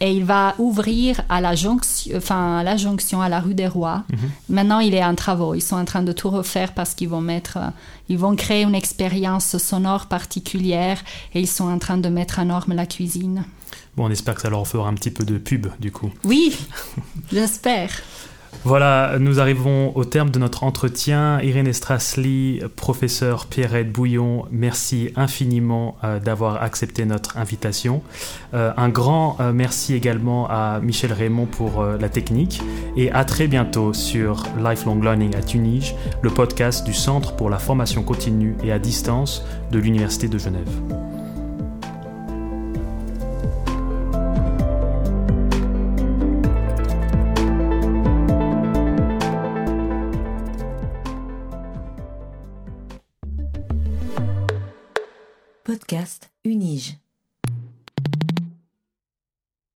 et 0.00 0.12
il 0.12 0.24
va 0.24 0.54
ouvrir 0.58 1.22
à 1.28 1.40
la 1.40 1.54
jonction, 1.54 2.16
enfin 2.16 2.58
à 2.58 2.62
la 2.62 2.76
jonction 2.76 3.20
à 3.22 3.28
la 3.28 3.40
rue 3.40 3.54
des 3.54 3.66
Rois. 3.66 4.04
Mhm. 4.10 4.30
Maintenant, 4.50 4.78
il 4.80 4.94
est 4.94 5.04
en 5.04 5.14
travaux. 5.14 5.54
Ils 5.54 5.62
sont 5.62 5.76
en 5.76 5.84
train 5.84 6.02
de 6.02 6.12
tout 6.12 6.30
refaire 6.30 6.72
parce 6.72 6.94
qu'ils 6.94 7.08
vont 7.08 7.20
mettre, 7.20 7.56
euh, 7.56 7.70
ils 8.08 8.18
vont 8.18 8.36
créer 8.36 8.62
une 8.62 8.74
expérience 8.74 9.56
sonore 9.58 10.06
particulière 10.06 11.02
et 11.34 11.40
ils 11.40 11.48
sont 11.48 11.68
en 11.68 11.78
train 11.78 11.98
de 11.98 12.08
mettre 12.08 12.38
en 12.38 12.46
norme 12.46 12.74
la 12.74 12.86
cuisine. 12.86 13.44
Bon, 13.96 14.06
on 14.06 14.10
espère 14.10 14.34
que 14.34 14.42
ça 14.42 14.50
leur 14.50 14.66
fera 14.66 14.88
un 14.88 14.94
petit 14.94 15.10
peu 15.10 15.24
de 15.24 15.38
pub 15.38 15.68
du 15.80 15.90
coup. 15.90 16.10
Oui, 16.24 16.56
j'espère. 17.32 17.90
Voilà, 18.66 19.20
nous 19.20 19.38
arrivons 19.38 19.96
au 19.96 20.04
terme 20.04 20.30
de 20.30 20.40
notre 20.40 20.64
entretien. 20.64 21.40
Irène 21.40 21.72
Strassly, 21.72 22.60
professeur 22.74 23.46
Pierrette 23.46 23.92
Bouillon, 23.92 24.46
merci 24.50 25.12
infiniment 25.14 25.96
euh, 26.02 26.18
d'avoir 26.18 26.60
accepté 26.64 27.04
notre 27.04 27.38
invitation. 27.38 28.02
Euh, 28.54 28.72
un 28.76 28.88
grand 28.88 29.36
euh, 29.38 29.52
merci 29.52 29.94
également 29.94 30.48
à 30.50 30.80
Michel 30.82 31.12
Raymond 31.12 31.46
pour 31.46 31.84
la 31.84 32.08
technique 32.08 32.60
et 32.96 33.12
à 33.12 33.24
très 33.24 33.46
bientôt 33.46 33.92
sur 33.92 34.42
Lifelong 34.58 35.00
Learning 35.00 35.36
à 35.36 35.42
Tunis, 35.42 35.94
le 36.22 36.30
podcast 36.30 36.84
du 36.84 36.92
Centre 36.92 37.36
pour 37.36 37.50
la 37.50 37.60
formation 37.60 38.02
continue 38.02 38.56
et 38.64 38.72
à 38.72 38.80
distance 38.80 39.44
de 39.70 39.78
l'Université 39.78 40.26
de 40.26 40.38
Genève. 40.38 41.25
Podcast 55.66 56.30
Unige. 56.44 57.05